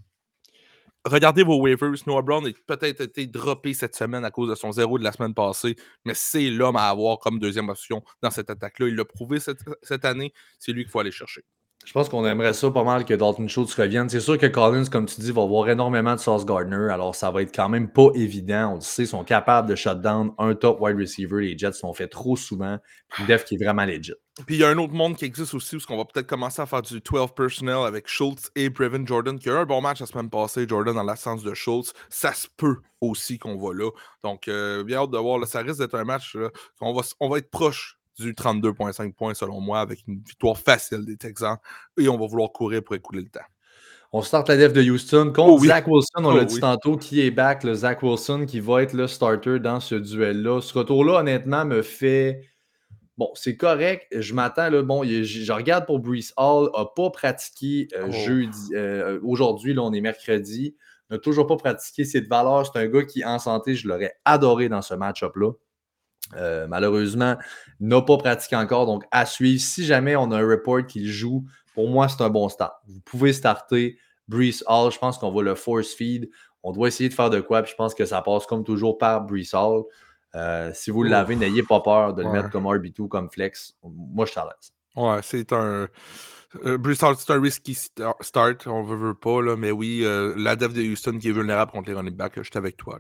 [1.05, 1.95] Regardez vos waivers.
[2.07, 5.12] Noah Brown a peut-être été droppé cette semaine à cause de son zéro de la
[5.12, 8.89] semaine passée, mais c'est l'homme à avoir comme deuxième option dans cette attaque-là.
[8.89, 10.33] Il l'a prouvé cette, cette année.
[10.59, 11.45] C'est lui qu'il faut aller chercher.
[11.89, 14.10] Je pense qu'on aimerait ça pas mal que Dalton Schultz revienne.
[14.10, 16.93] C'est sûr que Collins, comme tu dis, va avoir énormément de Sauce Gardner.
[16.93, 18.73] Alors, ça va être quand même pas évident.
[18.73, 21.40] On le sait, ils sont capables de shutdown un top wide receiver.
[21.40, 22.77] Les Jets l'ont fait trop souvent.
[23.27, 24.12] Def qui est vraiment legit.
[24.47, 26.60] Puis il y a un autre monde qui existe aussi où on va peut-être commencer
[26.60, 29.81] à faire du 12 personnel avec Schultz et Brevin Jordan, qui a eu un bon
[29.81, 30.69] match la semaine passée.
[30.69, 31.94] Jordan dans l'absence de Schultz.
[32.10, 33.90] Ça se peut aussi qu'on va là.
[34.23, 35.39] Donc, euh, bien hâte de voir.
[35.39, 36.36] Là, ça risque d'être un match.
[36.82, 41.05] on, va, on va être proche du 32,5 points selon moi, avec une victoire facile
[41.05, 41.59] des Texans.
[41.99, 43.40] Et on va vouloir courir pour écouler le temps.
[44.11, 46.97] On start la def de Houston contre oh Zach Wilson, on l'a oh dit tantôt,
[46.97, 50.62] qui est back, le Zach Wilson, qui va être le starter dans ce duel-là.
[50.62, 52.40] Ce retour-là, honnêtement, me fait.
[53.19, 54.07] Bon, c'est correct.
[54.12, 58.12] Je m'attends, là, bon, je, regarde pour Brees Hall, n'a pas pratiqué euh, oh.
[58.12, 58.70] jeudi.
[58.74, 60.74] Euh, aujourd'hui, là, on est mercredi.
[61.11, 62.65] N'a toujours pas pratiqué cette valeur.
[62.65, 65.53] C'est un gars qui, en santé, je l'aurais adoré dans ce match-up-là.
[66.37, 67.37] Euh, malheureusement,
[67.81, 69.61] n'a pas pratiqué encore, donc à suivre.
[69.61, 71.45] Si jamais on a un report qui joue,
[71.75, 72.75] pour moi, c'est un bon start.
[72.87, 74.93] Vous pouvez starter Brees Hall.
[74.93, 76.31] Je pense qu'on va le force feed.
[76.63, 78.99] On doit essayer de faire de quoi, puis je pense que ça passe comme toujours
[78.99, 79.85] par Brees Hall.
[80.35, 83.75] Euh, si vous l'avez, n'ayez pas peur de le mettre comme RB2, comme flex.
[83.83, 84.73] Moi, je suis à l'aise.
[84.97, 85.89] Ouais, c'est un.
[86.65, 90.05] Euh, Brees Hall, c'est un risky start, on veut, veut pas, là, mais oui,
[90.37, 92.99] la dev de Houston qui est vulnérable contre les running backs, je suis avec toi.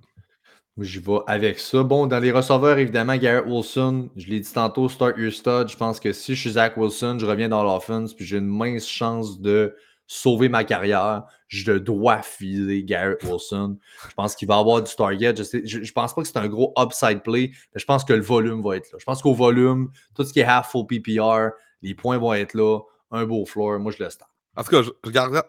[0.80, 1.82] Je vais avec ça.
[1.82, 5.68] Bon, dans les receveurs, évidemment, Garrett Wilson, je l'ai dit tantôt, start your stud.
[5.68, 8.46] Je pense que si je suis Zach Wilson, je reviens dans l'offense, puis j'ai une
[8.46, 9.74] mince chance de
[10.06, 11.24] sauver ma carrière.
[11.48, 13.76] Je dois filer Garrett Wilson.
[14.08, 15.34] Je pense qu'il va avoir du target.
[15.36, 18.22] Je, ne pense pas que c'est un gros upside play, mais je pense que le
[18.22, 18.98] volume va être là.
[19.00, 21.50] Je pense qu'au volume, tout ce qui est half full PPR,
[21.82, 22.78] les points vont être là.
[23.10, 23.80] Un beau floor.
[23.80, 24.30] Moi, je le start.
[24.58, 24.90] En tout cas, je,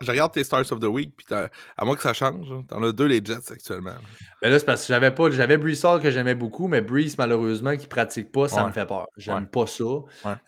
[0.08, 3.08] regarde, tes Stars of the Week, puis à moins que ça change, t'en as deux
[3.08, 3.96] les Jets actuellement.
[4.44, 5.32] Mais là, c'est parce que j'avais pas.
[5.32, 9.08] J'avais que j'aimais beaucoup, mais Brees, malheureusement, qui pratique pas, ça me fait peur.
[9.18, 9.84] J'aime pas ça.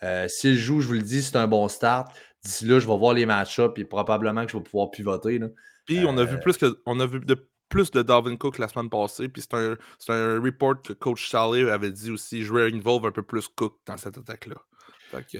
[0.04, 2.12] Euh, s'il joue, je vous le dis, c'est un bon start.
[2.44, 5.40] D'ici là, je vais voir les match-ups et probablement que je vais pouvoir pivoter.
[5.86, 8.58] Puis on a vu euh, plus que on a vu de plus de Dalvin Cook
[8.58, 9.28] la semaine passée.
[9.28, 9.76] Puis c'est un,
[10.08, 12.44] un, report que Coach Charlie avait dit aussi.
[12.44, 14.56] Je vais involve un peu plus Cook dans cette attaque-là.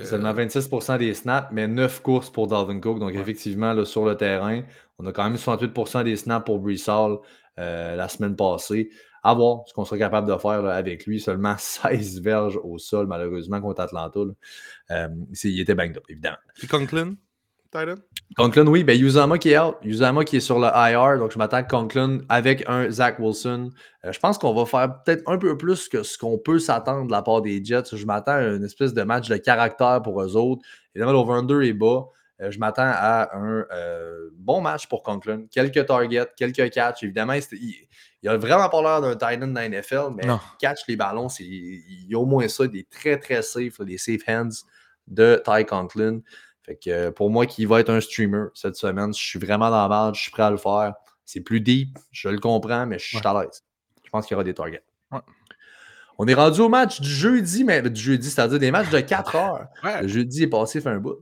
[0.04, 2.98] Seulement 26% des snaps, mais 9 courses pour Dalvin Cook.
[2.98, 4.62] Donc, effectivement, là, sur le terrain,
[4.98, 7.18] on a quand même 68% des snaps pour Brissall
[7.58, 8.90] euh, la semaine passée.
[9.24, 11.20] À voir ce qu'on sera capable de faire avec lui.
[11.20, 14.20] Seulement 16 verges au sol, malheureusement, contre Atlanta.
[14.90, 15.08] Euh,
[15.44, 16.38] il était banged up, évidemment.
[16.54, 17.14] Puis Conklin?
[18.36, 18.84] Conklin, oui.
[18.84, 19.76] Ben, Uzama qui est out.
[19.82, 21.18] Uzama qui est sur le IR.
[21.18, 23.70] Donc, je m'attends à Conklin avec un Zach Wilson.
[24.04, 27.06] Euh, je pense qu'on va faire peut-être un peu plus que ce qu'on peut s'attendre
[27.06, 27.96] de la part des Jets.
[27.96, 30.62] Je m'attends à une espèce de match de caractère pour eux autres.
[30.94, 32.06] Évidemment, l'over-under est bas.
[32.40, 35.44] Euh, je m'attends à un euh, bon match pour Conklin.
[35.50, 37.02] Quelques targets, quelques catchs.
[37.02, 37.74] Évidemment, il,
[38.22, 41.28] il a vraiment pas l'air d'un Titan dans la NFL, mais il catch les ballons.
[41.40, 44.64] Il y a au moins ça, des très, très safe, des safe hands
[45.08, 46.20] de Ty Conklin.
[46.64, 49.70] Fait que euh, pour moi, qui va être un streamer cette semaine, je suis vraiment
[49.70, 50.94] dans la merde, je suis prêt à le faire.
[51.24, 53.64] C'est plus deep, je le comprends, mais je suis à l'aise.
[54.04, 54.84] Je pense qu'il y aura des targets.
[56.18, 59.36] On est rendu au match du jeudi, mais du jeudi, c'est-à-dire des matchs de 4
[59.36, 59.66] heures.
[60.02, 61.18] Le jeudi est passé, fait un bout.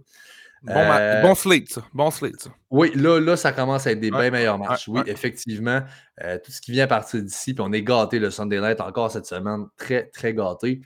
[0.63, 1.83] Bon, euh, bon slate, ça.
[1.95, 2.51] Bon slate, ça.
[2.71, 4.89] Oui, là, là, ça commence à être des bien meilleurs matchs.
[4.89, 5.81] Oui, effectivement.
[6.23, 8.81] Euh, tout ce qui vient à partir d'ici, puis on est gâté le Sunday Night
[8.81, 9.67] encore cette semaine.
[9.79, 10.83] Très, très gâté.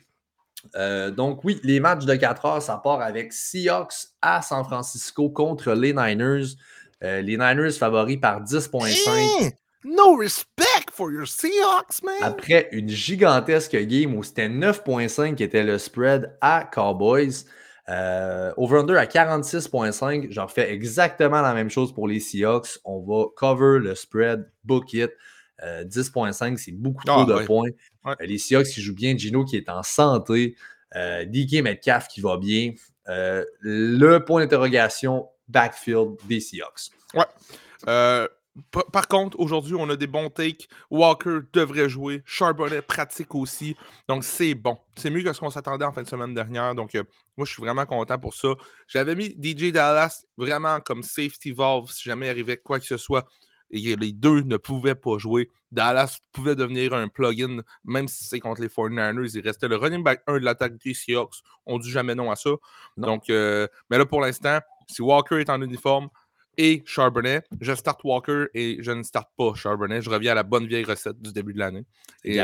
[0.76, 5.30] Euh, donc, oui, les matchs de 4 heures, ça part avec Seahawks à San Francisco
[5.30, 6.56] contre les Niners.
[7.02, 9.52] Euh, les Niners favoris par 10,5.
[9.84, 12.16] no respect for your Seahawks, man!
[12.22, 17.44] Après une gigantesque game où c'était 9,5 qui était le spread à Cowboys.
[17.90, 20.28] Euh, over-under à 46,5.
[20.30, 22.78] J'en fais exactement la même chose pour les Seahawks.
[22.84, 25.10] On va cover le spread, book it.
[25.62, 27.70] 10,5, c'est beaucoup ah, trop de points.
[28.06, 30.56] Euh, les Seahawks qui jouent bien, Gino qui est en santé,
[30.96, 32.72] euh, DK Metcalf qui va bien.
[33.08, 36.90] Euh, le point d'interrogation, backfield des Seahawks.
[37.14, 37.24] Ouais.
[37.88, 38.28] Euh,
[38.92, 40.68] par contre, aujourd'hui, on a des bons takes.
[40.88, 42.22] Walker devrait jouer.
[42.24, 43.76] Charbonnet pratique aussi.
[44.08, 44.78] Donc, c'est bon.
[44.96, 46.72] C'est mieux que ce qu'on s'attendait en fin de semaine dernière.
[46.74, 46.94] Donc,
[47.36, 48.50] moi, je suis vraiment content pour ça.
[48.86, 52.96] J'avais mis DJ Dallas vraiment comme safety valve si jamais il arrivait quoi que ce
[52.96, 53.26] soit
[53.74, 55.50] et les deux ne pouvaient pas jouer.
[55.72, 59.30] Dallas pouvait devenir un plugin, même si c'est contre les 49ers.
[59.34, 61.42] Il restait le running back 1 de l'attaque des Seahawks.
[61.66, 62.50] On ne dit jamais non à ça.
[62.96, 66.08] Donc, euh, mais là, pour l'instant, si Walker est en uniforme
[66.56, 70.00] et Charbonnet, je start Walker et je ne starte pas Charbonnet.
[70.02, 71.84] Je reviens à la bonne vieille recette du début de l'année.
[72.22, 72.40] Et,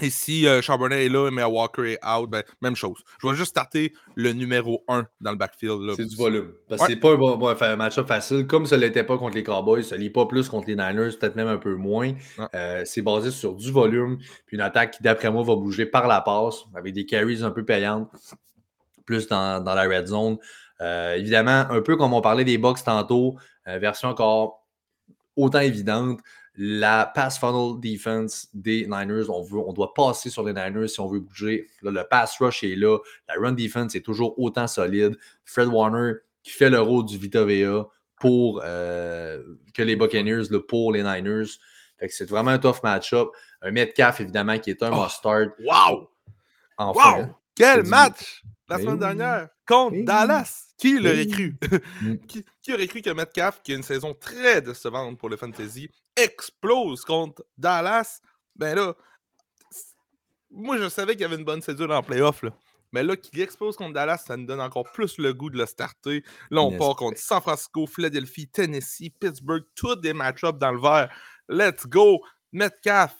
[0.00, 3.02] et si euh, Charbonnet est là, mais Walker est out, ben, même chose.
[3.20, 5.80] Je vais juste starter le numéro 1 dans le backfield.
[5.96, 6.52] C'est du volume.
[6.68, 8.46] Parce que c'est pas un, match-up facile.
[8.46, 10.76] Comme ça ne l'était pas contre les Cowboys, ça ne l'est pas plus contre les
[10.76, 12.12] Niners, peut-être même un peu moins.
[12.54, 14.18] Euh, c'est basé sur du volume.
[14.46, 17.50] Puis une attaque qui, d'après moi, va bouger par la passe avec des carries un
[17.50, 18.10] peu payantes.
[19.06, 20.38] Plus dans, la red zone.
[20.80, 23.36] Euh, évidemment, un peu comme on parlait des box tantôt,
[23.68, 24.64] euh, version encore
[25.36, 26.20] autant évidente,
[26.56, 31.00] la pass funnel defense des Niners, on, veut, on doit passer sur les Niners si
[31.00, 31.68] on veut bouger.
[31.82, 32.98] le pass rush est là.
[33.28, 35.18] La run defense est toujours autant solide.
[35.44, 37.88] Fred Warner qui fait le rôle du Vita VA
[38.20, 41.58] pour euh, que les Buccaneers, pour les Niners.
[42.08, 43.28] c'est vraiment un tough match-up.
[43.62, 45.50] Un Metcalf, évidemment, qui est un oh, must-start.
[45.58, 46.10] Wow!
[46.76, 47.26] Enfin, wow!
[47.56, 48.42] Quel match!
[48.68, 50.68] La semaine dernière contre Dallas.
[50.78, 51.56] Qui l'aurait cru?
[52.02, 52.16] Mm.
[52.28, 55.90] qui, qui, aurait cru que Metcalf, qui a une saison très décevante pour le fantasy,
[56.16, 58.20] explose contre Dallas?
[58.56, 58.94] Ben là,
[60.50, 62.42] moi je savais qu'il y avait une bonne saison en playoff.
[62.42, 62.50] Là.
[62.92, 65.66] Mais là, qu'il explose contre Dallas, ça nous donne encore plus le goût de le
[65.66, 66.22] starter.
[66.50, 71.10] Là, on part contre San Francisco, Philadelphie, Tennessee, Pittsburgh, tous des match-ups dans le vert.
[71.48, 72.20] Let's go!
[72.52, 73.16] Metcalf,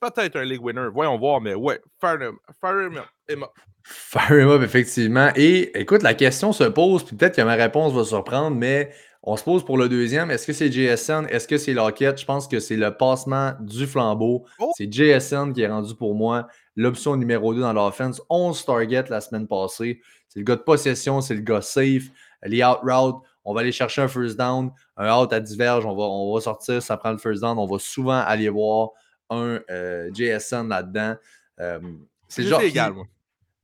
[0.00, 0.88] peut-être un league winner.
[0.92, 3.50] Voyons voir, mais ouais, fire him, fire him up.
[3.84, 5.30] Fire him up, effectivement.
[5.36, 8.92] Et écoute, la question se pose, puis peut-être que ma réponse va surprendre, mais
[9.26, 10.30] on se pose pour le deuxième.
[10.30, 11.26] Est-ce que c'est JSN?
[11.30, 12.20] Est-ce que c'est Lockett?
[12.20, 14.44] Je pense que c'est le passement du flambeau.
[14.58, 14.70] Oh!
[14.76, 16.46] C'est JSN qui est rendu pour moi
[16.76, 18.20] l'option numéro 2 dans l'offense.
[18.28, 20.02] 11 targets la semaine passée.
[20.28, 22.10] C'est le gars de possession, c'est le gars safe.
[22.42, 25.96] Les out route, on va aller chercher un first down, un out à diverge, on
[25.96, 27.58] va, on va sortir, ça prend le first down.
[27.58, 28.90] On va souvent aller voir
[29.30, 31.14] un euh, JSN là-dedans.
[31.60, 31.80] Euh,
[32.28, 32.60] c'est genre.
[32.60, 33.06] égal, moi.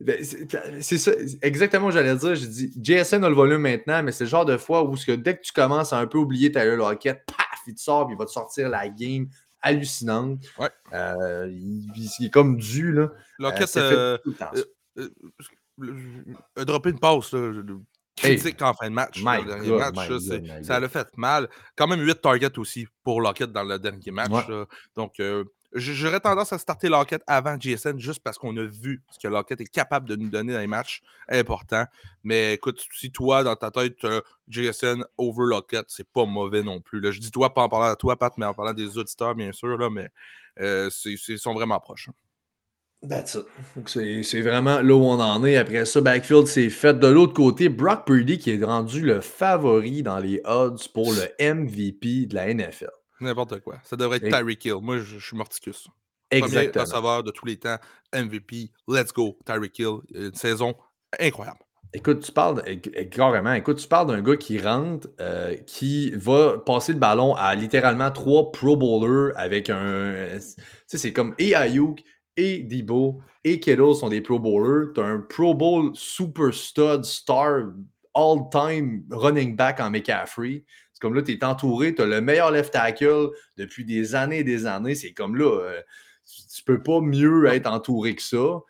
[0.01, 0.25] Ben,
[0.81, 1.13] c'est ça,
[1.43, 2.35] exactement j'allais dire.
[2.35, 5.13] J'ai dit, JSN a le volume maintenant, mais c'est le genre de fois où que
[5.13, 8.15] dès que tu commences à un peu oublier ta Lockett, paf, il te sort, puis
[8.15, 9.29] il va te sortir la game
[9.61, 10.41] hallucinante.
[10.59, 10.71] Ouais.
[10.95, 13.11] Euh, il, est comme dû, là.
[13.39, 14.17] Lockett euh,
[14.99, 15.09] euh,
[16.57, 17.53] a droppé une passe, là,
[18.17, 19.23] critique en fin de match.
[19.23, 21.49] le dernier match ça l'a fait mal.
[21.77, 24.47] Quand même 8 targets aussi pour Lockett dans le dernier match.
[24.97, 25.21] Donc,
[25.73, 29.61] J'aurais tendance à starter Lockett avant GSN juste parce qu'on a vu ce que Lockett
[29.61, 31.85] est capable de nous donner dans les matchs importants.
[32.25, 34.05] Mais écoute, si toi, dans ta tête,
[34.49, 37.01] GSN over Lockett, c'est pas mauvais non plus.
[37.13, 39.53] Je dis toi, pas en parlant à toi, Pat, mais en parlant des auditeurs, bien
[39.53, 40.09] sûr, là, mais
[40.61, 42.09] euh, ils sont vraiment proches.
[42.09, 42.15] Hein.
[43.87, 45.57] C'est vraiment là où on en est.
[45.57, 46.99] Après ça, Backfield s'est fait.
[46.99, 51.55] De l'autre côté, Brock Purdy qui est rendu le favori dans les odds pour le
[51.55, 52.91] MVP de la NFL.
[53.21, 53.79] N'importe quoi.
[53.85, 54.79] Ça devrait être Tyreek Hill.
[54.81, 55.89] Moi, je, suis morticus.
[56.31, 56.85] Exactement.
[56.85, 57.77] Premier receveur de tous les temps,
[58.15, 58.71] MVP.
[58.89, 59.99] Let's go, Tyreek Hill.
[60.15, 60.75] Une saison
[61.19, 61.61] incroyable.
[61.93, 62.63] Écoute, tu parles,
[63.11, 67.57] carrément, écoute, tu parles d'un gars qui rentre, euh, qui va passer le ballon à
[67.57, 70.15] littéralement trois Pro Bowlers avec un.
[70.37, 70.41] Tu
[70.87, 72.05] sais, c'est comme et Ayuk,
[72.37, 74.93] et Debo, et Kittle sont des Pro Bowlers.
[74.95, 77.73] Tu as un Pro Bowl super stud, star,
[78.15, 80.65] all-time running back en McCaffrey
[81.01, 84.45] comme là, tu es entouré, tu as le meilleur left tackle depuis des années et
[84.45, 84.95] des années.
[84.95, 85.81] C'est comme là, euh,
[86.55, 88.61] tu peux pas mieux être entouré que ça.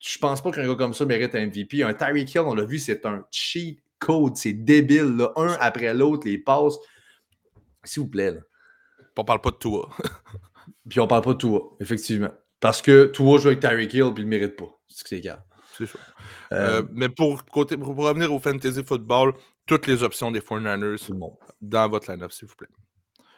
[0.00, 1.82] Je pense pas qu'un gars comme ça mérite un MVP.
[1.82, 4.36] Un Tyreek Hill, on l'a vu, c'est un cheat code.
[4.36, 5.16] C'est débile.
[5.16, 5.32] Là.
[5.36, 6.76] Un après l'autre, les passes.
[7.84, 8.32] S'il vous plaît.
[8.32, 8.40] Là.
[9.16, 9.88] On parle pas de toi.
[10.88, 12.30] puis on parle pas de toi, effectivement.
[12.60, 14.68] Parce que toi joue avec Tyreek Hill puis il le mérite pas.
[14.88, 15.42] C'est ce que c'est grave.
[15.76, 15.98] C'est ça.
[16.52, 19.34] Euh, mais pour, côté, pour revenir au fantasy football,
[19.66, 20.98] toutes les options des 49ers
[21.60, 22.68] dans votre line-up, s'il vous plaît.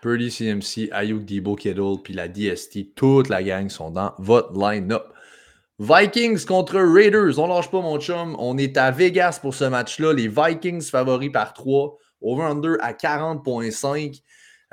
[0.03, 5.13] Purdy, CMC, Ayuk, Debo, Kittle, puis la DST, toute la gang sont dans votre line-up.
[5.81, 7.39] Vikings contre Raiders.
[7.39, 8.37] On lâche pas, mon chum.
[8.39, 10.13] On est à Vegas pour ce match-là.
[10.13, 11.97] Les Vikings favoris par 3.
[12.21, 14.21] Over-under à 40,5.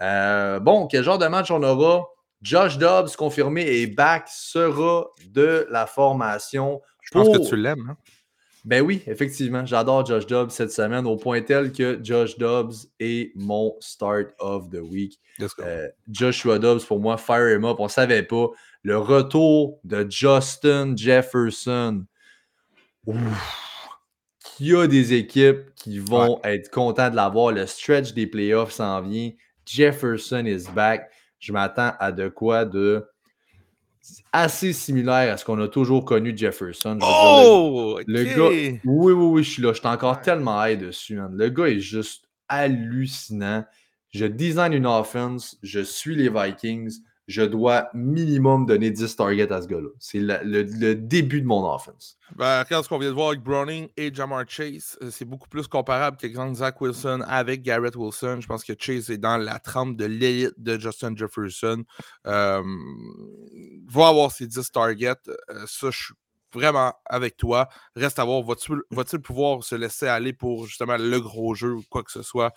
[0.02, 2.07] Euh, bon, quel genre de match on aura?
[2.41, 6.82] Josh Dobbs, confirmé, et back sera de la formation.
[7.02, 7.88] Je pense que tu l'aimes.
[7.91, 7.98] Hein?
[8.65, 13.31] Ben oui, effectivement, j'adore Josh Dobbs cette semaine au point tel que Josh Dobbs est
[13.35, 15.19] mon start of the week.
[15.59, 17.77] Euh, Joshua Dobbs, pour moi, fire him up.
[17.77, 18.47] On ne savait pas.
[18.81, 22.05] Le retour de Justin Jefferson.
[23.05, 27.51] Il y a des équipes qui vont être contents de l'avoir?
[27.51, 29.29] Le stretch des playoffs s'en vient.
[29.63, 31.11] Jefferson is back.
[31.37, 33.05] Je m'attends à de quoi de
[34.32, 36.99] assez similaire à ce qu'on a toujours connu de Jefferson.
[37.02, 37.99] oh!
[38.06, 39.73] le, gars, oui, oui, oui, je suis là.
[39.73, 41.19] Je suis encore tellement high dessus.
[41.32, 43.65] Le gars est juste hallucinant.
[44.11, 49.61] Je design une offense, je suis les Vikings, je dois minimum donner 10 targets à
[49.61, 49.89] ce gars-là.
[49.99, 52.18] C'est le, début de mon offense.
[52.35, 54.97] Ben, regarde ce qu'on vient de voir avec Browning et Jamar Chase.
[55.02, 58.39] Euh, c'est beaucoup plus comparable qu'exemple Zach Wilson avec Garrett Wilson.
[58.41, 61.84] Je pense que Chase est dans la trempe de l'élite de Justin Jefferson.
[62.27, 62.64] Euh,
[63.88, 65.14] va avoir ses 10 targets.
[65.27, 66.14] Euh, ça, je suis
[66.53, 67.69] vraiment avec toi.
[67.95, 72.03] Reste à voir, va-t-il pouvoir se laisser aller pour justement le gros jeu ou quoi
[72.03, 72.53] que ce soit?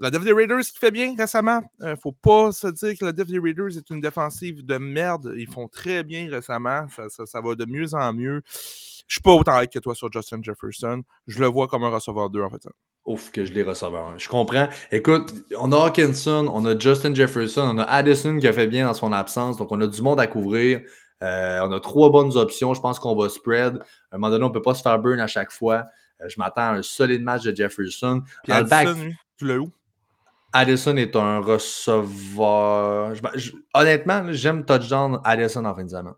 [0.00, 1.60] La Def des Raiders qui fait bien récemment.
[1.80, 5.34] ne faut pas se dire que la Def des Raiders est une défensive de merde.
[5.36, 6.86] Ils font très bien récemment.
[7.08, 8.42] Ça, va de mieux en mieux.
[8.46, 11.02] Je suis pas autant hype que toi sur Justin Jefferson.
[11.26, 12.68] Je le vois comme un receveur 2 en fait.
[13.06, 14.16] Ouf, que je l'ai receveur.
[14.18, 14.68] Je comprends.
[14.92, 18.86] Écoute, on a Hawkinson, on a Justin Jefferson, on a Addison qui a fait bien
[18.86, 19.56] dans son absence.
[19.56, 20.82] Donc, on a du monde à couvrir.
[21.24, 22.74] Euh, on a trois bonnes options.
[22.74, 23.78] Je pense qu'on va spread.
[24.12, 25.86] À un moment donné, on ne peut pas se faire burn à chaque fois.
[26.20, 28.22] Euh, je m'attends à un solide match de Jefferson.
[28.44, 29.72] Puis Addison, tu l'as où?
[30.52, 33.12] Addison est un receveur.
[33.74, 36.14] honnêtement, j'aime touchdown Addison en fin de semaine.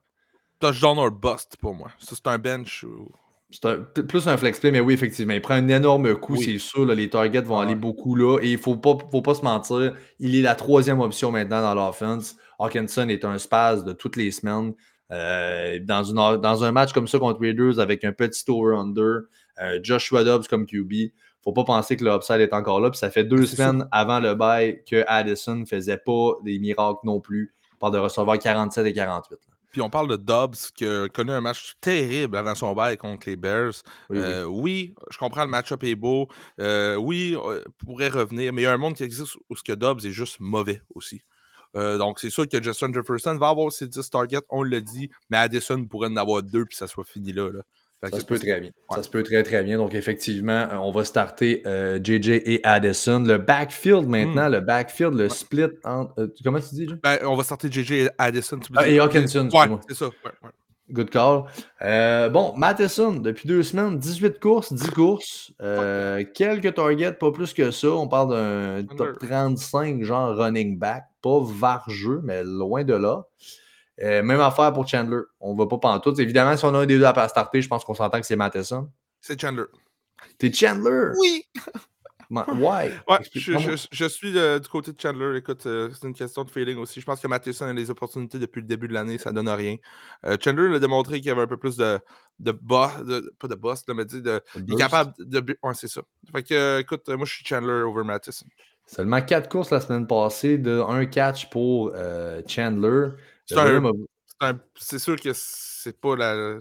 [0.61, 1.89] Touchdown or bust pour moi.
[1.99, 3.11] Ça, c'est un bench ou.
[3.51, 5.33] C'est plus un flex play, mais oui, effectivement.
[5.33, 6.87] Il prend un énorme coup, c'est sûr.
[6.87, 8.39] les targets vont aller beaucoup là.
[8.41, 11.61] Et il ne faut pas, faut pas se mentir, il est la troisième option maintenant
[11.61, 12.37] dans l'offense.
[12.61, 14.75] Hawkinson est un space de toutes les semaines.
[15.11, 19.23] Euh, dans, une, dans un match comme ça contre Raiders avec un petit over-under,
[19.61, 21.11] euh, Joshua Dobbs comme QB,
[21.43, 22.91] faut pas penser que l'upside est encore là.
[22.91, 27.01] Puis ça fait deux semaines avant le bail que Addison ne faisait pas des miracles
[27.05, 27.55] non plus.
[27.79, 29.39] par de recevoir 47 et 48.
[29.71, 33.29] Puis on parle de Dobbs qui a connu un match terrible avant son bail contre
[33.29, 33.83] les Bears.
[34.11, 36.29] Oui, euh, je comprends le match-up est beau.
[36.59, 39.63] Euh, oui, euh, pourrait revenir, mais il y a un monde qui existe où ce
[39.63, 41.23] que Dobbs est juste mauvais aussi.
[41.75, 45.37] donc, c'est sûr que Justin Jefferson va avoir ses 10 targets, on le dit, mais
[45.37, 47.49] Addison pourrait en avoir deux puis ça soit fini là.
[47.51, 47.63] là.
[48.03, 48.71] Ça se peut très bien.
[48.91, 49.77] Ça se peut très, très bien.
[49.77, 51.63] Donc, effectivement, euh, on va starter
[52.03, 53.21] JJ euh, et Addison.
[53.21, 54.53] Le backfield maintenant, hmm.
[54.53, 56.15] le backfield, le split entre.
[56.19, 58.59] Euh, comment tu dis, ben, on va starter JJ et Addison.
[58.75, 59.51] Ah, et Hawkinson.
[59.53, 60.09] Ouais, c'est ça.
[60.91, 61.45] Good call.
[62.33, 65.53] bon, Matheson, depuis deux semaines, 18 courses, 10 courses,
[66.35, 67.89] quelques targets, pas plus que ça.
[67.91, 73.27] On parle d'un top 35, genre running back, pas vargeux, mais loin de là.
[74.03, 75.23] Euh, même affaire pour Chandler.
[75.41, 76.19] On ne va pas pantoute.
[76.19, 78.37] Évidemment, si on a un des deux à starter, je pense qu'on s'entend que c'est
[78.37, 78.91] Matheson.
[79.21, 79.65] C'est Chandler.
[80.39, 81.13] T'es Chandler?
[81.19, 81.45] Oui!
[82.31, 82.93] Why?
[83.09, 85.39] Ouais, je, suis du côté de Chandler.
[85.39, 87.01] Écoute, euh, c'est une question de feeling aussi.
[87.01, 89.49] Je pense que Matheson a les opportunités depuis le début de l'année, ça ne donne
[89.49, 89.77] rien.
[90.25, 91.99] Euh, Chandler a démontré qu'il y avait un peu plus de,
[92.39, 92.93] de boss,
[93.39, 95.59] pas de boss, mais de, il est capable de.
[95.63, 96.03] Ouais, c'est ça.
[96.33, 98.47] Fait que, écoute, moi je suis Chandler over Matheson.
[98.87, 101.93] Seulement quatre courses la semaine passée, de un catch pour
[102.47, 103.09] Chandler.
[104.77, 106.59] C'est sûr que c'est pas la.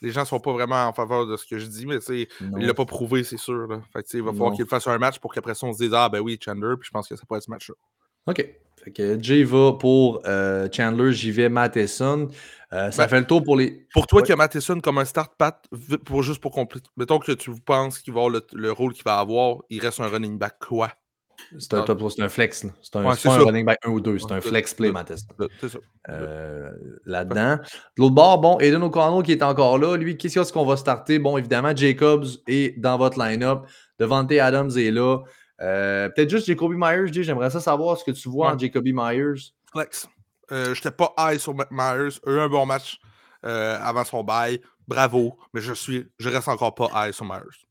[0.00, 1.98] Les gens sont pas vraiment en faveur de ce que je dis, mais
[2.40, 3.66] il l'a pas prouvé, c'est sûr.
[4.12, 6.20] il va falloir qu'il fasse un match pour qu'après ça, on se dise Ah ben
[6.20, 7.74] oui, Chandler, puis je pense que ça pourrait être ce match-là.
[8.28, 8.46] OK.
[8.84, 12.28] Fait que Jay va pour euh, Chandler, j'y vais Matheson.
[12.72, 13.86] Euh, ça ben, fait le tour pour les.
[13.92, 15.64] Pour toi qui a Matheson comme un start pat,
[16.04, 19.04] pour, juste pour compléter, mettons que tu penses qu'il va avoir le, le rôle qu'il
[19.04, 20.92] va avoir, il reste un running back quoi?
[21.58, 22.66] C'est un, top, c'est un flex.
[22.82, 24.18] C'est un, running back 1 ou 2.
[24.18, 25.26] C'est un flex play, Mathis.
[25.60, 25.78] C'est ça.
[26.08, 26.70] Euh,
[27.04, 27.56] là-dedans.
[27.56, 29.96] De l'autre bord, bon, Aiden O'Connell qui est encore là.
[29.96, 31.18] Lui, qu'est-ce qu'on va starter?
[31.18, 33.66] Bon, évidemment, Jacobs est dans votre line-up.
[33.98, 35.18] Devante Adams est là.
[35.60, 37.22] Euh, peut-être juste Jacoby Myers.
[37.22, 39.52] J'aimerais ça savoir ce que tu vois en Jacoby Myers.
[39.72, 40.08] Flex.
[40.52, 42.20] Euh, Je n'étais pas high sur Myers.
[42.26, 42.98] Eu un bon match
[43.42, 44.60] avant son bail.
[44.86, 45.38] Bravo.
[45.54, 47.67] Mais je suis, je reste encore pas high sur Myers.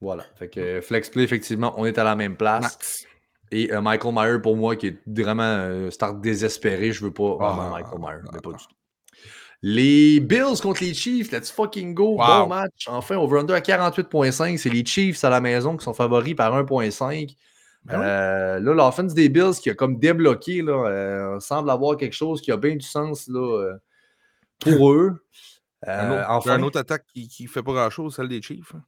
[0.00, 0.24] Voilà.
[0.36, 3.04] Fait que flex play, effectivement, on est à la même place.
[3.52, 7.34] Et euh, Michael Meyer, pour moi, qui est vraiment un start désespéré, je veux pas
[7.34, 8.74] vraiment ah, Michael Meyer, mais pas du tout.
[9.62, 12.16] Les Bills contre les Chiefs, let's fucking go.
[12.16, 12.86] Bon match.
[12.88, 14.56] Enfin, over-under à 48,5.
[14.56, 17.36] C'est les Chiefs à la maison qui sont favoris par 1,5.
[17.84, 22.14] Ben euh, là, l'offense des Bills qui a comme débloqué, là, euh, semble avoir quelque
[22.14, 23.74] chose qui a bien du sens là,
[24.60, 25.24] pour eux.
[25.86, 28.74] un, autre, enfin, un autre attaque qui ne fait pas grand-chose, celle des Chiefs.
[28.74, 28.82] Hein.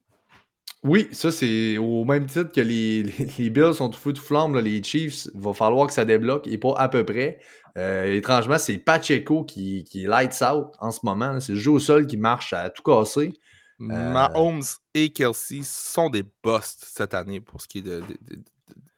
[0.85, 3.03] Oui, ça, c'est au même titre que les,
[3.39, 6.47] les, Bills sont tout fou de flamme, les Chiefs, il va falloir que ça débloque
[6.49, 7.39] et pas à peu près.
[7.79, 11.41] Euh, étrangement, c'est Pacheco qui, lights out en ce moment.
[11.41, 13.33] C'est le jeu qui marche à tout casser.
[13.81, 14.63] Euh, Mahomes
[14.95, 18.03] et Kelsey sont des busts cette année pour ce qui est de,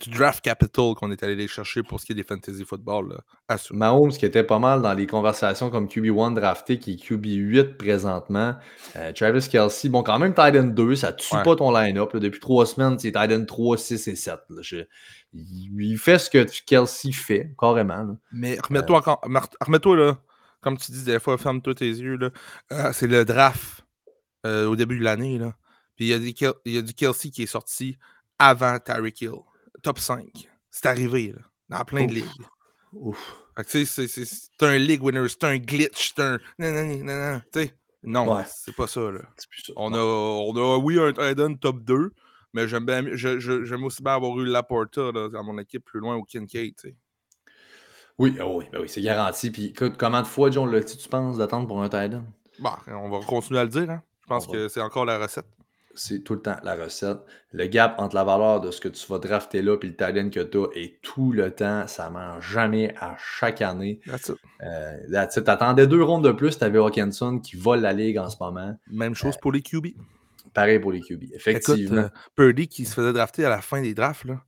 [0.04, 3.10] du draft capital qu'on est allé les chercher pour ce qui est des fantasy football.
[3.48, 7.76] Là, Mahomes qui était pas mal dans les conversations comme QB1 drafté, qui est QB8
[7.76, 8.54] présentement.
[8.96, 12.16] Euh, Travis Kelsey, bon, quand même Titan 2, ça tue pas ton line-up.
[12.16, 14.38] Depuis trois semaines, c'est Titan 3, 6 et 7.
[15.32, 18.16] il fait ce que Kelsey fait, carrément.
[18.32, 20.18] Mais remets-toi euh, remets-toi là,
[20.60, 22.16] comme tu dis des fois, ferme-toi tes yeux.
[22.16, 22.30] Là.
[22.72, 23.84] Euh, c'est le draft
[24.44, 25.40] au début de l'année.
[25.96, 27.96] Puis il y, a il y a du Kelsey qui est sorti
[28.38, 29.40] avant Tyreek Hill
[29.84, 30.48] top 5.
[30.70, 32.26] C'est arrivé, là, dans plein de ligues.
[32.92, 33.36] Ouf.
[33.66, 33.86] C'est
[34.62, 36.38] un league winner, c'est un glitch, c'est un.
[36.58, 37.40] Non, non, non,
[38.02, 38.26] non.
[38.26, 39.00] Non, c'est pas ça.
[39.12, 39.20] Là.
[39.76, 42.10] On, a, on a, oui, un Eden top 2,
[42.52, 46.24] mais j'aime j'aime aussi bien avoir eu Laporta là, dans mon équipe plus loin au
[46.24, 46.74] Kincaid.
[46.80, 46.96] sais.
[48.18, 49.50] Oui, oh oui, ben oui c'est garanti.
[49.50, 52.24] Puis comment de fois, John, le tu penses d'attendre pour un Titan?
[52.58, 53.90] Bon, on va continuer à le dire.
[53.90, 54.02] Hein?
[54.22, 55.46] Je pense que c'est encore la recette.
[55.94, 57.18] C'est tout le temps la recette.
[57.52, 60.30] Le gap entre la valeur de ce que tu vas drafter là et le talent
[60.30, 61.86] que tu as est tout le temps.
[61.86, 64.00] Ça ne mange jamais à chaque année.
[64.62, 68.28] Euh, tu attendais deux rondes de plus, tu avais Hawkinson qui vole la ligue en
[68.28, 68.76] ce moment.
[68.90, 69.88] Même chose pour les QB.
[70.52, 71.24] Pareil pour les QB.
[71.34, 72.00] Effectivement.
[72.00, 74.40] Écoute, euh, Purdy qui se faisait drafter à la fin des drafts, là.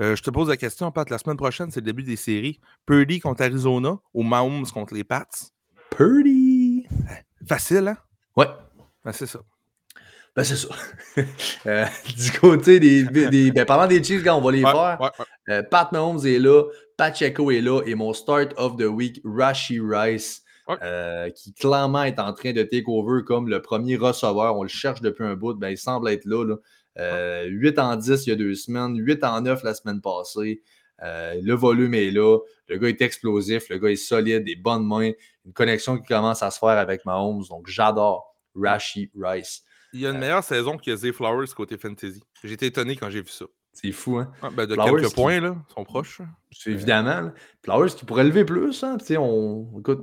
[0.00, 2.60] Euh, je te pose la question, Pat, la semaine prochaine, c'est le début des séries.
[2.86, 5.26] Purdy contre Arizona ou Mahomes contre les Pats?
[5.90, 6.86] Purdy!
[7.46, 7.96] Facile, hein?
[8.36, 8.46] Ouais.
[9.04, 9.40] Ben, c'est ça.
[10.36, 10.68] Ben, c'est ça.
[11.66, 11.84] Euh,
[12.16, 13.02] du côté des.
[13.04, 15.54] des ben, parlant des Chiefs, quand on va les Ouais, faire, ouais, ouais.
[15.54, 16.64] euh, Pat Mahomes est là,
[16.96, 20.42] Pacheco est là, et mon start of the week, Rashi Rice,
[20.82, 24.56] euh, qui clairement est en train de take over comme le premier receveur.
[24.56, 26.44] On le cherche depuis un bout, ben, il semble être là.
[26.46, 26.56] là.
[26.98, 30.62] Euh, 8 en 10 il y a deux semaines, 8 en 9 la semaine passée.
[31.02, 32.38] Le volume est là.
[32.68, 35.10] Le gars est explosif, le gars est solide, des bonnes mains,
[35.44, 37.44] une connexion qui commence à se faire avec Mahomes.
[37.50, 39.62] Donc, j'adore Rashi Rice.
[39.92, 42.22] Il y a une meilleure saison que Zay Flowers côté fantasy.
[42.44, 43.44] Été étonné quand j'ai vu ça.
[43.72, 44.30] C'est fou, hein?
[44.42, 45.54] Ah, ben, de Flowers quelques qui- points, là.
[45.70, 46.20] Ils sont proches.
[46.50, 47.20] C'est évidemment.
[47.20, 47.32] là.
[47.64, 48.96] Flowers qui pourrait lever plus, hein?
[48.98, 49.68] Tu sais, on.
[49.78, 50.00] Écoute,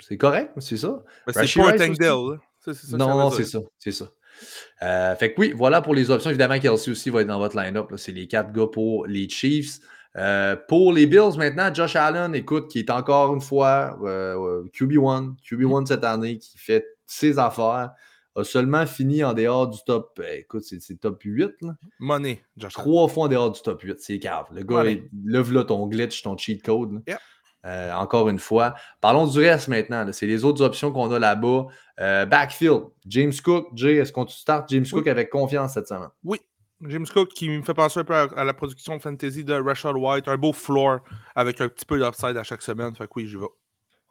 [0.00, 1.02] c'est correct, c'est ça.
[1.26, 3.58] Ben, c'est pas un que non, non, c'est ça.
[3.78, 4.06] C'est ça.
[4.82, 6.30] Euh, fait que oui, voilà pour les options.
[6.30, 7.92] Évidemment, Kelsey aussi va être dans votre line-up.
[7.96, 9.78] C'est les quatre gars pour les Chiefs.
[10.16, 14.64] Euh, pour les Bills, maintenant, Josh Allen, écoute, qui est encore une fois euh, euh,
[14.74, 17.90] QB1, QB1 cette année, qui fait ses affaires,
[18.34, 20.18] a seulement fini en dehors du top.
[20.20, 21.50] euh, écoute, c'est top 8.
[21.62, 21.74] Là.
[22.00, 22.72] Money, Josh.
[22.72, 24.00] Trois fois en dehors du top 8.
[24.00, 24.46] C'est cave.
[24.52, 27.02] Le gars, il- lève là ton glitch, ton cheat code.
[27.06, 27.18] Yep.
[27.64, 28.74] Euh, encore une fois.
[29.00, 30.04] Parlons du reste maintenant.
[30.12, 31.66] C'est les autres options qu'on a là-bas.
[32.00, 32.84] Euh, backfield.
[33.06, 33.68] James Cook.
[33.74, 34.90] Jay, est-ce qu'on start James Oui.
[34.90, 36.08] Cook avec confiance cette semaine?
[36.24, 36.40] Oui.
[36.84, 39.94] James Cook qui me fait penser un peu à, à la production fantasy de Rashad
[39.94, 40.26] White.
[40.26, 40.98] Un beau floor
[41.36, 42.92] avec un petit peu d'upside à chaque semaine.
[42.96, 43.46] Fait que oui, j'y vais.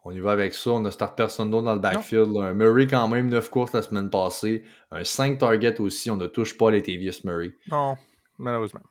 [0.04, 0.72] On y va avec ça.
[0.72, 2.36] On a start personne d'autre dans le backfield.
[2.38, 4.64] Un Murray quand même, 9 courses la semaine passée.
[4.92, 6.10] Un 5 target aussi.
[6.10, 7.52] On ne touche pas les Tavius Murray.
[7.70, 7.96] Non,
[8.40, 8.82] malheureusement.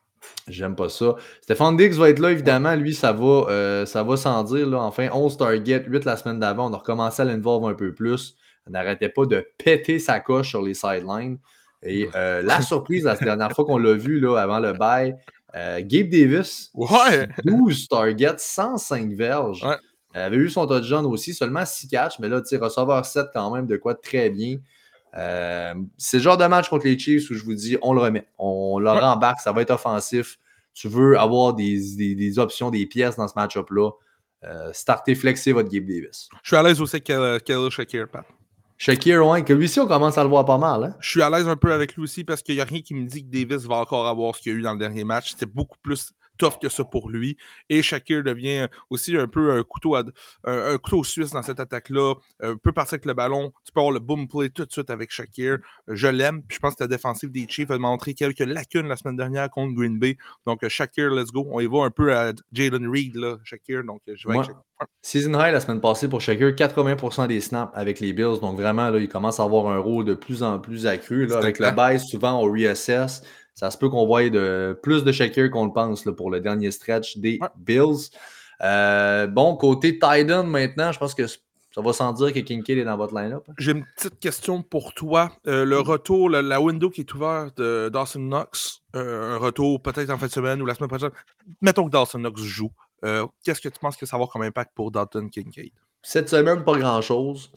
[0.46, 1.16] J'aime pas ça.
[1.40, 2.74] Stéphane Diggs va être là, évidemment.
[2.76, 4.66] Lui, ça va, euh, ça va sans dire.
[4.68, 4.82] Là.
[4.82, 6.70] Enfin, 11 targets, 8 la semaine d'avant.
[6.70, 8.36] On a recommencé à l'involve un peu plus.
[8.66, 11.38] On n'arrêtait pas de péter sa coche sur les sidelines.
[11.82, 15.16] Et euh, la surprise, la dernière fois qu'on l'a vu là, avant le bail,
[15.56, 17.26] euh, Gabe Davis, Ouais!
[17.44, 19.64] 12 targets, 105 verges.
[19.64, 19.76] Ouais.
[20.14, 23.26] Il avait eu son touchdown aussi, seulement 6 catchs, mais là, tu sais, receveur 7
[23.32, 24.58] quand même, de quoi très bien.
[25.16, 28.00] Euh, c'est le genre de match contre les Chiefs où je vous dis, on le
[28.00, 28.26] remet.
[28.38, 28.98] On le Ouais.
[28.98, 30.38] rembarque, ça va être offensif.
[30.72, 33.90] Tu veux avoir des, des- des options, des pièces dans ce match-up-là.
[34.44, 36.28] Euh, startez, flexez votre Gabe Davis.
[36.42, 38.24] Je suis à l'aise aussi avec euh, Khalil Shakir, Pat.
[38.78, 40.84] Shakir, ouais, que lui aussi, on commence à le voir pas mal.
[40.84, 40.94] Hein?
[41.00, 42.94] Je suis à l'aise un peu avec lui aussi parce qu'il n'y a rien qui
[42.94, 45.04] me dit que Davis va encore avoir ce qu'il y a eu dans le dernier
[45.04, 45.32] match.
[45.32, 47.36] C'était beaucoup plus tough que ça pour lui.
[47.68, 50.04] Et Shakir devient aussi un peu un couteau, à-
[50.44, 52.14] un, un couteau suisse dans cette attaque-là.
[52.42, 53.52] Euh, peut partir avec le ballon.
[53.64, 55.58] Tu peux avoir le boom play tout de suite avec Shakir.
[55.88, 56.42] Je l'aime.
[56.42, 59.50] Puis je pense que la défensive des Chiefs a montré quelques lacunes la semaine dernière
[59.50, 60.16] contre Green Bay.
[60.46, 61.46] Donc euh, Shakir, let's go.
[61.50, 63.84] On y va un peu à Jalen Reed, là, Shakir.
[63.84, 64.46] Donc euh, je vais avec.
[64.46, 64.62] Shakir.
[65.02, 68.40] Season high la semaine passée pour Shakir, 80% des snaps avec les Bills.
[68.40, 71.26] Donc vraiment, là, il commence à avoir un rôle de plus en plus accru.
[71.26, 73.22] Là, avec le bail, souvent, on reassess.
[73.60, 76.40] Ça se peut qu'on voie de, plus de Shakir qu'on le pense là, pour le
[76.40, 77.48] dernier stretch des Ouais.
[77.58, 78.08] Bills.
[78.62, 81.36] Euh, bon, côté Titan maintenant, je pense que ça
[81.82, 83.44] va sans dire que Kincaid est dans votre line-up.
[83.50, 83.52] hein?
[83.58, 85.30] J'ai une petite question pour toi.
[85.46, 89.82] Euh, le retour, la, la window qui est ouverte de Dawson Knox, euh, un retour
[89.82, 91.10] peut-être en fin de semaine ou la semaine prochaine.
[91.60, 92.70] Mettons que Dawson Knox joue.
[93.44, 95.72] Qu'est-ce que tu penses que ça va avoir comme impact pour Dalton Kincaid?
[96.02, 97.52] Cette semaine, pas grand-chose.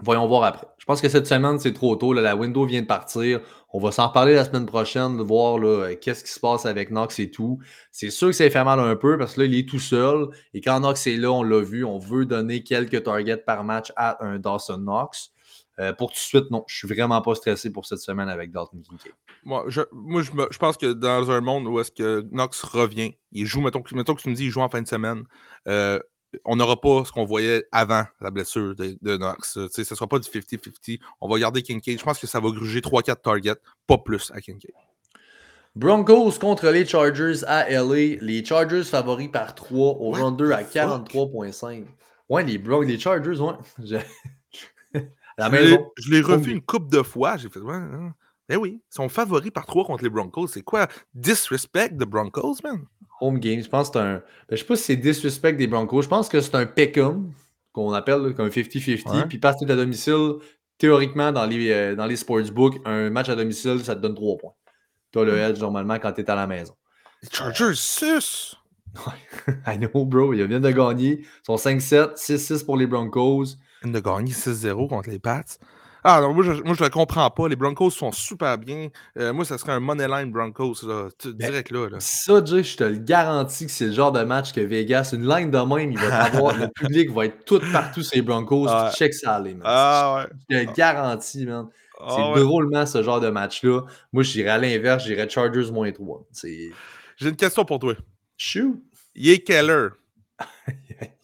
[0.00, 0.66] Voyons voir après.
[0.78, 2.12] Je pense que cette semaine, c'est trop tôt.
[2.12, 3.40] La window vient de partir.
[3.72, 6.90] On va s'en reparler la semaine prochaine, de voir euh, qu'est-ce qui se passe avec
[6.90, 7.58] Knox et tout.
[7.90, 10.28] C'est sûr que ça fait mal un peu parce que là, il est tout seul.
[10.54, 13.92] Et quand Knox est là, on l'a vu, on veut donner quelques targets par match
[13.96, 15.32] à un Dawson Knox.
[15.80, 18.50] Euh, pour tout de suite, non, je suis vraiment pas stressé pour cette semaine avec
[18.50, 19.12] Dalton Kincaid.
[19.44, 23.46] Moi, je, moi, je, pense que dans un monde où est-ce que Knox revient, il
[23.46, 25.22] joue, mettons, que- mettons que tu me dis il joue en fin de semaine,
[25.68, 26.00] euh,
[26.44, 29.54] on n'aura pas ce qu'on voyait avant la blessure de, de Knox.
[29.54, 31.00] Tu sais, Ce ne sera pas du 50-50.
[31.20, 31.98] On va garder Kincaid.
[31.98, 33.56] Je pense que ça va gruger 3-4 targets,
[33.86, 34.72] pas plus à Kincaid.
[35.76, 38.16] Broncos contre les Chargers à LA.
[38.20, 41.10] Les Chargers favoris par 3 au What round 2 à the fuck?
[41.12, 41.84] 43,5.
[42.28, 43.54] Ouais, les Broncos, les Chargers, ouais.
[43.84, 43.96] Je-
[45.38, 45.90] la Je l'ai- maison.
[45.96, 47.36] Je l'ai revu une couple de fois.
[47.36, 48.12] J'ai fait, ouais, hein.
[48.48, 50.48] Ben oui, ils sont favoris par 3 contre les Broncos.
[50.48, 50.88] C'est quoi?
[51.14, 52.84] Disrespect de Broncos, man?
[53.20, 53.62] Home game.
[53.62, 54.14] Je pense que c'est un.
[54.14, 54.22] ben,
[54.52, 56.02] je sais pas si c'est disrespect des Broncos.
[56.02, 57.32] Je pense que c'est un pick'em
[57.72, 59.10] qu'on appelle comme 50-50.
[59.10, 59.26] Ouais.
[59.28, 60.34] Puis parce que tu es à domicile,
[60.78, 64.36] théoriquement, dans les, euh, dans les sportsbooks, un match à domicile, ça te donne 3
[64.38, 64.54] points.
[65.12, 66.74] Tu as le edge normalement quand tu es à la maison.
[67.22, 68.54] Les Chargers, 6!
[69.66, 70.32] I know, bro.
[70.32, 71.20] Ils viennent de gagner.
[71.20, 73.44] Ils sont 5-7, 6-6 pour les Broncos.
[73.44, 75.44] Ils viennent de gagner 6-0 contre les Pats.
[76.10, 77.48] Ah non, moi je, moi je le comprends pas.
[77.48, 78.88] Les Broncos sont super bien.
[79.18, 81.90] Euh, moi, ça serait un moneyline Broncos, là, Ben, direct là.
[81.90, 81.98] là.
[82.00, 85.28] Ça, Jay, je te le garantis que c'est le genre de match que Vegas, une
[85.28, 88.68] ligne de même, il va avoir, le public va être tout partout sur les Broncos,
[88.96, 89.62] check ça aller, man.
[89.66, 90.36] Ah ouais.
[90.48, 91.68] Je te le garantis, man.
[92.00, 92.40] Ah C'est ouais.
[92.40, 93.82] drôlement ce genre de match-là.
[94.14, 96.24] Moi, je dirais à l'inverse, je dirais Chargers moins 3.
[96.32, 96.70] C'est.
[97.18, 97.94] J'ai une question pour toi.
[98.38, 98.80] Shoot!
[99.14, 99.90] Il est quelle heure?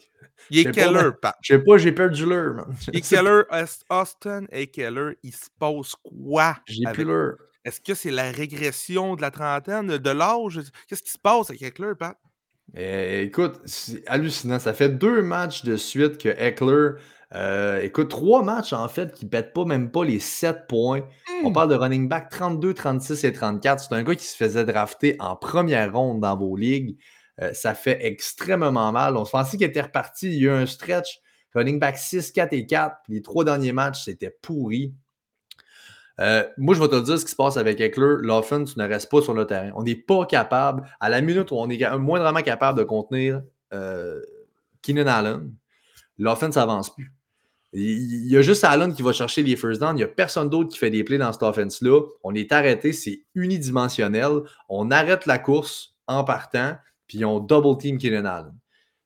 [0.50, 1.36] Il est heure, Pat?
[1.42, 2.76] Je sais pas, j'ai perdu l'heure, man.
[2.92, 3.46] Il est quelle heure?
[3.90, 5.12] Austin et quelle heure?
[5.22, 6.56] Il se passe quoi?
[6.66, 7.36] J'ai avec- plus l'heure.
[7.64, 10.60] Est-ce que c'est la régression de la trentaine, de l'âge?
[10.86, 12.16] Qu'est-ce qui se passe avec Eckler, Pat?
[12.76, 14.58] Eh, écoute, c'est hallucinant.
[14.58, 16.90] Ça fait deux matchs de suite que Eckler.
[17.34, 21.00] euh, écoute, trois matchs en fait qui ne pètent pas même pas les 7 points.
[21.42, 21.52] On Hmm.
[21.52, 23.82] parle de running back 32, 36 et 34.
[23.82, 26.96] C'est un gars qui se faisait drafter en première ronde dans vos ligues.
[27.40, 29.16] Euh, ça fait extrêmement mal.
[29.16, 30.28] On se pensait qu'il était reparti.
[30.28, 31.20] Il y a eu un stretch.
[31.54, 32.96] Running back 6, 4 et 4.
[33.08, 34.92] Les trois derniers matchs, c'était pourri.
[36.20, 38.16] Euh, moi, je vais te dire ce qui se passe avec Eckler.
[38.20, 39.70] L'offense ne reste pas sur le terrain.
[39.74, 43.42] On n'est pas capable, à la minute où on est moindrement capable de contenir
[43.72, 44.20] euh,
[44.82, 45.52] Keenan Allen,
[46.18, 47.12] l'offense n'avance plus.
[47.76, 49.96] Il y a juste Allen qui va chercher les first downs.
[49.96, 52.02] Il n'y a personne d'autre qui fait des plays dans cette offense-là.
[52.22, 54.42] On est arrêté, c'est unidimensionnel.
[54.68, 56.76] On arrête la course en partant,
[57.14, 58.54] puis on double team Keenan Allen.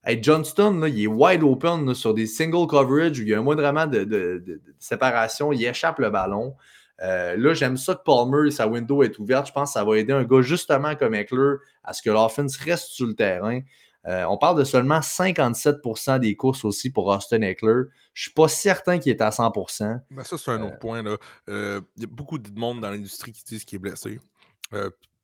[0.05, 3.35] Hey, Johnston, là, il est wide open là, sur des single coverage où il y
[3.35, 5.53] a un moindrement de, de- de- de séparation.
[5.53, 6.55] Il échappe le ballon.
[7.03, 9.49] Euh, là, j'aime ça que Palmer, sa window est ouverte.
[9.49, 12.57] Je pense que ça va aider un gars justement comme Eckler à ce que l'offense
[12.57, 13.61] reste sur le terrain.
[14.07, 17.83] Euh, on parle de seulement 57% des courses aussi pour Austin Eckler.
[18.15, 20.01] Je ne suis pas certain qu'il est à 100%.
[20.11, 21.05] Ben, ça, c'est un Euh, autre point.
[21.49, 24.19] Euh, Il y a beaucoup de monde dans l'industrie qui disent qu'il est blessé.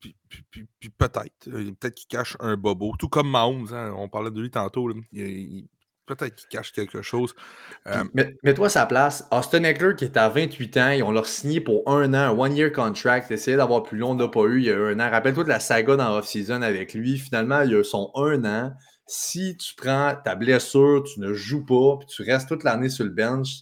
[0.04, 1.48] Puis, puis- puis- puis peut-être.
[1.48, 2.94] euh, Peut-être qu'il cache un bobo.
[2.98, 3.68] Tout comme Mahomes.
[3.72, 4.88] hein, on parlait de lui tantôt.
[4.88, 4.94] là.
[5.12, 5.68] Il- il-
[6.06, 7.34] Peut-être qu'il cache quelque chose.
[7.86, 9.26] Euh, Mais- Mets-toi à sa place.
[9.32, 12.38] Austin Eckler, qui est à 28 ans, ils ont leur signé pour un an, un
[12.38, 13.30] one-year contract.
[13.30, 14.58] Essayé d'avoir plus long, on n'a pas eu.
[14.58, 15.10] Il y a eu un an.
[15.10, 17.16] Rappelle-toi de la saga dans off-season avec lui.
[17.16, 18.74] Finalement, il y a eu son un an.
[19.06, 23.04] Si tu prends ta blessure, tu ne joues pas, puis tu restes toute l'année sur
[23.06, 23.60] le bench,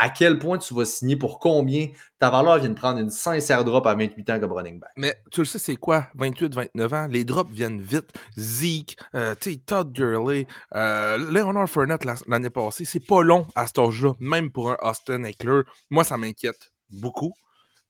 [0.00, 3.64] à quel point tu vas signer pour combien ta valeur vient de prendre une sincère
[3.64, 4.90] drop à 28 ans comme running back?
[4.96, 6.06] Mais tu le sais, c'est quoi?
[6.14, 8.08] 28, 29 ans, les drops viennent vite.
[8.38, 13.46] Zeke, euh, tu sais, Todd Gurley, euh, Leonard Fournette la- l'année passée, c'est pas long
[13.54, 15.62] à cet âge-là, même pour un Austin Eckler.
[15.90, 17.32] Moi, ça m'inquiète beaucoup.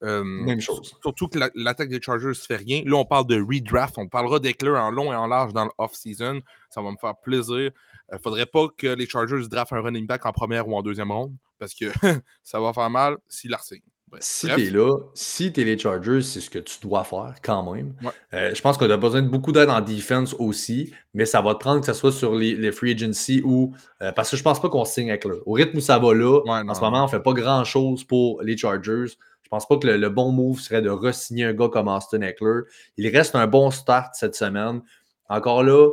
[0.03, 0.95] Euh, Même chose.
[1.03, 2.83] Surtout que la- l'attaque des Chargers ne fait rien.
[2.87, 3.99] Là, on parle de redraft.
[3.99, 6.41] On parlera d'Eckler en long et en large dans l'off-season.
[6.71, 7.71] Ça va me faire plaisir.
[8.11, 10.83] Il ne faudrait pas que les Chargers draftent un running back en première ou en
[10.83, 11.85] deuxième ronde parce que
[12.43, 13.79] ça va faire mal s'il la signe.
[14.19, 17.37] Si tu es là, si tu es les Chargers, c'est ce que tu dois faire
[17.45, 17.95] quand même.
[18.03, 18.11] Ouais.
[18.35, 21.55] Euh, je pense qu'on a besoin de beaucoup d'aide en defense aussi, mais ça va
[21.55, 23.73] te prendre que ce soit sur les, les free agency ou.
[24.03, 25.41] euh, parce que je pense pas qu'on signe avec eux.
[25.47, 28.03] Au rythme où ça va là, Ouais, en ce moment, on fait pas grand chose
[28.03, 29.07] pour les Chargers.
[29.43, 32.23] Je pense pas que le, le bon move serait de re-signer un gars comme Austin
[32.23, 32.63] Eckler.
[32.97, 34.83] Il reste un bon start cette semaine.
[35.29, 35.89] Encore là,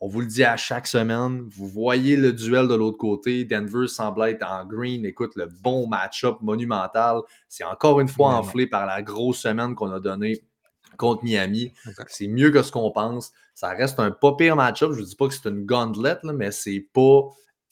[0.00, 1.48] on vous le dit à chaque semaine.
[1.50, 3.44] Vous voyez le duel de l'autre côté.
[3.44, 5.04] Denver semble être en green.
[5.04, 7.20] Écoute, le bon match-up monumental.
[7.48, 10.40] C'est encore une fois enflé par la grosse semaine qu'on a donnée
[10.96, 11.72] contre Miami.
[12.08, 13.32] C'est mieux que ce qu'on pense.
[13.54, 14.92] Ça reste un pas pire match-up.
[14.92, 17.22] Je ne dis pas que c'est une gauntlet, là, mais c'est pas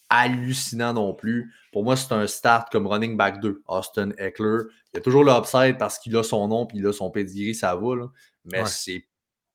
[0.08, 1.52] hallucinant non plus.
[1.72, 4.58] Pour moi, c'est un start comme running back 2, Austin Eckler.
[4.92, 7.54] Il y a toujours l'upside parce qu'il a son nom puis il a son pedigree,
[7.54, 7.96] ça va.
[7.96, 8.06] là.
[8.44, 8.66] Mais Ouais.
[8.66, 9.04] c'est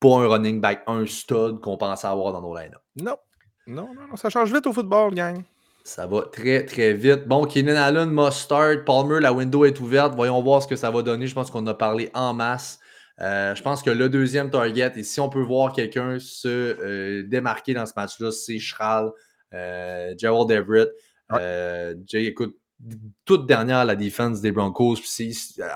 [0.02, 3.16] pas un running back, un stud qu'on pensait avoir dans nos line Non.
[3.68, 4.16] Non, non, non.
[4.18, 5.44] Ça change vite au football, gang.
[5.84, 7.28] Ça va très, très vite.
[7.28, 8.84] Bon, Keenan Allen must start.
[8.84, 10.16] Palmer, la window est ouverte.
[10.16, 11.28] Voyons voir ce que ça va donner.
[11.28, 12.80] Je pense qu'on a parlé en masse.
[13.20, 17.24] Euh, je pense que le deuxième target, et si on peut voir quelqu'un se euh,
[17.28, 19.12] démarquer dans ce match-là, c'est Schral,
[19.54, 20.90] euh, Gerald Everett.
[22.08, 22.58] Jay, écoute,
[23.26, 24.96] toute dernière la défense des Broncos,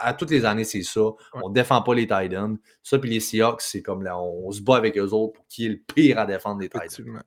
[0.01, 1.01] à toutes les années, c'est ça.
[1.33, 2.57] On défend pas les Titans.
[2.81, 5.65] Ça, puis les Seahawks, c'est comme là, on, se bat avec eux autres pour qui
[5.65, 7.21] est le pire à défendre les Titans.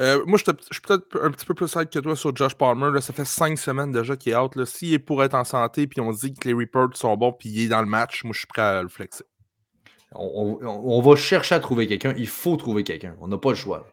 [0.00, 2.90] Euh, moi, je suis peut-être un petit peu plus side que toi sur Josh Palmer.
[2.92, 3.00] là.
[3.00, 4.52] Ça fait cinq semaines déjà qu'il est out.
[4.64, 7.48] S'il est pour être en santé, puis on dit que les reports sont bons, puis
[7.48, 9.24] il est dans le match, moi, je suis prêt à le flexer.
[10.12, 12.14] On, on- on va chercher à trouver quelqu'un.
[12.16, 13.16] Il faut trouver quelqu'un.
[13.20, 13.86] On n'a pas le choix.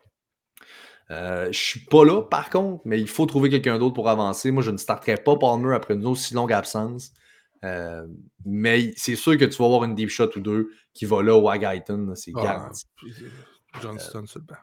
[1.10, 4.10] Euh, je ne suis pas là, par contre, mais il faut trouver quelqu'un d'autre pour
[4.10, 4.52] avancer.
[4.52, 7.12] Moi, je ne starterai pas Palmer après une aussi longue absence.
[7.64, 8.06] Euh,
[8.46, 11.36] mais c'est sûr que tu vas avoir une deep shot ou deux qui va là
[11.36, 12.14] au Guyton.
[12.16, 12.86] C'est Ah, garanti.
[13.06, 13.30] euh,
[13.82, 14.56] Johnston sur le banc.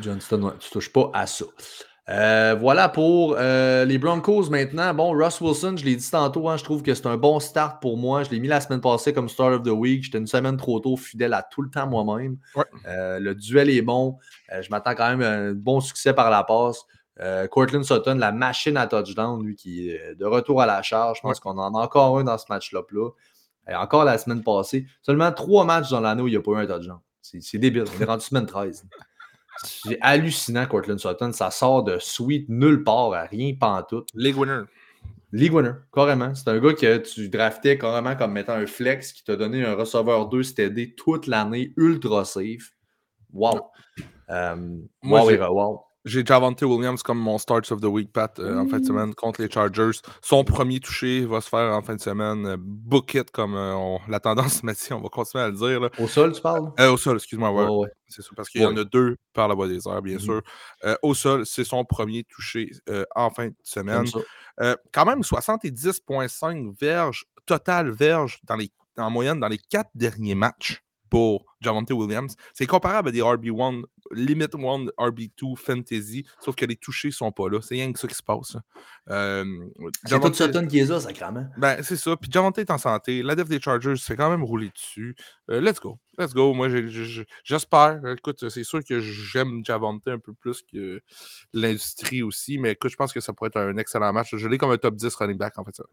[0.00, 1.44] Johnston, ouais, tu touches pas à ça.
[2.10, 4.92] Euh, voilà pour euh, les Broncos maintenant.
[4.92, 7.80] Bon, Russ Wilson, je l'ai dit tantôt, hein, je trouve que c'est un bon start
[7.80, 8.22] pour moi.
[8.24, 10.04] Je l'ai mis la semaine passée comme Start of the Week.
[10.04, 12.36] J'étais une semaine trop tôt, fidèle à tout le temps moi-même.
[12.56, 12.64] Ouais.
[12.86, 14.18] Euh, le duel est bon.
[14.50, 16.84] Je m'attends quand même à un bon succès par la passe.
[17.50, 21.18] Cortland Sutton, la machine à touchdown, lui, qui est de retour à la charge.
[21.18, 22.82] Je pense qu'on en a encore un dans ce match-là.
[23.66, 24.86] Et encore la semaine passée.
[25.00, 26.98] Seulement trois matchs dans l'année où il n'y a pas eu un touchdown.
[27.22, 27.84] C'est débile.
[27.96, 28.84] On est rendu semaine 13.
[29.62, 31.32] C'est hallucinant, Cortland Sutton.
[31.32, 34.04] Ça sort de suite nulle part, à rien, pas en tout.
[34.14, 34.62] League winner.
[35.32, 36.34] League winner, carrément.
[36.34, 39.74] C'est un gars que tu draftais carrément comme mettant un flex qui t'a donné un
[39.74, 42.72] receveur 2 steady toute l'année, ultra safe.
[43.32, 43.60] Wow.
[44.30, 44.56] Euh,
[45.02, 45.80] Moi, wow, wow.
[46.04, 49.14] J'ai Javante Williams comme mon Starts of the Week, Pat, euh, en fin de semaine
[49.14, 49.98] contre les Chargers.
[50.20, 52.44] Son premier touché va se faire en fin de semaine.
[52.44, 55.80] Euh, book it, comme euh, la tendance Mathieu, on va continuer à le dire.
[55.80, 55.88] Là.
[55.98, 56.70] Au sol, tu parles?
[56.78, 57.50] Au sol, excuse-moi.
[57.52, 57.88] Ouais.
[58.06, 60.42] C'est ça, parce qu'il y en a deux par la voie des airs, bien sûr.
[61.02, 62.70] au sol, c'est son premier touché
[63.16, 64.04] en fin de semaine.
[64.92, 70.84] quand même 70,5 verges, total verges dans les, en moyenne dans les quatre derniers matchs
[71.10, 72.36] pour Javante Williams.
[72.52, 73.82] C'est comparable à des RB1,
[74.12, 74.48] Limit 1,
[74.98, 77.60] RB2 Fantasy, sauf que les touchés ne sont pas là.
[77.62, 78.56] C'est rien que ça qui se passe.
[79.10, 79.44] Euh,
[80.04, 81.46] c'est tout Sutton qui est là, sacrément.
[81.56, 82.16] Ben, c'est ça.
[82.16, 83.22] Puis Javante est en santé.
[83.22, 85.16] La def des Chargers fait quand même rouler dessus.
[85.50, 85.98] Euh, let's go.
[86.18, 86.54] Let's go.
[86.54, 86.68] Moi,
[87.42, 88.00] j'espère.
[88.16, 91.00] Écoute, c'est sûr que j'aime Javante un peu plus que
[91.52, 94.34] l'industrie aussi, mais écoute, je pense que ça pourrait être un excellent match.
[94.34, 95.74] Je l'ai comme un top 10 running back, en fait.
[95.74, 95.84] Ça.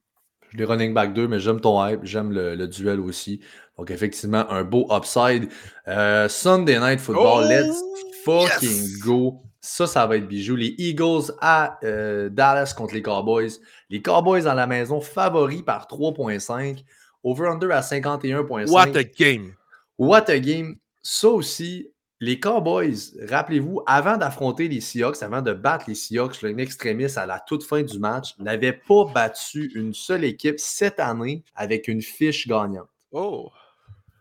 [0.51, 3.39] Je l'ai running back 2, mais j'aime ton hype, j'aime le, duel aussi.
[3.77, 5.49] Donc, effectivement, un beau upside.
[5.87, 7.81] Euh, Sunday Night Football, oh, let's
[8.25, 9.41] fucking go.
[9.61, 10.55] Ça, ça va être bijou.
[10.55, 13.51] Les Eagles à euh, Dallas contre les Cowboys.
[13.89, 16.83] Les Cowboys à la maison, favoris par 3.5.
[17.23, 18.69] Over-under à 51.5.
[18.69, 19.53] What a game!
[19.97, 20.75] What a game.
[21.03, 21.90] Ça aussi,
[22.21, 22.95] les Cowboys,
[23.27, 27.63] rappelez-vous, avant d'affronter les Seahawks, avant de battre les Seahawks, le extrémiste à la toute
[27.63, 32.87] fin du match, n'avait pas battu une seule équipe cette année avec une fiche gagnante.
[33.11, 33.49] Oh!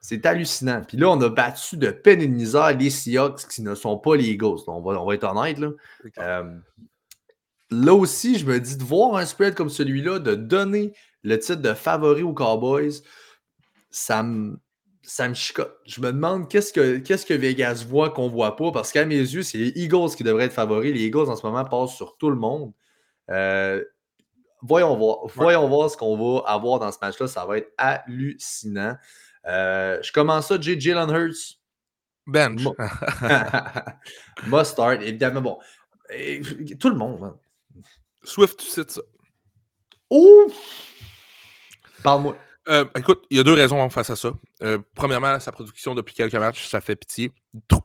[0.01, 0.83] C'est hallucinant.
[0.89, 3.99] Puis là, on a battu de peine et de misère les Seahawks qui ne sont
[3.99, 4.61] pas les Eagles.
[4.67, 5.59] On va, on va être honnête.
[5.59, 5.71] Là.
[6.21, 6.55] Euh,
[7.71, 11.61] là aussi, je me dis de voir un spread comme celui-là, de donner le titre
[11.61, 13.03] de favori aux Cowboys,
[13.91, 14.59] ça me
[15.11, 15.77] ça me chicote.
[15.87, 19.05] Je me demande qu'est-ce que, qu'est-ce que Vegas voit qu'on ne voit pas, parce qu'à
[19.05, 20.95] mes yeux, c'est les Eagles qui devraient être favoris.
[20.95, 22.73] Les Eagles, en ce moment, passent sur tout le monde.
[23.29, 23.85] Euh,
[24.63, 27.27] voyons voir, voyons voir ce qu'on va avoir dans ce match-là.
[27.27, 28.97] Ça va être hallucinant.
[29.49, 30.81] Euh, je commence ça, J.
[30.81, 31.59] Jalen Hurts.
[32.29, 32.63] Bench.
[34.47, 35.41] Must start, évidemment.
[35.41, 35.59] Bon,
[36.79, 37.25] tout le monde.
[37.25, 37.83] Hein.
[38.23, 39.01] Swift, tu sais ça.
[40.09, 40.55] Ouf!
[42.05, 42.37] Parle-moi.
[42.69, 44.33] Euh, écoute, il y a deux raisons face à ça.
[44.63, 47.33] Euh, premièrement, sa production depuis quelques matchs, ça fait pitié.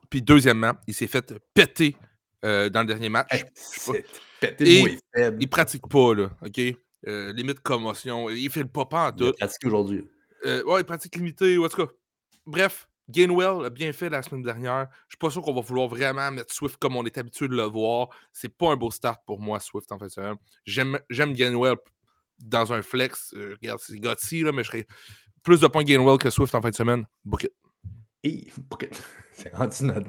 [0.10, 1.95] Puis deuxièmement, il s'est fait péter
[2.43, 3.45] euh, dans le dernier match.
[4.60, 4.97] Et
[5.39, 6.61] il pratique pas, là, OK?
[7.07, 8.30] limite commotion.
[8.30, 9.26] Il fait le papa en tout.
[9.26, 10.07] Il pratique aujourd'hui.
[10.43, 11.91] ouais, il pratique limité, ou en tout cas.
[12.47, 14.88] Bref, Gainwell a bien fait la semaine dernière.
[15.07, 17.56] Je suis pas sûr qu'on va vouloir vraiment mettre Swift comme on est habitué de
[17.56, 18.10] le voir.
[18.34, 20.19] C'est pas un beau start pour moi, Swift, en fait.
[20.65, 20.99] J'aime
[21.34, 21.77] Gainwell
[22.40, 24.88] dans un flex, euh, regarde, c'est Gotti, là, mais je serais
[25.44, 27.06] plus de points Gainwell que Swift en fin de semaine.
[27.24, 27.53] Book it.
[28.24, 29.02] Hey, book it.
[29.34, 30.07] C'est rendu notre.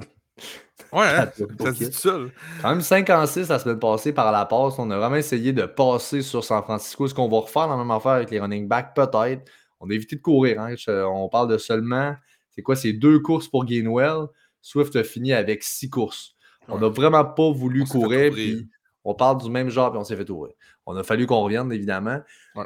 [0.93, 1.29] Ouais, hein?
[1.59, 2.31] ça se dit tout seul.
[2.61, 4.79] Quand même 5 en 6 la semaine passée par la passe.
[4.79, 7.05] On a vraiment essayé de passer sur San Francisco.
[7.05, 8.95] Est-ce qu'on va refaire la même affaire avec les running backs?
[8.95, 9.51] Peut-être.
[9.79, 10.61] On a évité de courir.
[10.61, 10.75] Hein?
[10.87, 12.15] On parle de seulement.
[12.51, 12.75] C'est quoi?
[12.75, 14.27] C'est deux courses pour Gainwell.
[14.61, 16.35] Swift a fini avec six courses.
[16.67, 18.31] On n'a vraiment pas voulu courir.
[18.31, 18.69] Puis
[19.03, 20.53] on parle du même genre, puis on s'est fait ouvrir.
[20.85, 22.19] On a fallu qu'on revienne, évidemment.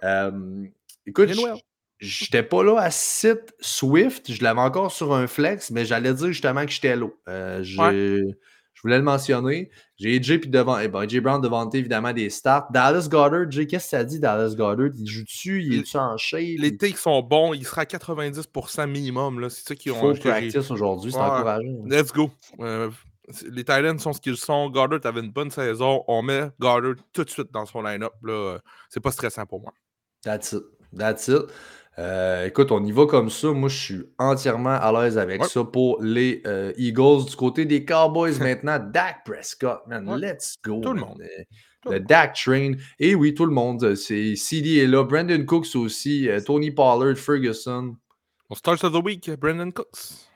[0.04, 0.64] Euh,
[1.06, 1.30] écoute,
[2.00, 4.32] je n'étais pas là à site Swift.
[4.32, 7.08] Je l'avais encore sur un flex, mais j'allais dire justement que j'étais là.
[7.30, 7.64] Euh,
[8.82, 9.70] je voulais le mentionner.
[9.98, 10.80] J'ai Jay puis devant.
[10.80, 12.72] Eh ben, Jay Brown devant évidemment des starts.
[12.72, 14.90] Dallas Goddard, Jay, qu'est-ce que ça dit, Dallas Goddard?
[14.98, 16.58] Il joue dessus, il est dessus en shape?
[16.58, 19.48] Les takes sont bons, il sera à 90% minimum.
[19.52, 20.00] C'est ça qui ont.
[20.00, 21.84] Full practice aujourd'hui, c'est encourageant.
[21.86, 22.32] Let's go.
[22.60, 22.90] Euh,
[23.50, 24.70] les Titans sont ce qu'ils sont.
[24.70, 26.04] Goddard avait une bonne saison.
[26.08, 28.14] On met Goddard tout de suite dans son line-up.
[28.90, 29.74] C'est pas stressant pour moi.
[30.24, 30.64] That's it.
[30.96, 31.44] That's it.
[32.00, 33.52] Euh, écoute, on y va comme ça.
[33.52, 37.26] Moi, je suis entièrement à l'aise avec ça pour les euh, Eagles.
[37.30, 40.80] Du côté des Cowboys maintenant, Dak Prescott, man, let's go.
[40.82, 41.22] Tout le monde.
[41.90, 42.74] le Dak Train.
[42.98, 43.96] Et oui, tout le monde.
[43.96, 45.04] C'est CD est là.
[45.04, 46.30] Brandon Cooks aussi.
[46.30, 47.96] Euh, Tony Pollard, Ferguson.
[48.50, 50.31] On start of the week, Brandon Cooks.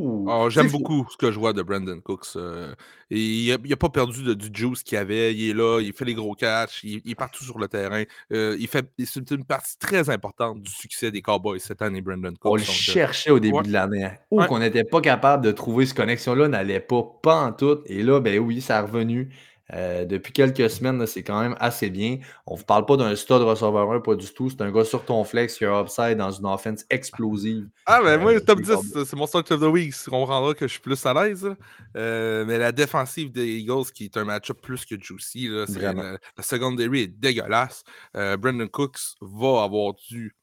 [0.00, 2.36] Oh, ah, j'aime beaucoup ce que je vois de Brandon Cooks.
[2.36, 2.72] Euh,
[3.10, 5.34] il n'a pas perdu du juice qu'il avait.
[5.34, 8.04] Il est là, il fait les gros catchs, il, est partout sur le terrain.
[8.32, 12.32] Euh, il fait, c'est une partie très importante du succès des Cowboys cette année, Brandon
[12.38, 12.52] Cooks.
[12.52, 14.04] On le euh, cherchait au début de l'année.
[14.04, 14.14] Hein.
[14.30, 17.80] Ou qu'on n'était pas capable de trouver cette connexion-là, n'allait pas, pas en tout.
[17.86, 19.30] Et là, ben oui, ça est revenu.
[19.74, 22.18] Euh, depuis quelques semaines, c'est quand même assez bien.
[22.46, 24.48] On ne vous parle pas d'un stud receveur 1, pas du tout.
[24.48, 27.68] C'est un gars sur ton flex qui a upside dans une offense explosive.
[27.86, 29.94] Ah, ben moi, top 10, c'est mon start of the week.
[30.08, 31.54] On comprendra que je suis plus à l'aise.
[31.96, 35.92] Euh, mais la défensive des Eagles, qui est un match-up plus que juicy, là, la,
[35.92, 37.84] la, secondary est dégueulasse.
[38.14, 40.34] Brandon Cooks va avoir du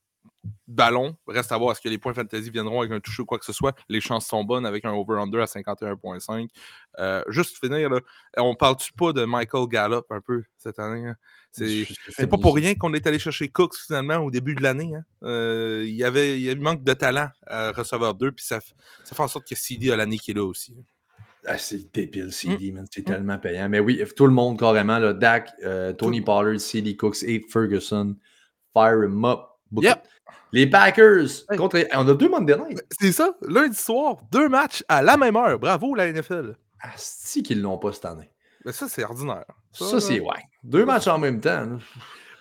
[0.67, 1.15] ballon.
[1.27, 3.45] Reste à voir est-ce que les points fantasy viendront avec un toucher ou quoi que
[3.45, 3.75] ce soit.
[3.89, 6.47] Les chances sont bonnes avec un over-under à 51.5.
[6.99, 7.99] Euh, juste finir, là,
[8.37, 11.07] on parle-tu pas de Michael Gallup un peu cette année?
[11.07, 11.15] Hein?
[11.51, 14.93] C'est pas pour rien qu'on est allé chercher Cooks finalement au début de l'année.
[14.95, 15.05] Hein?
[15.23, 18.59] Euh, il, y avait, il manque de talent à receveur 2, puis ça,
[19.03, 20.75] ça, fait en sorte que CD a l'année qui est là aussi.
[21.45, 22.85] Ah, c'est débile, CD, mm.
[22.91, 23.05] C'est mm.
[23.05, 23.69] tellement payant.
[23.69, 28.15] Mais oui, tout le monde carrément, là, Dak, euh, Tony Pollard, CD Cooks et Ferguson,
[28.73, 29.41] fire him up.
[30.51, 32.83] Les Packers contre On a deux Monday Night.
[32.99, 35.59] C'est ça, lundi soir, deux matchs à la même heure.
[35.59, 36.55] Bravo, la NFL.
[36.81, 38.29] Ah, si qu'ils l'ont pas cette année.
[38.63, 39.45] Mais ça, c'est ordinaire.
[39.71, 40.43] Ça, c'est ouais.
[40.63, 41.77] Deux matchs en même temps.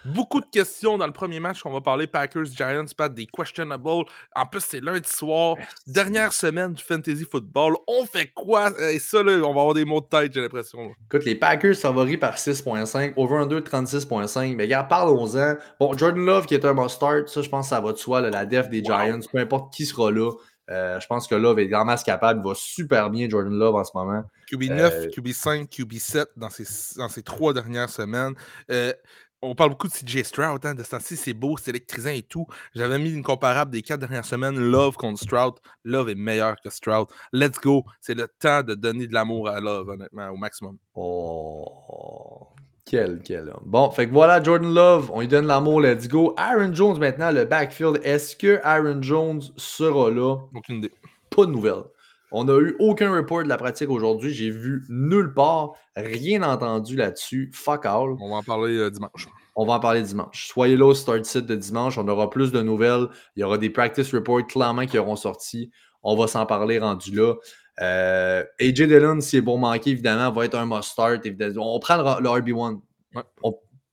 [0.04, 4.04] Beaucoup de questions dans le premier match qu'on va parler Packers Giants, pas des questionable.
[4.34, 5.56] En plus, c'est lundi soir,
[5.86, 7.76] dernière semaine du fantasy football.
[7.86, 8.70] On fait quoi?
[8.92, 10.92] Et ça là, on va avoir des mots de tête, j'ai l'impression.
[11.06, 14.56] Écoute, les Packers favoris par 6.5, over under 36.5.
[14.56, 15.54] Mais regarde, parlons-en.
[15.80, 17.98] Bon, Jordan Love qui est un must start, ça je pense que ça va de
[17.98, 20.30] soi la def des Giants, peu importe qui sera là.
[20.70, 22.40] Euh, je pense que Love est grand masse capable.
[22.42, 24.24] Il va super bien, Jordan Love, en ce moment.
[24.50, 26.64] QB9, QB5, QB7 dans ces,
[26.96, 28.34] dans ces trois dernières semaines.
[28.70, 28.92] Euh,
[29.44, 32.22] on parle beaucoup de CJ Stroud, hein, de ce temps-ci, c'est beau, c'est électrisant et
[32.22, 32.46] tout.
[32.74, 35.54] J'avais mis une comparable des quatre dernières semaines, Love contre Stroud.
[35.84, 37.08] Love est meilleur que Stroud.
[37.32, 37.84] Let's go.
[38.00, 40.78] C'est le temps de donner de l'amour à Love, honnêtement, au maximum.
[40.94, 42.48] Oh,
[42.84, 43.62] quel, quel homme.
[43.64, 46.34] Bon, fait que voilà, Jordan Love, on lui donne l'amour, let's go.
[46.36, 48.00] Aaron Jones maintenant, le backfield.
[48.02, 50.36] Est-ce que Aaron Jones sera là?
[50.54, 50.92] Aucune idée.
[51.30, 51.84] Pas de nouvelles.
[52.36, 54.34] On n'a eu aucun report de la pratique aujourd'hui.
[54.34, 57.48] J'ai vu nulle part, rien entendu là-dessus.
[57.54, 58.16] Fuck all.
[58.18, 59.28] On va en parler euh, dimanche.
[59.54, 60.48] On va en parler dimanche.
[60.48, 61.96] Soyez là au start site de dimanche.
[61.96, 63.06] On aura plus de nouvelles.
[63.36, 65.70] Il y aura des practice reports clairement qui auront sorti.
[66.02, 67.34] On va s'en parler rendu là.
[67.80, 71.24] Euh, AJ Dillon, s'il est bon manqué, évidemment, va être un must start.
[71.56, 72.80] On prend le, RB1.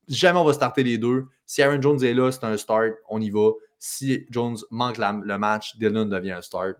[0.07, 1.25] jamais on va starter les deux.
[1.45, 2.93] Si Aaron Jones est là, c'est un start.
[3.07, 3.51] On y va.
[3.77, 6.77] Si Jones manque le match, Dillon devient un start.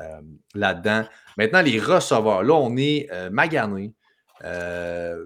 [0.00, 0.20] Euh,
[0.54, 1.04] là-dedans.
[1.36, 2.42] Maintenant, les receveurs.
[2.42, 3.92] Là, on est euh, magané.
[4.44, 5.24] Euh,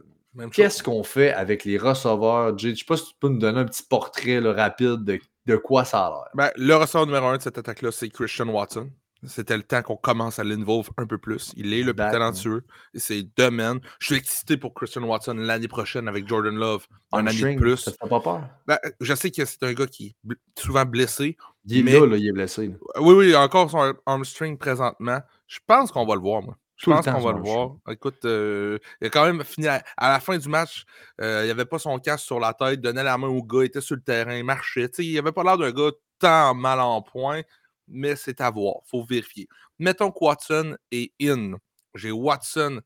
[0.52, 2.56] qu'est-ce qu'on fait avec les receveurs?
[2.58, 5.04] Je ne sais pas si tu peux nous donner un petit portrait rapide
[5.46, 6.28] de, quoi ça a l'air.
[6.34, 8.90] Ben, le receveur numéro un de cette attaque-là, c'est Christian Watson.
[9.26, 11.52] C'était le temps qu'on commence à l'involve un peu plus.
[11.56, 12.64] Il est le plus talentueux.
[12.94, 13.80] C'est domaine.
[13.98, 16.86] Je suis excité pour Christian Watson l'année prochaine avec Jordan Love.
[17.12, 17.78] Un année de plus.
[17.78, 18.42] Ça fait pas peur?
[18.66, 21.36] Ben, je sais que c'est un gars qui est souvent blessé.
[21.66, 22.06] Il est mais...
[22.06, 22.70] là, il est blessé.
[23.00, 25.20] Oui, oui, encore son armstring présentement.
[25.48, 26.56] Je pense qu'on va le voir, moi.
[26.76, 27.72] Je pense qu'on va le voir.
[27.90, 30.84] Écoute, euh, il a quand même fini à, la fin du match.
[31.20, 33.64] Euh, il n'y avait pas son casque sur la tête, donnait la main au gars,
[33.64, 34.88] était sur le terrain, marchait.
[34.98, 35.90] il n'avait pas l'air d'un gars
[36.20, 37.42] tant mal en point
[37.88, 38.76] mais c'est à voir.
[38.86, 39.48] Il faut vérifier.
[39.78, 41.54] Mettons que Watson est in.
[41.94, 42.80] J'ai Watson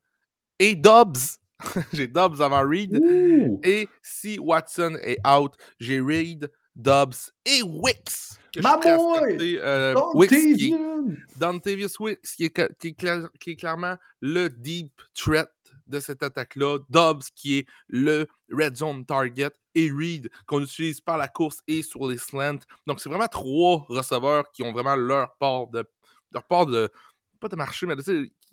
[0.59, 1.39] et Dobbs.
[1.93, 3.01] j'ai Dobbs avant Reed.
[3.65, 8.39] Et si Watson est out, j'ai Reed, Dobbs et Wicks.
[8.61, 9.59] Ma boy!
[9.62, 10.31] Euh, Wicks,
[12.37, 12.77] qui est,
[13.41, 15.51] qui est clairement le deep threat
[15.87, 16.79] de cette attaque-là.
[16.89, 21.83] Dobbs, qui est le red zone target, et Reed, qu'on utilise par la course et
[21.83, 22.59] sur les slants.
[22.87, 25.85] Donc, c'est vraiment trois receveurs qui ont vraiment leur part de.
[26.33, 26.91] leur part de.
[27.41, 27.97] pas de marché, mais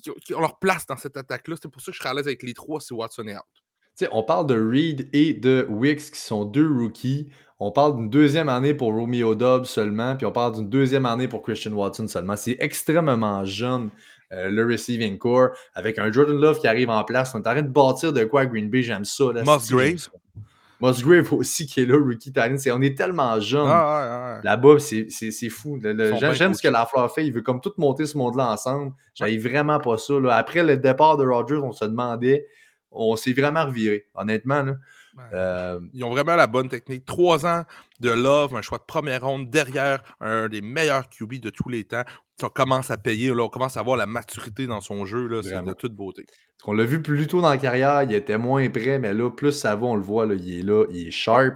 [0.01, 1.55] qui, ont leur place dans cette attaque-là.
[1.61, 4.09] C'est pour ça que je serais à l'aise avec les trois si Watson est out.
[4.11, 7.29] on parle de Reed et de Wicks qui sont deux rookies.
[7.61, 11.27] On parle d'une deuxième année pour Romeo Dobbs seulement, puis on parle d'une deuxième année
[11.27, 12.37] pour Christian Watson seulement.
[12.37, 13.89] C'est extrêmement jeune.
[14.31, 17.33] Euh, le receiving core, avec un Jordan Love qui arrive en place.
[17.33, 19.23] On est en train de bâtir de quoi à Green Bay, j'aime ça.
[19.43, 20.09] Musgrave.
[20.81, 22.55] Musgrave aussi qui est là, rookie Talent.
[22.71, 23.67] On est tellement jeunes.
[23.67, 25.79] Ah, Là-bas, c'est fou.
[26.33, 27.25] J'aime ce que la fleur fait.
[27.25, 28.93] Il veut comme tout monter ce monde-là ensemble.
[29.15, 30.13] J'avais vraiment pas ça.
[30.31, 32.45] Après le départ de Rogers, on se demandait.
[32.91, 34.63] On s'est vraiment reviré, honnêtement.
[34.63, 34.75] Là.
[35.33, 37.05] Euh, Ils ont vraiment la bonne technique.
[37.05, 37.63] Trois ans
[37.99, 41.83] de Love, un choix de première ronde derrière un des meilleurs QB de tous les
[41.83, 42.03] temps.
[42.39, 43.29] Ça commence à payer.
[43.29, 45.41] Là, on commence à voir la maturité dans son jeu.
[45.43, 46.25] C'est de toute beauté.
[46.65, 49.53] On l'a vu plus tôt dans la carrière, il était moins prêt, mais là, plus
[49.53, 51.55] ça va, on le voit, là, il est là, il est sharp.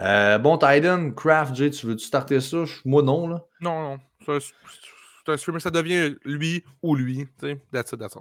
[0.00, 2.64] Euh, bon, Titan, Craft, Jay, tu veux-tu starter ça?
[2.84, 3.28] Moi, non.
[3.28, 3.44] Là.
[3.60, 3.98] Non, non.
[4.26, 7.26] C'est un streamer, ça devient lui ou lui.
[7.72, 8.18] That's it, that's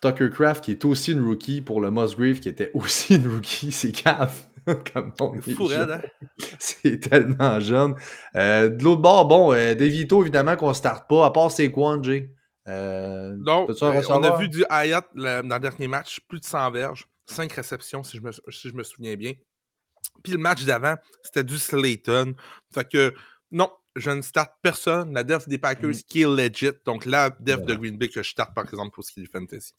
[0.00, 3.72] Tucker Craft, qui est aussi une rookie pour le Musgrave, qui était aussi une rookie,
[3.72, 4.34] c'est cave.
[4.92, 6.00] Comme hein?
[6.58, 7.94] C'est tellement jeune.
[8.34, 11.70] Euh, de l'autre bord, bon, euh, Devito, évidemment, qu'on ne starte pas, à part c'est
[11.70, 12.30] quoi, Jay?
[12.68, 17.06] Euh, non, on a vu du Hayat dans le dernier match, plus de 100 verges.
[17.26, 19.34] 5 réceptions, si je, me, si je me souviens bien.
[20.22, 22.34] Puis le match d'avant, c'était du Slayton.
[22.72, 23.14] Fait que
[23.52, 25.12] non, je ne starte personne.
[25.14, 26.02] La def des Packers Mm.
[26.08, 26.72] qui est legit.
[26.84, 27.74] Donc la def de.
[27.74, 29.72] Green Bay que je starte, par exemple, pour ce qui est du fantasy.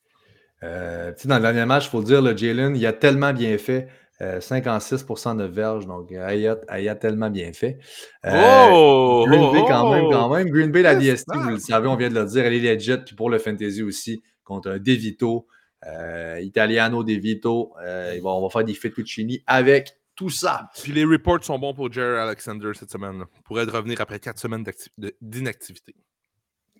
[0.63, 3.57] Euh, dans le dernier match, il faut le dire, le Jalen, il a tellement bien
[3.57, 3.89] fait.
[4.21, 7.77] Euh, 56% de verges, donc euh, Ayat, Ayat tellement bien fait.
[8.25, 9.25] Euh, oh!
[9.27, 10.49] Green Bay, quand oh, même, quand même.
[10.49, 12.97] Green Bay, la DST, vous le savez, on vient de le dire, elle est legit.
[13.05, 15.47] Puis pour le fantasy aussi, contre un Devito,
[15.85, 17.73] euh, Italiano Devito.
[17.83, 20.69] euh, on va faire des fettuccini avec tout ça.
[20.81, 23.23] Puis les reports sont bons pour Jerry Alexander cette semaine.
[23.45, 24.65] Pourrait revenir après 4 semaines
[25.21, 25.95] d'inactivité.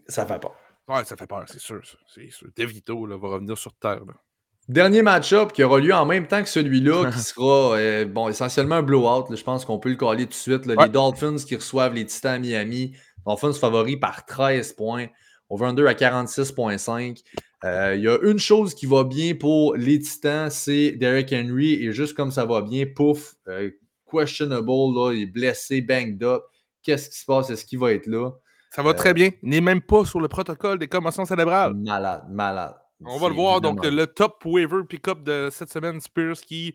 [0.08, 0.56] Ça fait pas.
[0.88, 1.82] Ouais, ça fait peur, c'est sûr.
[2.08, 2.48] C'est sûr.
[2.56, 4.04] DeVito là, va revenir sur Terre.
[4.06, 4.14] là.
[4.68, 8.76] Dernier match-up qui aura lieu en même temps que celui-là, qui sera euh, bon, essentiellement
[8.76, 9.30] un blowout.
[9.30, 10.66] là, je pense qu'on peut le coller tout de suite.
[10.66, 10.76] là.
[10.76, 10.84] Ouais.
[10.86, 12.94] Les Dolphins qui reçoivent les Titans à Miami.
[13.26, 15.08] Dolphins favoris par 13 points.
[15.50, 17.22] Over-under à 46,5.
[17.64, 21.74] Euh, Il y a une chose qui va bien pour les Titans, c'est Derrick Henry.
[21.86, 23.72] Et juste comme ça va bien, pouf, euh,
[24.12, 26.44] questionable, là, il est blessé, banged up.
[26.84, 27.50] Qu'est-ce qui se passe?
[27.50, 28.32] Est-ce qu'il va être là?
[28.76, 29.30] Ça va très bien.
[29.44, 31.74] Il n'est même pas sur le protocole des commotions cérébrales.
[31.74, 32.76] Malade, malade.
[33.06, 33.62] On va le voir.
[33.62, 36.74] Donc, le top waiver pick-up de cette semaine, Spears qui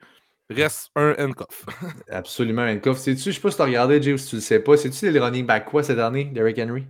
[0.51, 1.65] reste un handcuff.
[2.11, 2.99] Absolument, handcuff.
[2.99, 4.77] C'est-tu, je sais pas si tu as regardé, Jay, ou si tu le sais pas,
[4.77, 6.87] c'est-tu les running back quoi cette année, Derrick Henry?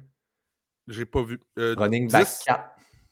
[0.88, 1.40] J'ai pas vu.
[1.58, 2.42] Euh, Running back 10?
[2.46, 2.64] 4.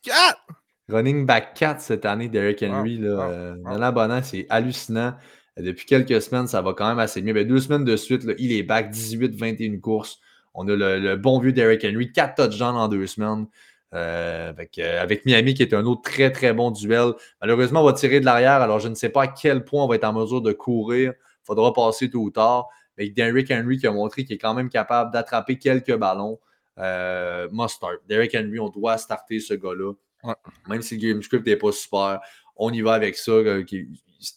[0.03, 0.41] Quatre!
[0.89, 2.99] Running back 4 cette année, Derrick Henry.
[2.99, 3.55] là, euh.
[3.57, 5.15] Nana Bonan, c'est hallucinant.
[5.57, 7.33] Depuis quelques semaines, ça va quand même assez mieux.
[7.33, 10.19] Ben, deux semaines de suite, là, il est back, 18-21 courses.
[10.55, 13.47] On a le, le bon vieux Derrick Henry, 4 touchdowns en deux semaines.
[13.93, 17.13] Euh, avec, euh, avec Miami, qui est un autre très, très bon duel.
[17.41, 19.89] Malheureusement, on va tirer de l'arrière, alors je ne sais pas à quel point on
[19.89, 21.13] va être en mesure de courir.
[21.17, 22.69] Il faudra passer tôt ou tard.
[22.97, 26.39] Mais Derrick Henry qui a montré qu'il est quand même capable d'attraper quelques ballons.
[26.79, 27.97] Euh, must start.
[28.09, 29.93] Derrick Henry, on doit starter ce gars-là.
[30.23, 30.35] Ouais.
[30.69, 32.21] Même si le game script n'est pas super,
[32.57, 33.33] on y va avec ça.
[33.33, 33.65] euh,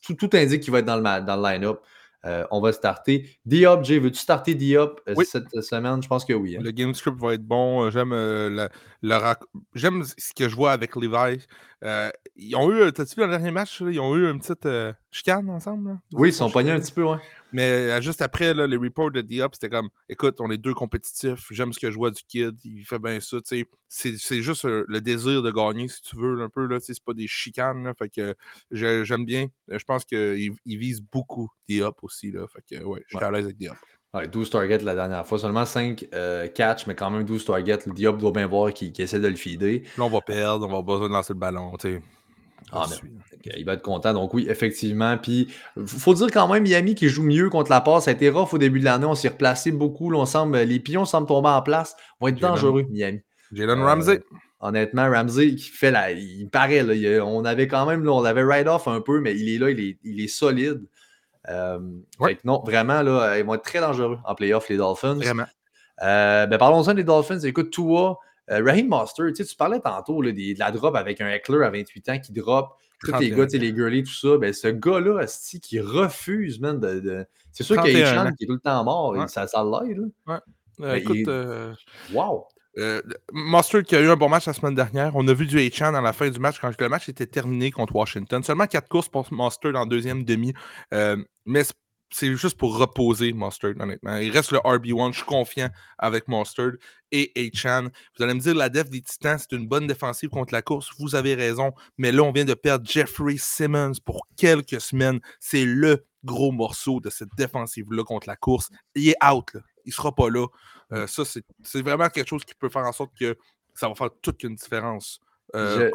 [0.01, 1.81] tout, tout indique qu'il va être dans le, dans le line-up.
[2.26, 3.30] Euh, on va starter.
[3.45, 5.26] Diop, Jay, veux-tu starter Diop euh, Oui.
[5.26, 6.02] cette semaine?
[6.02, 6.56] Je pense que oui.
[6.58, 6.62] hein.
[6.64, 7.84] Le game script va être bon.
[7.86, 8.68] Euh, J'aime euh,
[9.76, 11.45] J'aime ce que je vois avec Levi.
[11.84, 14.40] Euh, ils ont eu, euh, t'as-tu vu le dernier match, là, ils ont eu une
[14.40, 15.90] petite euh, chicane ensemble.
[15.90, 15.98] là?
[16.14, 17.18] Oui, ils sont pognés un petit peu, ouais.
[17.53, 20.73] Mais euh, juste après, là, les reports de Diop, c'était comme écoute, on est deux
[20.73, 23.38] compétitifs, j'aime ce que je vois du kid, il fait bien ça.
[23.38, 23.65] tu sais.
[23.88, 26.65] C'est c'est juste euh, le désir de gagner, si tu veux, un peu.
[26.65, 27.84] là, tu sais, C'est pas des chicanes.
[27.84, 28.35] là, fait que
[28.71, 29.47] j'aime bien.
[29.71, 32.31] Euh, Je pense qu'il il vise beaucoup Diop aussi.
[32.31, 33.23] Là, fait que ouais, je suis Ouais.
[33.23, 33.75] à l'aise avec Diop.
[34.15, 35.39] Ouais, 12 targets la dernière fois.
[35.39, 36.07] Seulement 5
[36.53, 37.80] catch, mais quand même 12 targets.
[37.85, 39.81] Le Diop doit bien voir qu'il essaie de le feeder.
[39.97, 41.71] Là, on va perdre, on va avoir besoin de lancer le ballon.
[41.77, 42.01] tu sais.
[42.72, 42.85] Ah,
[43.44, 44.14] que Il va être content.
[44.14, 45.18] Donc oui, effectivement.
[45.18, 45.49] Puis
[45.85, 48.06] faut dire quand même, Miami qui joue mieux contre la passe.
[48.06, 49.06] Ça a été rough au début de l'année.
[49.06, 50.10] On s'est replacé beaucoup.
[50.10, 51.95] Là, on semble, les pions semblent tomber en place.
[52.19, 52.56] Vont être Jalen.
[52.56, 53.22] dangereux, Miami.
[53.52, 54.22] Jalen Euh, Ramsey.
[54.60, 56.11] Honnêtement, Ramsey qui fait la.
[56.11, 59.35] Il paraît, là, il on avait quand même, là, on l'avait ride-off un peu, mais
[59.35, 60.81] il est là, il est, il est solide.
[61.49, 61.80] Euh,
[62.19, 62.38] Ouais.
[62.45, 65.15] non, vraiment, là, ils vont être très dangereux en playoff, les Dolphins.
[65.15, 65.44] Vraiment.
[66.02, 67.40] Euh, ben, parlons-en des Dolphins.
[67.40, 68.14] Écoute, toi, euh,
[68.49, 72.10] Raheem Monster, tu parlais tantôt là, des- de la drop avec un Eckler à 28
[72.10, 72.74] ans qui drop.
[72.99, 74.38] Tous les 31 gars, les girlies, tout ça.
[74.38, 75.26] Ben, ce gars-là,
[75.61, 76.99] qui refuse, man, de.
[76.99, 78.36] de- C'est sûr qu'il y a 31 Hichan ans.
[78.38, 79.15] qui est tout le temps mort.
[79.15, 79.28] et Ouais.
[79.28, 79.98] ça, ça l'aide,
[80.28, 80.36] là.
[80.36, 80.40] Euh,
[80.94, 81.74] Mais écoute, il- euh,
[82.14, 82.48] Wow!
[82.80, 83.02] euh,
[83.32, 85.11] Mustard qui a eu un bon match la semaine dernière.
[85.15, 87.70] On a vu du H-Chan à la fin du match quand le match était terminé
[87.72, 88.41] contre Washington.
[88.41, 90.53] Seulement quatre courses pour Mustard en deuxième demi.
[90.94, 91.64] Euh, mais
[92.14, 94.18] c'est- juste pour reposer Mustard, honnêtement.
[94.18, 95.11] Il reste le RB1.
[95.11, 96.72] Je suis confiant avec Mustard
[97.11, 97.90] et H-Chan.
[98.18, 100.90] Vous allez me dire, la def des Titans, c'est une bonne défensive contre la course.
[100.99, 101.73] Vous avez raison.
[101.98, 105.19] Mais là, on vient de perdre Jeffrey Simmons pour quelques semaines.
[105.40, 108.69] C'est le gros morceau de cette défensive-là contre la course.
[108.95, 109.52] Il est out.
[109.85, 110.48] Il ne sera pas là.
[110.94, 113.38] Euh, ça, c'est vraiment quelque chose qui peut faire en sorte que
[113.76, 115.19] ça va faire toute une différence
[115.55, 115.89] euh.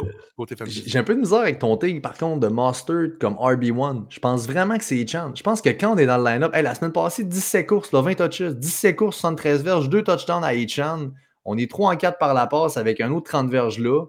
[0.87, 4.05] J'ai un peu de misère avec ton take, par contre, de Mustard comme RB1.
[4.09, 5.33] Je pense vraiment que c'est Chan.
[5.35, 7.93] Je pense que quand on est dans le line-up, hey, la semaine passée, 17 courses,
[7.93, 11.11] là, 20 touches, 17 courses, 73 verges, 2 touchdowns à Chan.
[11.45, 14.05] On est 3 en 4 par la passe avec un autre 30 verges là.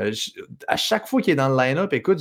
[0.00, 0.30] Euh, je-
[0.68, 2.20] à chaque fois qu'il est dans le line-up, écoute,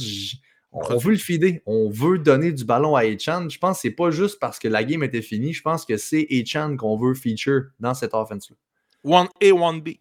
[0.72, 1.60] on, on veut le feeder.
[1.68, 3.48] On veut donner du ballon à Chan.
[3.50, 5.54] Je pense que c'est pas juste parce que la game était finie.
[5.54, 8.56] Je pense que c'est Chan qu'on veut feature dans cette offense-là.
[9.06, 10.00] 1A, 1B.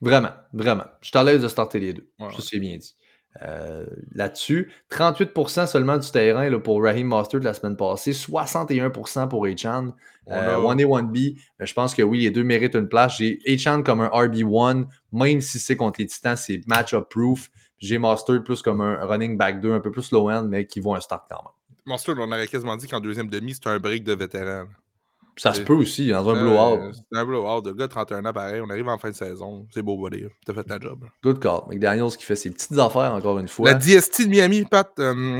[0.00, 0.84] Vraiment, vraiment.
[1.00, 2.08] Je suis à l'aise de starter les deux.
[2.18, 2.32] Ouais, ouais.
[2.38, 2.94] c'est bien dit.
[3.42, 3.84] Euh,
[4.14, 9.94] Là-dessus, 38% seulement du terrain là, pour Raheem Mostert la semaine passée, 61% pour Achan.
[10.30, 13.16] Euh, a- 1A, 1B, mais je pense que oui, les deux méritent une place.
[13.18, 17.50] J'ai Achan comme un RB1, même si c'est contre les Titans, c'est match-up proof.
[17.78, 20.94] J'ai Mostert plus comme un running back 2, un peu plus low-end, mais qui vaut
[20.94, 21.52] un start quand même.
[21.86, 24.64] Monster, on aurait quasiment dit qu'en deuxième demi, c'était un break de vétéran.
[25.38, 26.92] Ça se peut aussi, dans un blowout.
[26.92, 27.62] C'est un blowout.
[27.64, 28.60] Le gars, 31 ans, pareil.
[28.60, 29.66] On arrive en fin de saison.
[29.72, 30.24] C'est beau, buddy.
[30.44, 31.04] T'as fait ta job.
[31.22, 31.60] Good call.
[31.68, 33.70] McDaniels qui fait ses petites affaires, encore une fois.
[33.70, 34.90] La DST de Miami, Pat.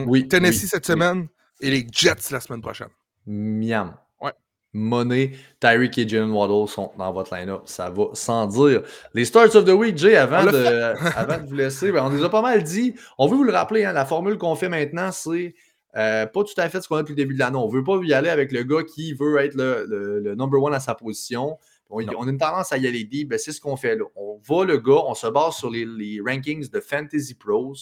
[0.06, 1.28] oui, Tennessee cette semaine
[1.60, 2.88] et les Jets la semaine prochaine.
[3.26, 3.94] Miam.
[4.20, 4.32] Ouais.
[4.72, 7.62] Money, Tyreek et Jalen Waddle sont dans votre line-up.
[7.66, 8.82] Ça va sans dire.
[9.14, 12.24] Les Starts of the Week, Jay, avant, de, avant de vous laisser, ben, on nous
[12.24, 12.94] a pas mal dit.
[13.18, 15.54] On veut vous le rappeler, hein, la formule qu'on fait maintenant, c'est
[15.98, 17.56] euh, pas tout à fait ce qu'on a depuis le début de l'année.
[17.56, 20.72] On ne veut pas y aller avec le gars qui veut être le, number one
[20.72, 21.58] à sa position.
[21.90, 23.30] On, a une tendance à y aller deep.
[23.30, 24.04] Ben, c'est ce qu'on fait là.
[24.14, 27.74] On va le gars, on se base sur les, rankings de Fantasy Pros,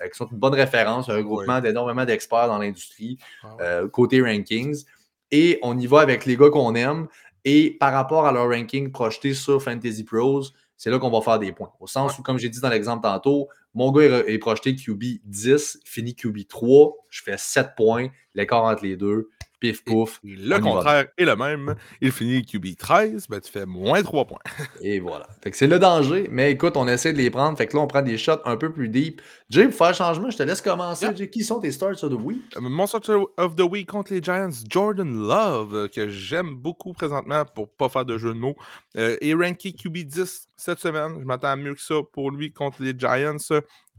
[0.00, 4.22] euh, qui sont une bonne référence, un regroupement d'énormément d'experts dans l'industrie, ah euh, côté
[4.22, 4.84] rankings.
[5.30, 7.08] Et on y va avec les gars qu'on aime.
[7.44, 10.42] Et par rapport à leur ranking projeté sur Fantasy Pros,
[10.78, 11.72] c'est là qu'on va faire des points.
[11.80, 15.80] Au sens où, comme j'ai dit dans l'exemple tantôt, mon gars est projeté QB 10,
[15.84, 19.28] fini QB 3, je fais 7 points, l'écart entre les deux,
[19.60, 20.20] pif pouf.
[20.22, 21.74] le contraire est le même.
[22.00, 24.38] Il finit QB 13, ben tu fais moins 3 points.
[24.82, 25.26] et voilà.
[25.42, 27.56] Fait que c'est le danger, mais écoute, on essaie de les prendre.
[27.56, 29.20] Fait que là, on prend des shots un peu plus deep.
[29.50, 31.06] Jay, pour faire le changement, je te laisse commencer.
[31.28, 32.42] qui sont tes starts of the week?
[32.56, 36.92] Euh, mon start of the week contre les Giants, Jordan Love, euh, que j'aime beaucoup
[36.92, 38.56] présentement pour pas faire de jeu de mots,
[38.96, 41.16] euh, est ranké QB 10 cette semaine.
[41.18, 43.36] Je m'attends à mieux que ça pour lui contre les Giants.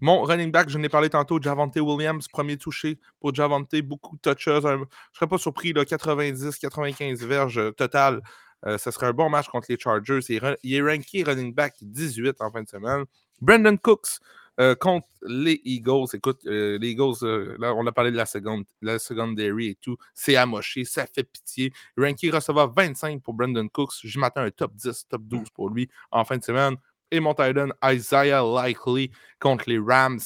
[0.01, 4.21] Mon running back, je n'ai parlé tantôt, Javante Williams, premier touché pour Javante, beaucoup de
[4.21, 4.45] touches.
[4.45, 8.21] je ne serais pas surpris, 90-95 verges euh, total.
[8.65, 10.19] Euh, ce serait un bon match contre les Chargers.
[10.29, 13.05] Il, est ranké running back 18 en fin de semaine.
[13.41, 14.19] Brandon Cooks
[14.59, 16.07] euh, contre les Eagles.
[16.13, 19.97] Écoute, les Eagles, là, on a parlé de la seconde, la secondary et tout.
[20.13, 21.71] C'est amoché, ça fait pitié.
[21.97, 23.95] Ranky recevra 25 pour Brandon Cooks.
[24.03, 26.75] Je m'attends un top 10, top 12 pour lui en fin de semaine
[27.11, 30.19] et mon Titan Isaiah Likely contre les Rams.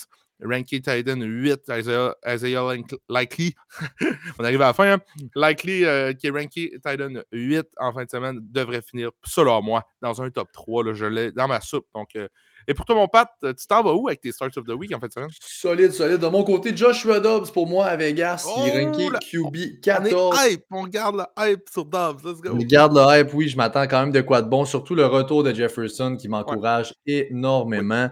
[0.43, 2.15] Ranky Titan 8, Isaiah,
[3.09, 3.55] Likely.
[4.39, 4.93] On arrive à la fin.
[4.93, 4.99] Hein?
[5.35, 9.83] Likely, euh, qui est ranké Titan 8 en fin de semaine, devrait finir, selon moi,
[10.01, 10.83] dans un top 3.
[10.83, 11.87] Là, je l'ai dans ma soupe.
[11.95, 12.27] Donc, euh,
[12.67, 14.93] et pour toi, mon Pat, tu t'en vas où avec tes Starts of the Week
[14.93, 15.29] en fait semaine?
[15.39, 16.19] Solide, solide.
[16.19, 20.13] De mon côté, Joshua Dobbs pour moi à Vegas, qui est ranké QB 14.
[20.15, 20.65] On, hype.
[20.71, 22.21] on garde le hype sur Dobbs.
[22.23, 22.51] Let's go.
[22.53, 23.49] On garde le hype, oui.
[23.49, 24.65] Je m'attends quand même de quoi de bon.
[24.65, 28.09] Surtout le retour de Jefferson qui m'encourage énormément.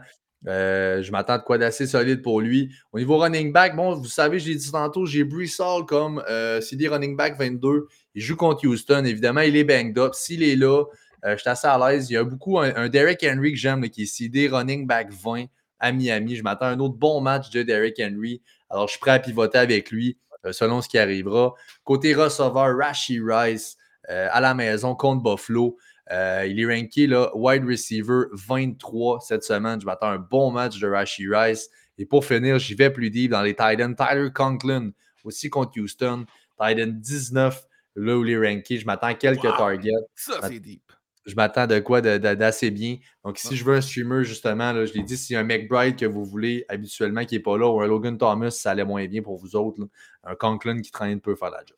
[0.47, 2.73] Euh, je m'attends de quoi d'assez solide pour lui.
[2.91, 6.61] Au niveau running back, bon, vous savez, j'ai dit tantôt, j'ai Bruce Hall comme euh,
[6.61, 7.87] CD running back 22.
[8.15, 9.05] Il joue contre Houston.
[9.05, 10.15] Évidemment, il est banged up.
[10.15, 10.83] S'il est là,
[11.23, 12.10] je suis assez à l'aise.
[12.10, 15.45] Il y a beaucoup un, Derek Henry que j'aime, qui est CD running back 20
[15.80, 16.35] à Miami.
[16.35, 18.41] Je m'attends à un autre bon match de Derek Henry.
[18.69, 21.53] Alors, je suis prêt à pivoter avec lui euh, selon ce qui arrivera.
[21.84, 23.77] Côté receveur, Rashi Rice
[24.10, 25.77] euh, à la maison contre Buffalo.
[26.10, 29.80] il est ranké là, wide receiver 23 cette semaine.
[29.81, 31.69] Je m'attends à un bon match de Rashi Rice.
[31.98, 33.95] Et pour finir, j'y vais plus deep dans les Titans.
[33.95, 34.91] Tyler Conklin
[35.23, 36.26] aussi contre Houston.
[36.60, 37.64] Titan 19,
[37.95, 38.77] là où il est ranké.
[38.77, 39.91] Je m'attends à quelques targets.
[40.15, 40.90] Ça, c'est deep
[41.26, 42.98] je m'attends de quoi d'assez bien.
[43.23, 45.43] Donc, si je veux un streamer, justement, là, je l'ai dit, s'il y a un
[45.43, 48.85] McBride que vous voulez habituellement qui n'est pas là, ou un Logan Thomas, ça allait
[48.85, 49.88] moins bien pour vous autres.
[50.23, 51.77] Un Conklin qui traîne peut faire la job.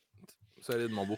[0.62, 1.18] Salut, mon beau.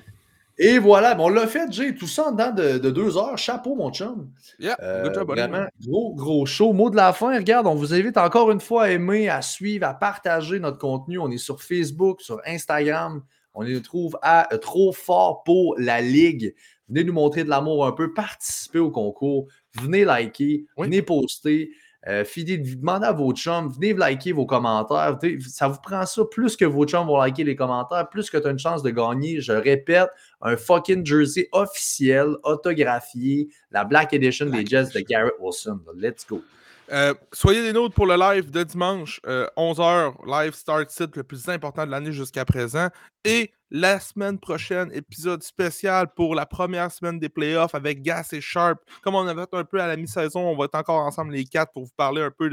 [0.57, 3.37] Et voilà, bon, on l'a fait, Jay, tout ça en dedans de, deux heures.
[3.37, 4.31] Chapeau, mon chum.
[4.57, 6.71] Yeah, euh, Vraiment, gros, gros show.
[6.71, 9.85] Mot de la fin, regarde, on vous invite encore une fois à aimer, à suivre,
[9.85, 11.19] à partager notre contenu.
[11.19, 13.21] On est sur Facebook, sur Instagram.
[13.53, 16.55] On les trouve à Trop Fort pour la Ligue.
[16.87, 21.71] Venez nous montrer de l'amour un peu, participer au concours, venez liker, venez poster.
[22.07, 25.17] Euh, demandez à vos chums, venez liker vos commentaires.
[25.47, 28.47] Ça vous prend ça plus que vos chums vont liker les commentaires, plus que tu
[28.47, 29.41] as une chance de gagner.
[29.41, 30.09] Je répète,
[30.41, 35.79] un fucking jersey officiel, autographié, la Black Edition des Jets de Garrett Wilson.
[35.95, 36.43] Let's go.
[36.91, 41.23] Euh, soyez des nôtres pour le live de dimanche, 11h, euh, live start site le
[41.23, 42.89] plus important de l'année jusqu'à présent.
[43.23, 48.39] Et la semaine prochaine, épisode spécial pour la première semaine des playoffs avec Gas et
[48.39, 48.79] Sharp.
[49.01, 51.73] Comme on avait un peu à la mi-saison, on va être encore ensemble les quatre
[51.73, 52.49] pour vous parler un peu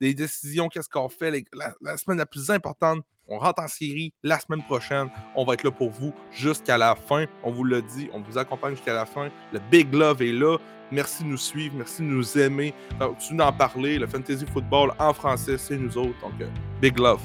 [0.00, 1.44] des décisions, qu'est-ce qu'on fait,
[1.80, 3.00] la, semaine la plus importante.
[3.26, 5.10] On rentre en série la semaine prochaine.
[5.34, 7.24] On va être là pour vous jusqu'à la fin.
[7.42, 9.28] On vous l'a dit, on vous accompagne jusqu'à la fin.
[9.52, 10.56] Le Big Love est là.
[10.92, 12.74] Merci de nous suivre, merci de nous aimer.
[13.00, 13.98] Continue d'en parler.
[13.98, 16.20] Le fantasy football en français, c'est nous autres.
[16.20, 16.48] Donc, euh,
[16.80, 17.20] big love.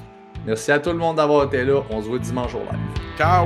[0.45, 1.81] Merci à tout le monde d'avoir été là.
[1.89, 3.17] On se voit dimanche au live.
[3.17, 3.45] Ciao!